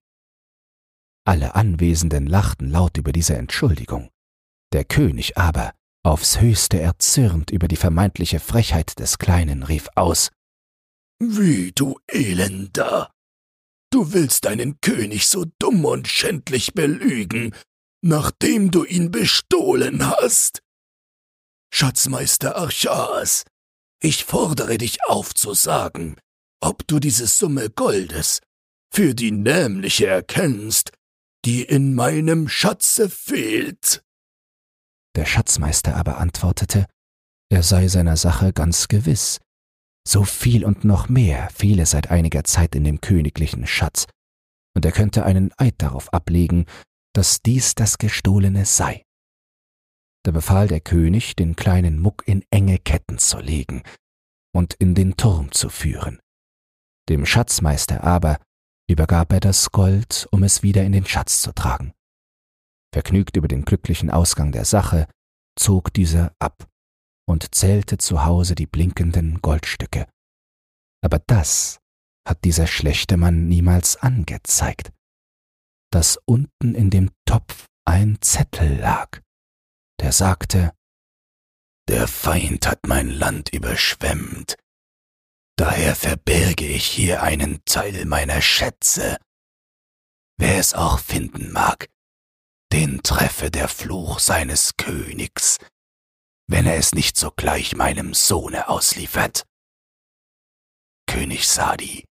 Alle 1.28 1.54
Anwesenden 1.54 2.26
lachten 2.26 2.70
laut 2.70 2.96
über 2.96 3.12
diese 3.12 3.36
Entschuldigung. 3.36 4.08
Der 4.72 4.86
König 4.86 5.36
aber, 5.36 5.74
aufs 6.02 6.40
höchste 6.40 6.80
erzürnt 6.80 7.50
über 7.50 7.68
die 7.68 7.76
vermeintliche 7.76 8.40
Frechheit 8.40 8.98
des 8.98 9.18
Kleinen, 9.18 9.62
rief 9.62 9.88
aus 9.94 10.30
Wie, 11.22 11.72
du 11.72 11.98
Elender! 12.06 13.12
Du 13.92 14.14
willst 14.14 14.46
deinen 14.46 14.80
König 14.80 15.28
so 15.28 15.44
dumm 15.58 15.84
und 15.84 16.08
schändlich 16.08 16.72
belügen, 16.72 17.54
nachdem 18.02 18.70
du 18.70 18.84
ihn 18.84 19.10
bestohlen 19.10 20.06
hast. 20.06 20.62
Schatzmeister 21.70 22.56
Archas, 22.56 23.44
ich 24.02 24.24
fordere 24.24 24.78
dich 24.78 25.04
auf 25.04 25.34
zu 25.34 25.52
sagen, 25.52 26.16
ob 26.62 26.88
du 26.88 26.98
diese 26.98 27.26
Summe 27.26 27.68
Goldes 27.68 28.40
für 28.90 29.14
die 29.14 29.30
nämliche 29.30 30.06
erkennst, 30.06 30.92
die 31.48 31.62
in 31.62 31.94
meinem 31.94 32.46
Schatze 32.46 33.08
fehlt. 33.08 34.04
Der 35.16 35.24
Schatzmeister 35.24 35.96
aber 35.96 36.18
antwortete, 36.18 36.84
er 37.50 37.62
sei 37.62 37.88
seiner 37.88 38.18
Sache 38.18 38.52
ganz 38.52 38.86
gewiss. 38.86 39.40
So 40.06 40.24
viel 40.24 40.62
und 40.62 40.84
noch 40.84 41.08
mehr 41.08 41.48
fehle 41.48 41.86
seit 41.86 42.10
einiger 42.10 42.44
Zeit 42.44 42.74
in 42.74 42.84
dem 42.84 43.00
königlichen 43.00 43.66
Schatz, 43.66 44.04
und 44.76 44.84
er 44.84 44.92
könnte 44.92 45.24
einen 45.24 45.50
Eid 45.56 45.76
darauf 45.78 46.12
ablegen, 46.12 46.66
dass 47.14 47.40
dies 47.40 47.74
das 47.74 47.96
Gestohlene 47.96 48.66
sei. 48.66 49.06
Da 50.24 50.32
befahl 50.32 50.68
der 50.68 50.80
König, 50.80 51.34
den 51.34 51.56
kleinen 51.56 51.98
Muck 51.98 52.24
in 52.28 52.44
enge 52.50 52.78
Ketten 52.78 53.16
zu 53.16 53.38
legen 53.38 53.82
und 54.54 54.74
in 54.74 54.94
den 54.94 55.16
Turm 55.16 55.50
zu 55.52 55.70
führen. 55.70 56.20
Dem 57.08 57.24
Schatzmeister 57.24 58.04
aber 58.04 58.38
übergab 58.88 59.32
er 59.32 59.40
das 59.40 59.70
Gold, 59.70 60.28
um 60.32 60.42
es 60.42 60.62
wieder 60.62 60.82
in 60.84 60.92
den 60.92 61.06
Schatz 61.06 61.42
zu 61.42 61.52
tragen. 61.52 61.92
Vergnügt 62.92 63.36
über 63.36 63.48
den 63.48 63.64
glücklichen 63.64 64.10
Ausgang 64.10 64.50
der 64.50 64.64
Sache, 64.64 65.06
zog 65.58 65.92
dieser 65.92 66.32
ab 66.38 66.68
und 67.28 67.54
zählte 67.54 67.98
zu 67.98 68.24
Hause 68.24 68.54
die 68.54 68.66
blinkenden 68.66 69.40
Goldstücke. 69.42 70.06
Aber 71.02 71.20
das 71.26 71.80
hat 72.26 72.44
dieser 72.44 72.66
schlechte 72.66 73.16
Mann 73.16 73.48
niemals 73.48 73.96
angezeigt, 73.96 74.92
dass 75.92 76.18
unten 76.24 76.74
in 76.74 76.90
dem 76.90 77.10
Topf 77.26 77.66
ein 77.84 78.18
Zettel 78.20 78.78
lag, 78.78 79.20
der 80.00 80.12
sagte, 80.12 80.72
Der 81.88 82.06
Feind 82.06 82.66
hat 82.66 82.86
mein 82.86 83.08
Land 83.10 83.50
überschwemmt, 83.52 84.56
daher 85.58 85.96
verberge 85.96 86.66
ich 86.66 86.86
hier 86.86 87.22
einen 87.22 87.62
Teil 87.64 88.04
meiner 88.04 88.40
Schätze. 88.40 89.18
Wer 90.38 90.58
es 90.58 90.72
auch 90.72 91.00
finden 91.00 91.52
mag, 91.52 91.88
den 92.72 93.02
treffe 93.02 93.50
der 93.50 93.68
Fluch 93.68 94.20
seines 94.20 94.76
Königs, 94.76 95.58
wenn 96.48 96.64
er 96.64 96.76
es 96.76 96.94
nicht 96.94 97.16
sogleich 97.16 97.74
meinem 97.74 98.14
Sohne 98.14 98.68
ausliefert. 98.68 99.44
König 101.06 101.48
Sadi. 101.48 102.04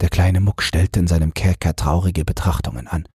Der 0.00 0.10
kleine 0.10 0.40
Muck 0.40 0.62
stellte 0.62 1.00
in 1.00 1.06
seinem 1.06 1.32
Kerker 1.32 1.74
traurige 1.74 2.24
Betrachtungen 2.24 2.86
an. 2.86 3.08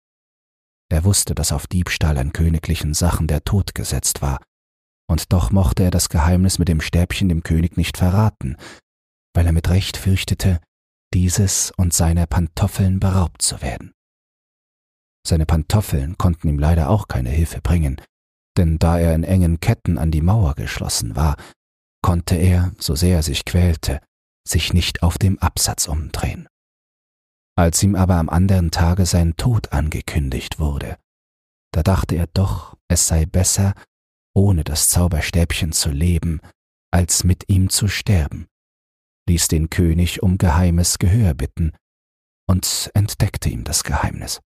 Er 0.90 1.02
wusste, 1.04 1.34
dass 1.34 1.50
auf 1.50 1.66
Diebstahl 1.66 2.18
an 2.18 2.32
königlichen 2.32 2.94
Sachen 2.94 3.26
der 3.26 3.42
Tod 3.42 3.74
gesetzt 3.74 4.22
war, 4.22 4.40
und 5.08 5.32
doch 5.32 5.50
mochte 5.50 5.84
er 5.84 5.90
das 5.90 6.08
Geheimnis 6.08 6.58
mit 6.58 6.68
dem 6.68 6.80
Stäbchen 6.80 7.28
dem 7.28 7.42
König 7.42 7.76
nicht 7.76 7.96
verraten, 7.96 8.56
weil 9.34 9.46
er 9.46 9.52
mit 9.52 9.68
Recht 9.68 9.96
fürchtete, 9.96 10.60
dieses 11.12 11.72
und 11.76 11.92
seiner 11.92 12.26
Pantoffeln 12.26 13.00
beraubt 13.00 13.42
zu 13.42 13.62
werden. 13.62 13.92
Seine 15.26 15.46
Pantoffeln 15.46 16.18
konnten 16.18 16.48
ihm 16.48 16.58
leider 16.58 16.90
auch 16.90 17.08
keine 17.08 17.30
Hilfe 17.30 17.60
bringen, 17.60 18.00
denn 18.56 18.78
da 18.78 18.98
er 18.98 19.14
in 19.14 19.24
engen 19.24 19.60
Ketten 19.60 19.98
an 19.98 20.10
die 20.10 20.20
Mauer 20.20 20.54
geschlossen 20.54 21.16
war, 21.16 21.36
konnte 22.02 22.34
er, 22.34 22.72
so 22.78 22.94
sehr 22.94 23.16
er 23.16 23.22
sich 23.22 23.44
quälte, 23.44 24.00
sich 24.46 24.74
nicht 24.74 25.02
auf 25.02 25.16
dem 25.16 25.38
Absatz 25.38 25.88
umdrehen. 25.88 26.46
Als 27.56 27.82
ihm 27.82 27.94
aber 27.94 28.16
am 28.16 28.28
anderen 28.28 28.70
Tage 28.70 29.06
sein 29.06 29.36
Tod 29.36 29.72
angekündigt 29.72 30.58
wurde, 30.58 30.98
da 31.72 31.82
dachte 31.82 32.16
er 32.16 32.26
doch, 32.26 32.76
es 32.88 33.06
sei 33.06 33.26
besser, 33.26 33.74
ohne 34.34 34.64
das 34.64 34.88
Zauberstäbchen 34.88 35.72
zu 35.72 35.90
leben, 35.90 36.40
als 36.90 37.24
mit 37.24 37.48
ihm 37.48 37.70
zu 37.70 37.88
sterben, 37.88 38.46
ließ 39.28 39.48
den 39.48 39.70
König 39.70 40.22
um 40.22 40.38
geheimes 40.38 40.98
Gehör 40.98 41.34
bitten 41.34 41.72
und 42.48 42.90
entdeckte 42.94 43.48
ihm 43.48 43.64
das 43.64 43.84
Geheimnis. 43.84 44.40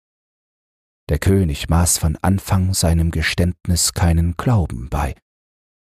Der 1.08 1.20
König 1.20 1.70
maß 1.70 2.00
von 2.00 2.18
Anfang 2.22 2.74
seinem 2.74 3.12
Geständnis 3.12 3.94
keinen 3.94 4.36
Glauben 4.38 4.90
bei, 4.90 5.16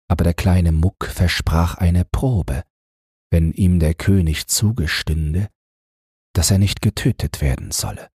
aber 0.09 0.23
der 0.23 0.35
kleine 0.35 0.71
Muck 0.71 1.07
versprach 1.07 1.77
eine 1.77 2.05
Probe, 2.05 2.63
wenn 3.31 3.53
ihm 3.53 3.81
der 3.81 3.95
König 3.95 4.47
zugestünde, 4.47 5.49
dass 6.35 6.51
er 6.51 6.59
nicht 6.59 6.83
getötet 6.83 7.41
werden 7.41 7.71
solle. 7.71 8.11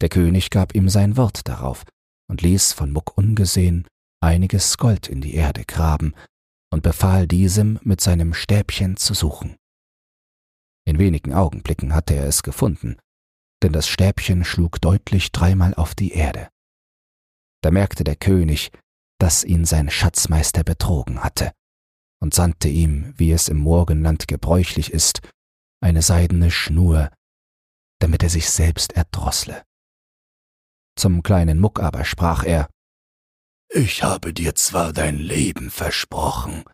Der 0.00 0.08
König 0.08 0.50
gab 0.50 0.74
ihm 0.74 0.88
sein 0.88 1.16
Wort 1.16 1.46
darauf 1.48 1.84
und 2.28 2.42
ließ 2.42 2.72
von 2.72 2.92
Muck 2.92 3.16
ungesehen 3.16 3.86
einiges 4.20 4.76
Gold 4.78 5.08
in 5.08 5.20
die 5.20 5.34
Erde 5.34 5.64
graben 5.64 6.14
und 6.70 6.82
befahl 6.82 7.26
diesem 7.26 7.78
mit 7.82 8.00
seinem 8.00 8.34
Stäbchen 8.34 8.96
zu 8.96 9.14
suchen. 9.14 9.56
In 10.86 10.98
wenigen 10.98 11.34
Augenblicken 11.34 11.94
hatte 11.94 12.14
er 12.14 12.26
es 12.26 12.42
gefunden, 12.42 12.96
denn 13.62 13.72
das 13.72 13.88
Stäbchen 13.88 14.44
schlug 14.44 14.80
deutlich 14.80 15.32
dreimal 15.32 15.74
auf 15.74 15.94
die 15.94 16.12
Erde. 16.12 16.48
Da 17.62 17.70
merkte 17.70 18.04
der 18.04 18.16
König, 18.16 18.70
dass 19.18 19.44
ihn 19.44 19.64
sein 19.64 19.90
Schatzmeister 19.90 20.62
betrogen 20.62 21.22
hatte, 21.22 21.52
und 22.20 22.34
sandte 22.34 22.68
ihm, 22.68 23.14
wie 23.16 23.32
es 23.32 23.48
im 23.48 23.58
Morgenland 23.58 24.28
gebräuchlich 24.28 24.92
ist, 24.92 25.20
eine 25.80 26.02
seidene 26.02 26.50
Schnur, 26.50 27.10
damit 28.00 28.22
er 28.22 28.30
sich 28.30 28.50
selbst 28.50 28.92
erdrossle. 28.92 29.64
Zum 30.96 31.22
kleinen 31.22 31.60
Muck 31.60 31.80
aber 31.80 32.04
sprach 32.04 32.44
er 32.44 32.68
Ich 33.70 34.02
habe 34.02 34.32
dir 34.32 34.54
zwar 34.54 34.92
dein 34.92 35.18
Leben 35.18 35.70
versprochen, 35.70 36.64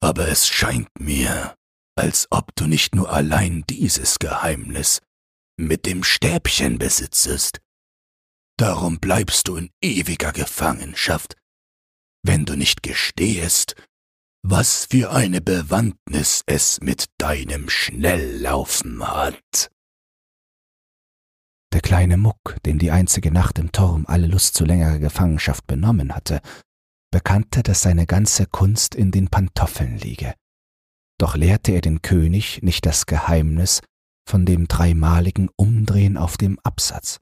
aber 0.00 0.28
es 0.28 0.48
scheint 0.48 0.88
mir, 0.98 1.56
als 1.96 2.28
ob 2.30 2.54
du 2.54 2.66
nicht 2.66 2.94
nur 2.94 3.10
allein 3.12 3.64
dieses 3.68 4.18
Geheimnis 4.18 5.00
mit 5.56 5.86
dem 5.86 6.04
Stäbchen 6.04 6.78
besitzest. 6.78 7.60
Darum 8.56 9.00
bleibst 9.00 9.48
du 9.48 9.56
in 9.56 9.70
ewiger 9.80 10.32
Gefangenschaft 10.32 11.36
wenn 12.22 12.44
du 12.44 12.56
nicht 12.56 12.82
gestehest, 12.82 13.74
was 14.42 14.86
für 14.90 15.10
eine 15.12 15.40
Bewandtnis 15.40 16.42
es 16.46 16.80
mit 16.80 17.06
deinem 17.18 17.68
Schnelllaufen 17.68 19.06
hat. 19.06 19.70
Der 21.72 21.80
kleine 21.80 22.16
Muck, 22.16 22.56
dem 22.64 22.78
die 22.78 22.90
einzige 22.90 23.30
Nacht 23.30 23.58
im 23.58 23.72
Turm 23.72 24.04
alle 24.06 24.26
Lust 24.26 24.54
zu 24.54 24.64
längerer 24.64 24.98
Gefangenschaft 24.98 25.66
benommen 25.66 26.14
hatte, 26.14 26.40
bekannte, 27.10 27.62
dass 27.62 27.82
seine 27.82 28.06
ganze 28.06 28.46
Kunst 28.46 28.94
in 28.94 29.10
den 29.10 29.28
Pantoffeln 29.28 29.98
liege. 29.98 30.34
Doch 31.18 31.36
lehrte 31.36 31.72
er 31.72 31.80
den 31.80 32.00
König 32.00 32.62
nicht 32.62 32.86
das 32.86 33.06
Geheimnis 33.06 33.80
von 34.28 34.46
dem 34.46 34.68
dreimaligen 34.68 35.50
Umdrehen 35.56 36.16
auf 36.16 36.36
dem 36.36 36.58
Absatz. 36.60 37.18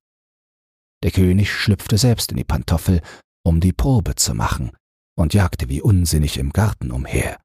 Der 1.02 1.10
König 1.10 1.52
schlüpfte 1.52 1.98
selbst 1.98 2.30
in 2.30 2.36
die 2.36 2.44
Pantoffel, 2.44 3.00
um 3.44 3.60
die 3.60 3.72
Probe 3.72 4.16
zu 4.16 4.34
machen, 4.34 4.72
und 5.16 5.34
jagte 5.34 5.68
wie 5.68 5.80
unsinnig 5.80 6.38
im 6.38 6.52
Garten 6.52 6.90
umher. 6.90 7.40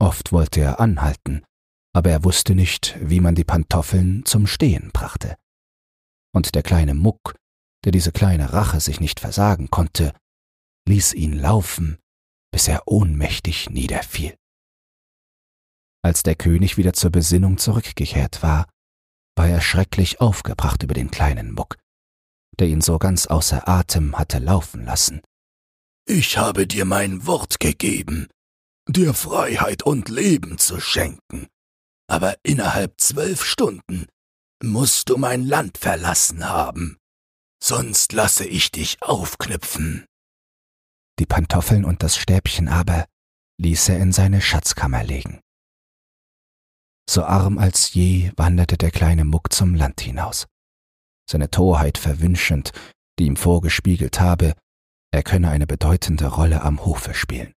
Oft 0.00 0.32
wollte 0.32 0.60
er 0.60 0.80
anhalten, 0.80 1.44
aber 1.94 2.10
er 2.10 2.24
wusste 2.24 2.54
nicht, 2.54 2.96
wie 3.00 3.20
man 3.20 3.34
die 3.34 3.44
Pantoffeln 3.44 4.24
zum 4.24 4.46
Stehen 4.46 4.90
brachte. 4.92 5.36
Und 6.34 6.54
der 6.54 6.62
kleine 6.62 6.94
Muck, 6.94 7.34
der 7.84 7.92
diese 7.92 8.12
kleine 8.12 8.52
Rache 8.52 8.80
sich 8.80 9.00
nicht 9.00 9.20
versagen 9.20 9.70
konnte, 9.70 10.12
ließ 10.88 11.14
ihn 11.14 11.34
laufen, 11.34 11.98
bis 12.52 12.68
er 12.68 12.82
ohnmächtig 12.86 13.70
niederfiel. 13.70 14.36
Als 16.04 16.22
der 16.22 16.34
König 16.34 16.76
wieder 16.76 16.92
zur 16.92 17.10
Besinnung 17.10 17.58
zurückgekehrt 17.58 18.42
war, 18.42 18.66
war 19.36 19.48
er 19.48 19.60
schrecklich 19.60 20.20
aufgebracht 20.20 20.82
über 20.82 20.94
den 20.94 21.10
kleinen 21.10 21.52
Muck, 21.52 21.76
der 22.58 22.68
ihn 22.68 22.80
so 22.80 22.98
ganz 22.98 23.26
außer 23.26 23.68
Atem 23.68 24.18
hatte 24.18 24.38
laufen 24.38 24.84
lassen. 24.84 25.22
Ich 26.06 26.36
habe 26.36 26.66
dir 26.66 26.84
mein 26.84 27.26
Wort 27.26 27.60
gegeben, 27.60 28.28
dir 28.88 29.14
Freiheit 29.14 29.84
und 29.84 30.08
Leben 30.08 30.58
zu 30.58 30.80
schenken, 30.80 31.46
aber 32.08 32.36
innerhalb 32.42 33.00
zwölf 33.00 33.44
Stunden 33.44 34.06
musst 34.62 35.08
du 35.08 35.16
mein 35.16 35.44
Land 35.44 35.78
verlassen 35.78 36.48
haben, 36.48 36.98
sonst 37.62 38.12
lasse 38.12 38.46
ich 38.46 38.70
dich 38.70 39.02
aufknüpfen. 39.02 40.06
Die 41.18 41.26
Pantoffeln 41.26 41.84
und 41.84 42.02
das 42.02 42.16
Stäbchen 42.16 42.68
aber 42.68 43.06
ließ 43.58 43.90
er 43.90 43.98
in 43.98 44.12
seine 44.12 44.40
Schatzkammer 44.40 45.04
legen. 45.04 45.40
So 47.08 47.24
arm 47.24 47.58
als 47.58 47.92
je 47.92 48.32
wanderte 48.36 48.78
der 48.78 48.90
kleine 48.90 49.24
Muck 49.24 49.52
zum 49.52 49.74
Land 49.74 50.00
hinaus. 50.00 50.46
Seine 51.28 51.50
Torheit 51.50 51.98
verwünschend, 51.98 52.72
die 53.18 53.26
ihm 53.26 53.36
vorgespiegelt 53.36 54.20
habe, 54.20 54.54
er 55.12 55.22
könne 55.22 55.50
eine 55.50 55.66
bedeutende 55.66 56.26
Rolle 56.26 56.62
am 56.62 56.84
Hofe 56.84 57.14
spielen. 57.14 57.52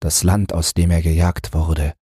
Das 0.00 0.22
Land, 0.22 0.52
aus 0.52 0.74
dem 0.74 0.90
er 0.90 1.00
gejagt 1.00 1.54
wurde, 1.54 1.94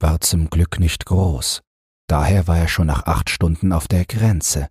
war 0.00 0.20
zum 0.20 0.48
Glück 0.48 0.78
nicht 0.78 1.06
groß, 1.06 1.62
daher 2.08 2.46
war 2.46 2.58
er 2.58 2.68
schon 2.68 2.86
nach 2.86 3.06
acht 3.06 3.30
Stunden 3.30 3.72
auf 3.72 3.88
der 3.88 4.04
Grenze, 4.04 4.68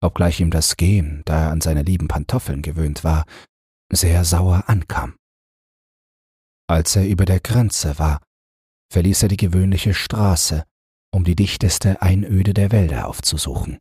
obgleich 0.00 0.40
ihm 0.40 0.50
das 0.50 0.76
Gehen, 0.76 1.22
da 1.24 1.44
er 1.44 1.50
an 1.50 1.60
seine 1.60 1.82
lieben 1.82 2.08
Pantoffeln 2.08 2.62
gewöhnt 2.62 3.04
war, 3.04 3.24
sehr 3.92 4.24
sauer 4.24 4.64
ankam. 4.66 5.16
Als 6.68 6.96
er 6.96 7.06
über 7.06 7.24
der 7.24 7.40
Grenze 7.40 7.98
war, 7.98 8.20
verließ 8.92 9.22
er 9.24 9.28
die 9.28 9.36
gewöhnliche 9.36 9.94
Straße, 9.94 10.64
um 11.12 11.24
die 11.24 11.36
dichteste 11.36 12.00
Einöde 12.02 12.54
der 12.54 12.72
Wälder 12.72 13.08
aufzusuchen 13.08 13.78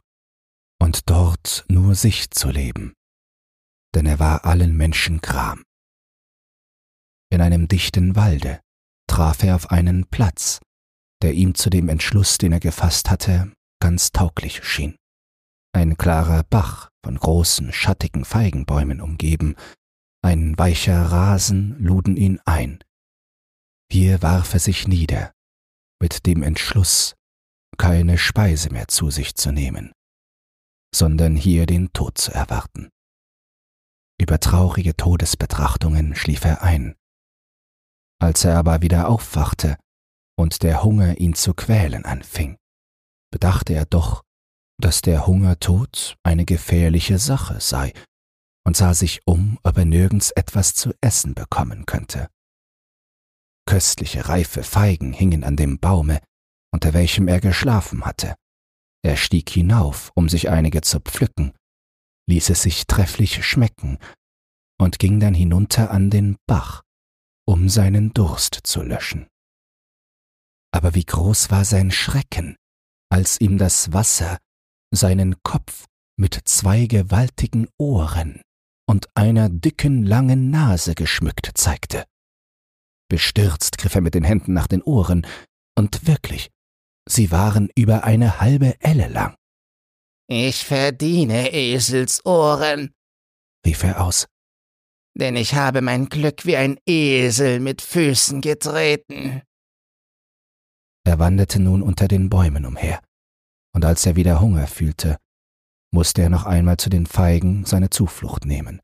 und 0.81 1.09
dort 1.09 1.65
nur 1.67 1.95
sich 1.95 2.29
zu 2.31 2.49
leben 2.49 2.93
denn 3.95 4.05
er 4.05 4.19
war 4.19 4.45
allen 4.45 4.75
Menschen 4.75 5.21
Gram. 5.21 5.63
In 7.31 7.41
einem 7.41 7.67
dichten 7.67 8.15
Walde 8.15 8.59
traf 9.07 9.43
er 9.43 9.55
auf 9.55 9.71
einen 9.71 10.05
Platz, 10.07 10.59
der 11.23 11.33
ihm 11.33 11.55
zu 11.55 11.69
dem 11.69 11.89
Entschluss, 11.89 12.37
den 12.37 12.51
er 12.51 12.59
gefasst 12.59 13.09
hatte, 13.09 13.51
ganz 13.81 14.11
tauglich 14.11 14.63
schien. 14.63 14.97
Ein 15.73 15.97
klarer 15.97 16.43
Bach, 16.43 16.89
von 17.03 17.17
großen, 17.17 17.73
schattigen 17.73 18.25
Feigenbäumen 18.25 19.01
umgeben, 19.01 19.55
ein 20.21 20.57
weicher 20.57 21.01
Rasen 21.01 21.77
luden 21.79 22.17
ihn 22.17 22.39
ein. 22.45 22.83
Hier 23.91 24.21
warf 24.21 24.53
er 24.53 24.59
sich 24.59 24.87
nieder, 24.87 25.31
mit 26.01 26.25
dem 26.25 26.43
Entschluss, 26.43 27.15
keine 27.77 28.17
Speise 28.17 28.69
mehr 28.69 28.87
zu 28.87 29.09
sich 29.09 29.35
zu 29.35 29.51
nehmen, 29.51 29.91
sondern 30.93 31.35
hier 31.35 31.65
den 31.65 31.91
Tod 31.93 32.17
zu 32.17 32.31
erwarten. 32.31 32.89
Über 34.21 34.39
traurige 34.39 34.95
Todesbetrachtungen 34.95 36.15
schlief 36.15 36.45
er 36.45 36.61
ein. 36.61 36.95
Als 38.21 38.45
er 38.45 38.57
aber 38.57 38.81
wieder 38.81 39.09
aufwachte 39.09 39.77
und 40.37 40.63
der 40.63 40.83
Hunger 40.83 41.17
ihn 41.19 41.33
zu 41.33 41.53
quälen 41.53 42.05
anfing, 42.05 42.57
bedachte 43.31 43.73
er 43.73 43.85
doch, 43.85 44.23
dass 44.79 45.01
der 45.01 45.27
Hungertod 45.27 46.17
eine 46.23 46.45
gefährliche 46.45 47.19
Sache 47.19 47.59
sei 47.59 47.93
und 48.65 48.77
sah 48.77 48.93
sich 48.93 49.21
um, 49.25 49.59
ob 49.63 49.77
er 49.77 49.85
nirgends 49.85 50.31
etwas 50.31 50.73
zu 50.73 50.93
essen 51.01 51.33
bekommen 51.33 51.85
könnte. 51.85 52.29
Köstliche 53.65 54.27
reife 54.27 54.63
Feigen 54.63 55.13
hingen 55.13 55.43
an 55.43 55.55
dem 55.55 55.79
Baume, 55.79 56.19
unter 56.73 56.93
welchem 56.93 57.27
er 57.27 57.39
geschlafen 57.39 58.05
hatte. 58.05 58.35
Er 59.05 59.17
stieg 59.17 59.49
hinauf, 59.49 60.11
um 60.15 60.29
sich 60.29 60.49
einige 60.49 60.81
zu 60.81 60.99
pflücken, 60.99 61.53
ließ 62.27 62.49
es 62.49 62.61
sich 62.61 62.87
trefflich 62.87 63.45
schmecken 63.45 63.99
und 64.79 64.99
ging 64.99 65.19
dann 65.19 65.33
hinunter 65.33 65.91
an 65.91 66.09
den 66.09 66.37
Bach, 66.47 66.83
um 67.45 67.69
seinen 67.69 68.13
Durst 68.13 68.59
zu 68.63 68.81
löschen. 68.81 69.27
Aber 70.73 70.95
wie 70.95 71.05
groß 71.05 71.51
war 71.51 71.65
sein 71.65 71.91
Schrecken, 71.91 72.55
als 73.09 73.39
ihm 73.39 73.57
das 73.57 73.93
Wasser 73.93 74.39
seinen 74.91 75.35
Kopf 75.43 75.85
mit 76.17 76.39
zwei 76.45 76.85
gewaltigen 76.87 77.67
Ohren 77.77 78.41
und 78.87 79.07
einer 79.15 79.49
dicken 79.49 80.03
langen 80.03 80.49
Nase 80.49 80.95
geschmückt 80.95 81.51
zeigte. 81.55 82.05
Bestürzt 83.09 83.77
griff 83.77 83.95
er 83.95 84.01
mit 84.01 84.15
den 84.15 84.23
Händen 84.23 84.53
nach 84.53 84.67
den 84.67 84.81
Ohren, 84.81 85.25
und 85.75 86.07
wirklich, 86.07 86.49
sie 87.07 87.31
waren 87.31 87.69
über 87.75 88.03
eine 88.03 88.39
halbe 88.39 88.79
Elle 88.79 89.07
lang. 89.07 89.35
Ich 90.27 90.63
verdiene 90.63 91.51
Eselsohren, 91.53 92.93
rief 93.65 93.83
er 93.83 94.03
aus. 94.03 94.27
Denn 95.15 95.35
ich 95.35 95.53
habe 95.53 95.81
mein 95.81 96.09
Glück 96.09 96.45
wie 96.45 96.57
ein 96.57 96.79
Esel 96.87 97.59
mit 97.59 97.81
Füßen 97.81 98.41
getreten. 98.41 99.43
Er 101.05 101.19
wanderte 101.19 101.59
nun 101.59 101.81
unter 101.81 102.07
den 102.07 102.29
Bäumen 102.29 102.65
umher, 102.65 103.01
und 103.73 103.83
als 103.85 104.05
er 104.05 104.15
wieder 104.15 104.39
Hunger 104.39 104.67
fühlte, 104.67 105.17
musste 105.91 106.21
er 106.21 106.29
noch 106.29 106.45
einmal 106.45 106.77
zu 106.77 106.89
den 106.89 107.05
Feigen 107.05 107.65
seine 107.65 107.89
Zuflucht 107.89 108.45
nehmen, 108.45 108.81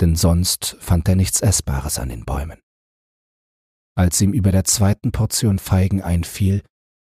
denn 0.00 0.16
sonst 0.16 0.76
fand 0.80 1.08
er 1.08 1.16
nichts 1.16 1.40
Essbares 1.40 1.98
an 1.98 2.08
den 2.08 2.24
Bäumen. 2.24 2.60
Als 3.96 4.20
ihm 4.20 4.32
über 4.32 4.52
der 4.52 4.64
zweiten 4.64 5.12
Portion 5.12 5.58
Feigen 5.58 6.02
einfiel, 6.02 6.62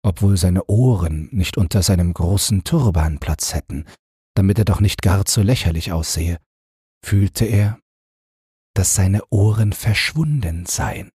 obwohl 0.06 0.38
seine 0.38 0.66
Ohren 0.66 1.30
nicht 1.32 1.58
unter 1.58 1.82
seinem 1.82 2.14
großen 2.14 2.64
Turban 2.64 3.20
Platz 3.20 3.54
hätten, 3.54 3.86
damit 4.36 4.60
er 4.60 4.66
doch 4.66 4.80
nicht 4.82 5.02
gar 5.02 5.26
zu 5.26 5.42
lächerlich 5.42 5.92
aussehe, 5.92 6.38
fühlte 7.04 7.46
er, 7.46 7.80
dass 8.76 8.96
seine 8.96 9.22
Ohren 9.30 9.72
verschwunden 9.74 10.66
seien. 10.66 11.10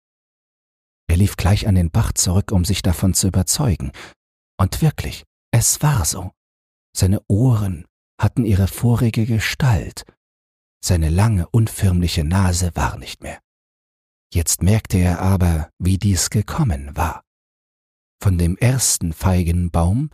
Er 1.07 1.17
lief 1.17 1.37
gleich 1.37 1.67
an 1.67 1.75
den 1.75 1.91
Bach 1.91 2.11
zurück, 2.13 2.51
um 2.51 2.65
sich 2.65 2.81
davon 2.81 3.13
zu 3.13 3.27
überzeugen, 3.27 3.91
und 4.57 4.81
wirklich, 4.81 5.23
es 5.51 5.81
war 5.81 6.05
so. 6.05 6.31
Seine 6.95 7.21
Ohren 7.27 7.85
hatten 8.19 8.45
ihre 8.45 8.67
vorige 8.67 9.25
Gestalt, 9.25 10.05
seine 10.83 11.09
lange, 11.09 11.47
unförmliche 11.49 12.23
Nase 12.23 12.71
war 12.75 12.97
nicht 12.97 13.23
mehr. 13.23 13.39
Jetzt 14.31 14.61
merkte 14.61 14.97
er 14.97 15.19
aber, 15.19 15.69
wie 15.79 15.97
dies 15.97 16.29
gekommen 16.29 16.95
war. 16.95 17.23
Von 18.21 18.37
dem 18.37 18.57
ersten 18.57 19.11
Feigenbaum 19.11 20.11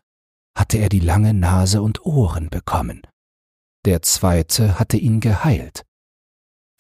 hatte 0.57 0.77
er 0.77 0.89
die 0.89 0.99
lange 0.99 1.33
Nase 1.33 1.81
und 1.81 2.05
Ohren 2.05 2.49
bekommen. 2.49 3.01
Der 3.85 4.01
zweite 4.01 4.79
hatte 4.79 4.97
ihn 4.97 5.19
geheilt. 5.19 5.83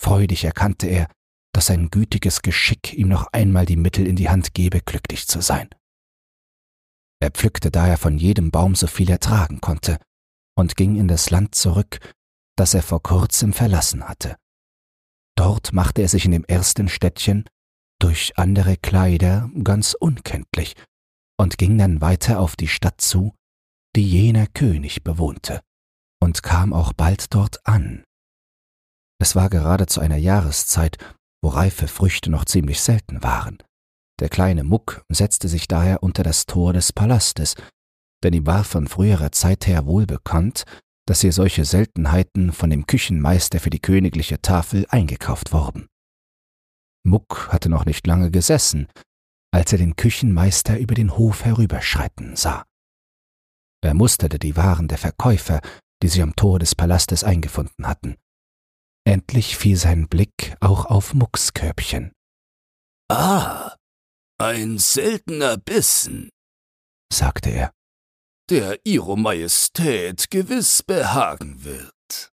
Freudig 0.01 0.43
erkannte 0.45 0.87
er, 0.87 1.11
dass 1.53 1.67
sein 1.67 1.89
gütiges 1.89 2.41
Geschick 2.41 2.93
ihm 2.93 3.09
noch 3.09 3.27
einmal 3.33 3.65
die 3.65 3.75
Mittel 3.75 4.07
in 4.07 4.15
die 4.15 4.29
Hand 4.29 4.53
gebe, 4.53 4.81
glücklich 4.81 5.27
zu 5.27 5.41
sein. 5.41 5.69
Er 7.21 7.31
pflückte 7.31 7.69
daher 7.69 7.97
von 7.97 8.17
jedem 8.17 8.51
Baum 8.51 8.75
so 8.75 8.87
viel 8.87 9.09
er 9.09 9.19
tragen 9.19 9.61
konnte 9.61 9.99
und 10.57 10.75
ging 10.75 10.95
in 10.95 11.07
das 11.07 11.29
Land 11.29 11.55
zurück, 11.55 11.99
das 12.57 12.73
er 12.73 12.81
vor 12.81 13.01
kurzem 13.01 13.53
verlassen 13.53 14.07
hatte. 14.07 14.37
Dort 15.37 15.73
machte 15.73 16.01
er 16.01 16.09
sich 16.09 16.25
in 16.25 16.31
dem 16.31 16.45
ersten 16.45 16.89
Städtchen 16.89 17.45
durch 17.99 18.37
andere 18.37 18.77
Kleider 18.77 19.49
ganz 19.63 19.93
unkenntlich 19.93 20.75
und 21.39 21.57
ging 21.57 21.77
dann 21.77 22.01
weiter 22.01 22.39
auf 22.39 22.55
die 22.55 22.67
Stadt 22.67 23.01
zu, 23.01 23.33
die 23.95 24.07
jener 24.07 24.47
König 24.47 25.03
bewohnte, 25.03 25.61
und 26.21 26.43
kam 26.43 26.73
auch 26.73 26.93
bald 26.93 27.33
dort 27.33 27.65
an. 27.65 28.03
Es 29.19 29.35
war 29.35 29.49
gerade 29.49 29.85
zu 29.85 29.99
einer 30.01 30.17
Jahreszeit, 30.17 30.97
wo 31.41 31.49
reife 31.49 31.87
Früchte 31.87 32.29
noch 32.29 32.45
ziemlich 32.45 32.81
selten 32.81 33.23
waren. 33.23 33.57
Der 34.19 34.29
kleine 34.29 34.63
Muck 34.63 35.03
setzte 35.09 35.47
sich 35.47 35.67
daher 35.67 36.03
unter 36.03 36.23
das 36.23 36.45
Tor 36.45 36.73
des 36.73 36.93
Palastes, 36.93 37.55
denn 38.23 38.33
ihm 38.33 38.45
war 38.45 38.63
von 38.63 38.87
früherer 38.87 39.31
Zeit 39.31 39.65
her 39.67 39.85
wohl 39.85 40.05
bekannt, 40.05 40.63
dass 41.07 41.21
hier 41.21 41.33
solche 41.33 41.65
Seltenheiten 41.65 42.51
von 42.51 42.69
dem 42.69 42.85
Küchenmeister 42.85 43.59
für 43.59 43.71
die 43.71 43.79
königliche 43.79 44.41
Tafel 44.41 44.85
eingekauft 44.89 45.51
worden. 45.51 45.87
Muck 47.03 47.49
hatte 47.51 47.69
noch 47.69 47.85
nicht 47.85 48.05
lange 48.05 48.29
gesessen, 48.29 48.87
als 49.51 49.71
er 49.71 49.79
den 49.79 49.95
Küchenmeister 49.95 50.77
über 50.77 50.93
den 50.93 51.17
Hof 51.17 51.43
herüberschreiten 51.43 52.35
sah. 52.35 52.63
Er 53.83 53.95
musterte 53.95 54.37
die 54.37 54.55
Waren 54.55 54.87
der 54.87 54.99
Verkäufer, 54.99 55.59
die 56.03 56.07
sich 56.07 56.21
am 56.21 56.35
Tor 56.35 56.59
des 56.59 56.75
Palastes 56.75 57.23
eingefunden 57.23 57.87
hatten. 57.87 58.15
Endlich 59.05 59.57
fiel 59.57 59.77
sein 59.77 60.07
Blick 60.07 60.55
auch 60.59 60.85
auf 60.85 61.13
Mucks 61.13 61.53
Körbchen. 61.53 62.11
Ah, 63.09 63.75
ein 64.39 64.77
seltener 64.77 65.57
Bissen, 65.57 66.29
sagte 67.11 67.49
er, 67.49 67.71
der 68.49 68.79
Ihro 68.85 69.15
Majestät 69.15 70.29
gewiss 70.29 70.83
behagen 70.83 71.63
wird. 71.63 72.31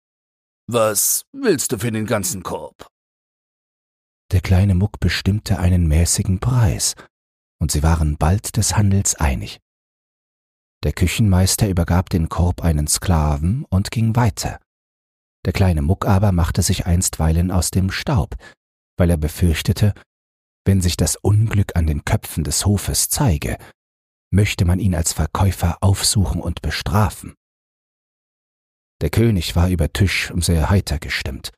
Was 0.68 1.26
willst 1.34 1.72
du 1.72 1.78
für 1.80 1.92
den 1.92 2.06
ganzen 2.06 2.44
Korb? 2.44 2.88
Der 4.32 4.42
kleine 4.42 4.76
Muck 4.76 5.00
bestimmte 5.00 5.60
einen 5.60 5.88
mäßigen 5.88 6.40
Preis, 6.40 6.96
und 7.62 7.72
sie 7.72 7.84
waren 7.84 8.18
bald 8.18 8.58
des 8.58 8.76
Handels 8.76 9.16
einig. 9.16 9.60
Der 10.84 10.94
Küchenmeister 10.94 11.70
übergab 11.70 12.10
den 12.10 12.30
Korb 12.30 12.62
einen 12.62 12.88
Sklaven 12.88 13.66
und 13.70 13.92
ging 13.92 14.16
weiter. 14.16 14.60
Der 15.46 15.54
kleine 15.54 15.82
Muck 15.82 16.06
aber 16.06 16.32
machte 16.32 16.62
sich 16.62 16.86
einstweilen 16.86 17.52
aus 17.52 17.72
dem 17.72 17.92
Staub, 17.92 18.36
weil 18.98 19.10
er 19.10 19.18
befürchtete, 19.18 19.94
wenn 20.66 20.82
sich 20.82 20.96
das 20.96 21.16
Unglück 21.18 21.76
an 21.76 21.88
den 21.88 22.06
Köpfen 22.06 22.44
des 22.44 22.66
Hofes 22.66 23.10
zeige, 23.10 23.58
möchte 24.32 24.66
man 24.66 24.80
ihn 24.80 24.96
als 24.96 25.14
Verkäufer 25.14 25.78
aufsuchen 25.82 26.42
und 26.42 26.62
bestrafen. 26.62 27.36
Der 29.02 29.10
König 29.10 29.56
war 29.56 29.70
über 29.70 29.92
Tisch 29.92 30.32
sehr 30.38 30.70
heiter 30.70 30.98
gestimmt 30.98 31.52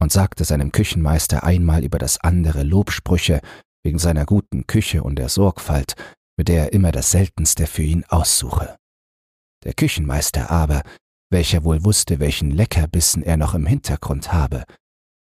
und 0.00 0.12
sagte 0.12 0.44
seinem 0.44 0.72
Küchenmeister 0.72 1.42
einmal 1.42 1.84
über 1.84 1.98
das 1.98 2.18
andere 2.18 2.64
Lobsprüche 2.64 3.40
wegen 3.82 3.98
seiner 3.98 4.26
guten 4.26 4.66
Küche 4.66 5.02
und 5.02 5.16
der 5.16 5.28
Sorgfalt, 5.28 5.94
mit 6.36 6.48
der 6.48 6.64
er 6.64 6.72
immer 6.72 6.92
das 6.92 7.10
Seltenste 7.10 7.66
für 7.66 7.82
ihn 7.82 8.04
aussuche. 8.04 8.76
Der 9.64 9.74
Küchenmeister 9.74 10.50
aber, 10.50 10.82
welcher 11.32 11.64
wohl 11.64 11.84
wusste, 11.84 12.20
welchen 12.20 12.50
Leckerbissen 12.50 13.22
er 13.22 13.36
noch 13.36 13.54
im 13.54 13.66
Hintergrund 13.66 14.32
habe, 14.32 14.64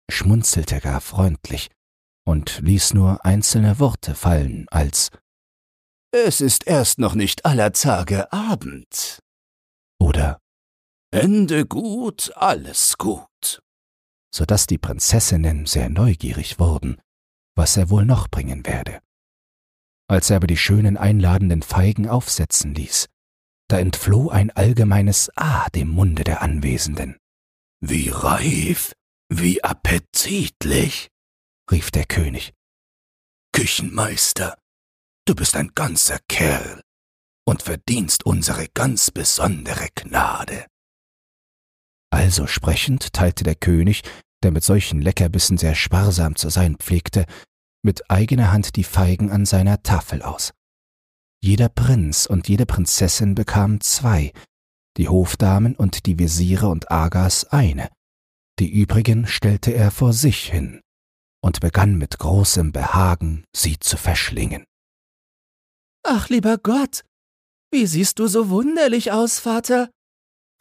schmunzelte 0.10 0.80
gar 0.80 1.02
freundlich 1.02 1.70
und 2.26 2.60
ließ 2.62 2.94
nur 2.94 3.26
einzelne 3.26 3.80
Worte 3.80 4.16
fallen 4.16 4.66
als 4.70 5.12
Es 6.12 6.42
ist 6.42 6.66
erst 6.66 7.00
noch 7.00 7.16
nicht 7.16 7.46
aller 7.46 7.72
Tage 7.74 8.32
Abend. 8.32 9.20
Oder 10.00 10.40
Ende 11.12 11.66
gut, 11.66 12.32
alles 12.36 12.98
gut. 12.98 13.62
So 14.34 14.46
dass 14.46 14.68
die 14.68 14.78
Prinzessinnen 14.78 15.66
sehr 15.66 15.90
neugierig 15.90 16.60
wurden, 16.60 17.02
was 17.56 17.78
er 17.78 17.90
wohl 17.90 18.06
noch 18.06 18.28
bringen 18.28 18.66
werde. 18.66 19.02
Als 20.08 20.30
er 20.30 20.38
aber 20.38 20.48
die 20.48 20.58
schönen 20.58 20.98
einladenden 20.98 21.62
Feigen 21.62 22.08
aufsetzen 22.08 22.74
ließ, 22.74 23.08
da 23.70 23.80
entfloh 23.80 24.30
ein 24.30 24.52
allgemeines 24.52 25.30
Ah 25.36 25.70
dem 25.70 25.90
Munde 25.90 26.24
der 26.24 26.42
Anwesenden. 26.42 27.18
Wie 27.80 28.10
reif, 28.10 28.94
wie 29.30 29.64
appetitlich, 29.64 31.08
rief 31.72 31.92
der 31.92 32.06
König. 32.06 32.54
Küchenmeister, 33.54 34.58
du 35.26 35.36
bist 35.36 35.56
ein 35.56 35.72
ganzer 35.76 36.20
Kerl 36.28 36.82
und 37.46 37.62
verdienst 37.62 38.26
unsere 38.26 38.68
ganz 38.74 39.12
besondere 39.12 39.88
Gnade. 39.96 40.66
Also 42.12 42.48
sprechend 42.48 43.14
teilte 43.14 43.44
der 43.44 43.56
König, 43.56 44.02
der 44.44 44.52
mit 44.52 44.64
solchen 44.64 45.02
Leckerbissen 45.02 45.58
sehr 45.58 45.76
sparsam 45.76 46.36
zu 46.36 46.50
sein 46.50 46.78
pflegte, 46.78 47.26
mit 47.84 48.10
eigener 48.10 48.52
Hand 48.52 48.76
die 48.76 48.84
Feigen 48.84 49.32
an 49.32 49.46
seiner 49.46 49.84
Tafel 49.84 50.22
aus. 50.22 50.52
Jeder 51.42 51.70
Prinz 51.70 52.26
und 52.26 52.50
jede 52.50 52.66
Prinzessin 52.66 53.36
bekam 53.36 53.80
zwei, 53.82 54.34
die 54.98 55.08
Hofdamen 55.08 55.76
und 55.76 56.06
die 56.06 56.20
Wesire 56.20 56.68
und 56.68 56.92
Agas 56.92 57.46
eine, 57.46 57.90
die 58.60 58.70
übrigen 58.70 59.26
stellte 59.26 59.72
er 59.72 59.92
vor 59.92 60.12
sich 60.12 60.52
hin 60.52 60.82
und 61.42 61.62
begann 61.62 61.98
mit 61.98 62.20
großem 62.20 62.74
Behagen, 62.74 63.46
sie 63.56 63.80
zu 63.80 63.96
verschlingen. 63.96 64.66
Ach, 66.04 66.28
lieber 66.28 66.58
Gott, 66.58 67.06
wie 67.72 67.86
siehst 67.86 68.20
du 68.20 68.28
so 68.28 68.50
wunderlich 68.50 69.12
aus, 69.12 69.40
Vater? 69.40 69.90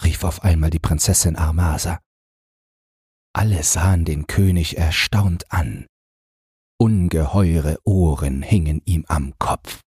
rief 0.05 0.23
auf 0.23 0.45
einmal 0.45 0.71
die 0.71 0.79
Prinzessin 0.79 1.35
Armasa. 1.35 2.01
Alle 3.35 3.65
sahen 3.65 4.05
den 4.05 4.27
König 4.27 4.79
erstaunt 4.79 5.51
an. 5.51 5.87
Ungeheure 6.81 7.79
Ohren 7.85 8.43
hingen 8.43 8.81
ihm 8.85 9.05
am 9.09 9.37
Kopf. 9.39 9.81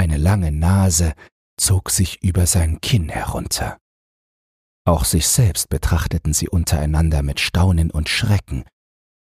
Eine 0.00 0.16
lange 0.16 0.50
Nase 0.50 1.12
zog 1.58 1.90
sich 1.90 2.22
über 2.22 2.46
sein 2.46 2.80
Kinn 2.80 3.10
herunter. 3.10 3.76
Auch 4.86 5.04
sich 5.04 5.28
selbst 5.28 5.68
betrachteten 5.68 6.32
sie 6.32 6.48
untereinander 6.48 7.22
mit 7.22 7.38
Staunen 7.38 7.90
und 7.90 8.08
Schrecken. 8.08 8.64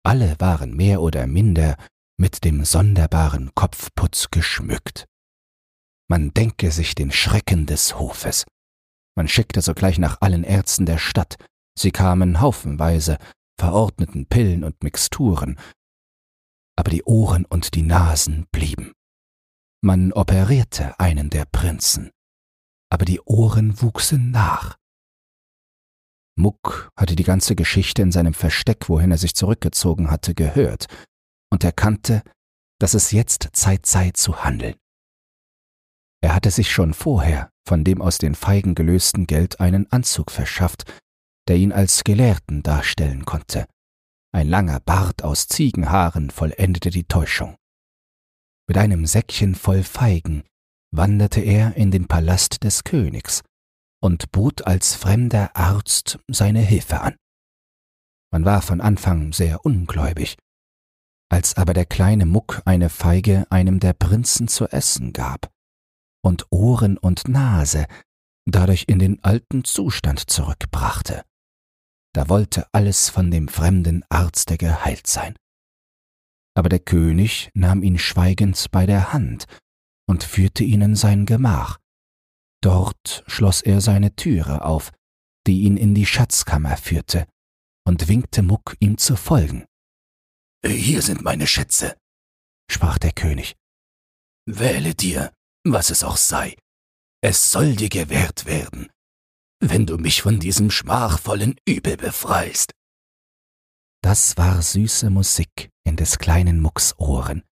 Alle 0.03 0.35
waren 0.37 0.75
mehr 0.75 1.01
oder 1.01 1.25
minder 1.25 1.75
mit 2.19 2.43
dem 2.43 2.65
sonderbaren 2.65 3.49
Kopfputz 3.55 4.29
geschmückt. 4.29 5.07
Man 6.07 6.35
denke 6.35 6.69
sich 6.69 6.93
den 6.93 7.11
Schrecken 7.11 7.65
des 7.65 7.97
Hofes. 7.97 8.45
Man 9.17 9.27
schickte 9.27 9.61
sogleich 9.61 9.97
nach 9.97 10.21
allen 10.21 10.43
Ärzten 10.43 10.85
der 10.85 10.99
Stadt. 10.99 11.37
Sie 11.79 11.89
kamen 11.89 12.41
haufenweise, 12.41 13.17
verordneten 13.59 14.27
Pillen 14.27 14.63
und 14.63 14.83
Mixturen. 14.83 15.57
Aber 16.75 16.91
die 16.91 17.05
Ohren 17.05 17.45
und 17.45 17.73
die 17.73 17.81
Nasen 17.81 18.45
blieben. 18.51 18.93
Man 19.81 20.11
operierte 20.11 20.99
einen 20.99 21.29
der 21.29 21.45
Prinzen. 21.45 22.11
Aber 22.91 23.05
die 23.05 23.21
Ohren 23.21 23.81
wuchsen 23.81 24.31
nach. 24.31 24.77
Muck 26.35 26.91
hatte 26.97 27.15
die 27.15 27.23
ganze 27.23 27.55
Geschichte 27.55 28.01
in 28.01 28.11
seinem 28.11 28.33
Versteck, 28.33 28.89
wohin 28.89 29.11
er 29.11 29.17
sich 29.17 29.35
zurückgezogen 29.35 30.09
hatte, 30.09 30.33
gehört 30.33 30.87
und 31.51 31.63
erkannte, 31.63 32.23
dass 32.79 32.93
es 32.93 33.11
jetzt 33.11 33.49
Zeit 33.53 33.85
sei 33.85 34.11
zu 34.11 34.43
handeln. 34.43 34.75
Er 36.21 36.33
hatte 36.33 36.51
sich 36.51 36.71
schon 36.71 36.93
vorher 36.93 37.49
von 37.67 37.83
dem 37.83 38.01
aus 38.01 38.17
den 38.17 38.35
Feigen 38.35 38.73
gelösten 38.73 39.27
Geld 39.27 39.59
einen 39.59 39.91
Anzug 39.91 40.31
verschafft, 40.31 40.91
der 41.47 41.57
ihn 41.57 41.71
als 41.71 42.03
Gelehrten 42.03 42.63
darstellen 42.63 43.25
konnte. 43.25 43.67
Ein 44.31 44.49
langer 44.49 44.79
Bart 44.79 45.23
aus 45.23 45.47
Ziegenhaaren 45.47 46.31
vollendete 46.31 46.89
die 46.89 47.03
Täuschung. 47.03 47.58
Mit 48.69 48.77
einem 48.77 49.07
Säckchen 49.07 49.55
voll 49.55 49.81
Feigen 49.81 50.43
wanderte 50.91 51.41
er 51.41 51.75
in 51.75 51.89
den 51.89 52.07
Palast 52.07 52.63
des 52.63 52.83
Königs 52.83 53.41
und 53.99 54.31
bot 54.31 54.67
als 54.67 54.93
fremder 54.93 55.55
Arzt 55.55 56.19
seine 56.27 56.59
Hilfe 56.59 57.01
an. 57.01 57.15
Man 58.31 58.45
war 58.45 58.61
von 58.61 58.79
Anfang 58.79 59.33
sehr 59.33 59.65
ungläubig. 59.65 60.37
Als 61.31 61.57
aber 61.57 61.73
der 61.73 61.87
kleine 61.87 62.27
Muck 62.27 62.61
eine 62.65 62.89
Feige 62.89 63.47
einem 63.49 63.79
der 63.79 63.93
Prinzen 63.93 64.47
zu 64.47 64.67
essen 64.67 65.13
gab 65.13 65.51
und 66.21 66.45
Ohren 66.51 66.99
und 66.99 67.27
Nase 67.27 67.87
dadurch 68.45 68.85
in 68.87 68.99
den 68.99 69.23
alten 69.23 69.63
Zustand 69.63 70.29
zurückbrachte, 70.29 71.23
da 72.13 72.29
wollte 72.29 72.67
alles 72.71 73.09
von 73.09 73.31
dem 73.31 73.47
fremden 73.47 74.03
Arzte 74.09 74.59
geheilt 74.59 75.07
sein. 75.07 75.35
Aber 76.59 76.67
der 76.67 76.79
König 76.79 77.49
nahm 77.53 77.83
ihn 77.83 77.97
schweigend 77.97 78.67
bei 78.71 78.85
der 78.85 79.13
Hand 79.13 79.45
und 80.09 80.25
führte 80.25 80.65
ihn 80.65 80.81
in 80.81 80.95
sein 80.95 81.25
Gemach, 81.25 81.79
Dort 82.61 83.23
schloss 83.27 83.61
er 83.61 83.81
seine 83.81 84.15
Türe 84.15 84.65
auf, 84.65 84.91
die 85.47 85.61
ihn 85.61 85.77
in 85.77 85.95
die 85.95 86.05
Schatzkammer 86.05 86.75
führte, 86.77 87.25
und 87.87 88.07
winkte 88.07 88.41
Muck, 88.41 88.75
ihm 88.79 88.97
zu 88.97 89.15
folgen. 89.15 89.65
Hier 90.65 91.01
sind 91.01 91.21
meine 91.21 91.47
Schätze, 91.47 91.95
sprach 92.69 92.97
der 92.97 93.13
König. 93.13 93.55
Wähle 94.45 94.93
dir, 94.93 95.31
was 95.63 95.89
es 95.89 96.03
auch 96.03 96.17
sei. 96.17 96.57
Es 97.21 97.51
soll 97.51 97.75
dir 97.75 97.89
gewährt 97.89 98.45
werden, 98.45 98.89
wenn 99.61 99.85
du 99.85 99.97
mich 99.97 100.21
von 100.21 100.39
diesem 100.39 100.69
schmachvollen 100.71 101.55
Übel 101.65 101.95
befreist. 101.95 102.73
Das 104.01 104.37
war 104.37 104.61
süße 104.61 105.09
Musik 105.09 105.69
in 105.83 105.95
des 105.95 106.19
kleinen 106.19 106.59
Mucks 106.59 106.97
Ohren, 106.97 107.43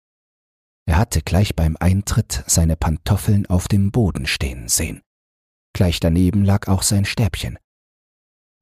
er 0.89 0.99
hatte 0.99 1.21
gleich 1.21 1.57
beim 1.57 1.77
Eintritt 1.81 2.45
seine 2.47 2.77
Pantoffeln 2.77 3.47
auf 3.47 3.67
dem 3.67 3.91
Boden 3.91 4.27
stehen 4.27 4.69
sehen. 4.69 5.03
Gleich 5.75 5.99
daneben 5.99 6.45
lag 6.45 6.69
auch 6.69 6.83
sein 6.83 7.05
Stäbchen. 7.05 7.59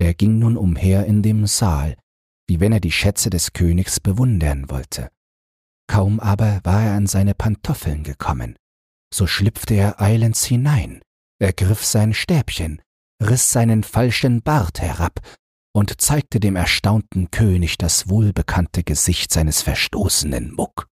Er 0.00 0.14
ging 0.14 0.38
nun 0.38 0.56
umher 0.56 1.04
in 1.04 1.22
dem 1.22 1.46
Saal, 1.46 1.96
wie 2.48 2.60
wenn 2.60 2.72
er 2.72 2.80
die 2.80 2.92
Schätze 2.92 3.30
des 3.30 3.52
Königs 3.52 4.00
bewundern 4.00 4.70
wollte. 4.70 5.10
Kaum 5.86 6.18
aber 6.18 6.60
war 6.64 6.82
er 6.82 6.94
an 6.94 7.06
seine 7.06 7.34
Pantoffeln 7.34 8.02
gekommen, 8.04 8.56
so 9.12 9.26
schlüpfte 9.26 9.74
er 9.74 10.00
eilends 10.00 10.44
hinein, 10.44 11.02
ergriff 11.38 11.84
sein 11.84 12.14
Stäbchen, 12.14 12.80
riss 13.22 13.52
seinen 13.52 13.84
falschen 13.84 14.42
Bart 14.42 14.80
herab 14.80 15.20
und 15.74 16.00
zeigte 16.00 16.40
dem 16.40 16.56
erstaunten 16.56 17.30
König 17.30 17.76
das 17.78 18.08
wohlbekannte 18.08 18.84
Gesicht 18.84 19.32
seines 19.32 19.62
verstoßenen 19.62 20.52
Muck. 20.54 20.86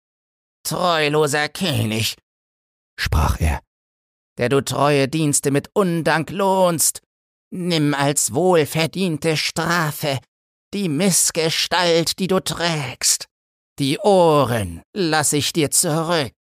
Treuloser 0.63 1.49
König, 1.49 2.15
sprach 2.97 3.39
er, 3.39 3.61
der 4.37 4.49
du 4.49 4.63
treue 4.63 5.07
Dienste 5.07 5.51
mit 5.51 5.69
Undank 5.73 6.31
lohnst, 6.31 7.01
nimm 7.51 7.93
als 7.93 8.33
wohlverdiente 8.33 9.35
Strafe 9.37 10.19
die 10.73 10.87
Missgestalt, 10.87 12.19
die 12.19 12.27
du 12.27 12.39
trägst. 12.39 13.25
Die 13.79 13.97
Ohren 13.99 14.81
lass 14.93 15.33
ich 15.33 15.51
dir 15.51 15.71
zurück, 15.71 16.35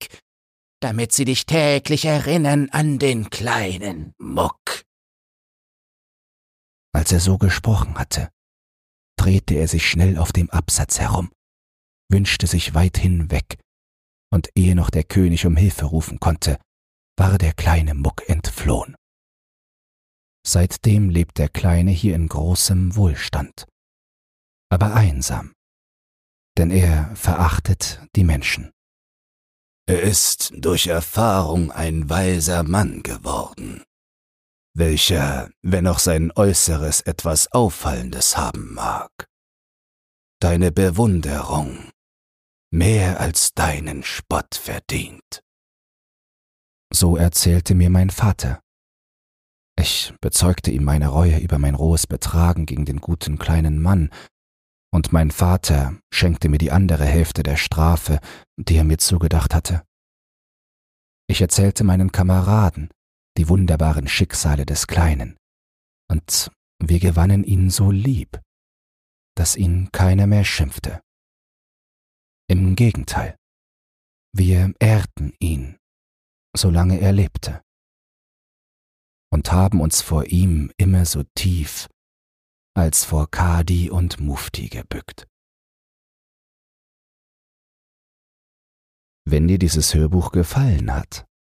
damit 0.81 1.13
sie 1.13 1.25
dich 1.25 1.47
täglich 1.47 2.05
erinnern 2.05 2.69
an 2.71 2.99
den 2.99 3.31
kleinen 3.31 4.15
Muck. 4.19 4.85
Als 6.93 7.13
er 7.13 7.21
so 7.21 7.39
gesprochen 7.39 7.97
hatte, 7.97 8.31
drehte 9.19 9.55
er 9.55 9.69
sich 9.69 9.89
schnell 9.89 10.19
auf 10.19 10.33
dem 10.33 10.51
Absatz 10.51 10.99
herum, 10.99 11.31
wünschte 12.11 12.47
sich 12.47 12.75
weit 12.75 12.99
hinweg 12.99 13.59
und 14.33 14.49
ehe 14.55 14.75
noch 14.75 14.91
der 14.91 15.05
König 15.05 15.47
um 15.47 15.57
Hilfe 15.57 15.87
rufen 15.87 16.21
konnte, 16.21 16.59
war 17.17 17.39
der 17.39 17.53
kleine 17.53 17.95
Muck 17.95 18.29
entflohen. 18.29 18.95
Seitdem 20.47 21.11
lebt 21.11 21.39
der 21.39 21.49
Kleine 21.49 21.91
hier 21.91 22.15
in 22.15 22.29
großem 22.29 22.97
Wohlstand, 22.97 23.67
aber 24.71 24.95
einsam, 24.95 25.53
denn 26.57 26.71
er 26.71 27.15
verachtet 27.17 28.01
die 28.17 28.25
Menschen. 28.25 28.71
Er 29.87 30.03
ist 30.03 30.53
durch 30.55 30.87
Erfahrung 30.87 31.71
ein 31.73 32.09
weiser 32.09 32.63
Mann 32.63 33.03
geworden, 33.03 33.83
welcher, 34.79 35.51
wenn 35.63 35.87
auch 35.87 35.99
sein 35.99 36.33
Äußeres 36.35 37.01
etwas 37.03 37.53
Auffallendes 37.53 38.37
haben 38.37 38.75
mag, 38.75 39.11
deine 40.41 40.73
Bewunderung 40.73 41.91
mehr 42.71 43.21
als 43.21 43.55
deinen 43.55 44.03
Spott 44.05 44.55
verdient. 44.55 45.43
So 46.93 47.17
erzählte 47.17 47.75
mir 47.75 47.91
mein 47.91 48.11
Vater. 48.11 48.61
Ich 49.79 50.15
bezeugte 50.21 50.71
ihm 50.71 50.85
meine 50.85 51.09
Reue 51.09 51.39
über 51.39 51.59
mein 51.59 51.75
rohes 51.75 52.07
Betragen 52.07 52.67
gegen 52.67 52.85
den 52.85 53.01
guten 53.01 53.39
kleinen 53.39 53.81
Mann, 53.81 54.11
und 54.91 55.13
mein 55.13 55.31
Vater 55.31 55.99
schenkte 56.11 56.49
mir 56.49 56.57
die 56.57 56.73
andere 56.73 57.05
Hälfte 57.05 57.43
der 57.43 57.57
Strafe, 57.57 58.21
die 58.57 58.77
er 58.77 58.85
mir 58.85 58.97
zugedacht 58.97 59.55
hatte. 59.55 59.83
Ich 61.29 61.43
erzählte 61.43 61.85
meinen 61.85 62.11
Kameraden 62.11 62.89
die 63.39 63.49
wunderbaren 63.49 64.09
Schicksale 64.09 64.67
des 64.67 64.89
Kleinen, 64.89 65.39
und 66.11 66.51
wir 66.83 66.99
gewannen 66.99 67.45
ihn 67.45 67.71
so 67.71 67.93
lieb, 67.93 68.41
dass 69.37 69.55
ihn 69.57 69.93
keiner 69.93 70.27
mehr 70.27 70.45
schimpfte. 70.45 71.01
Im 72.51 72.75
Gegenteil, 72.75 73.37
wir 74.35 74.75
ehrten 74.81 75.33
ihn, 75.39 75.79
solange 76.57 77.01
er 77.01 77.13
lebte, 77.13 77.63
und 79.33 79.53
haben 79.53 79.81
uns 79.81 80.03
vor 80.03 80.25
ihm 80.27 80.73
immer 80.77 81.05
so 81.05 81.23
tief 81.37 81.89
als 82.75 83.05
vor 83.05 83.31
Kadi 83.31 83.91
und 83.91 84.19
Mufti 84.19 84.69
gebückt. 84.69 85.29
Wenn 89.25 89.47
dir 89.47 89.59
dieses 89.59 89.95
Hörbuch 89.95 90.33
gefallen 90.33 90.93
hat, 90.93 91.28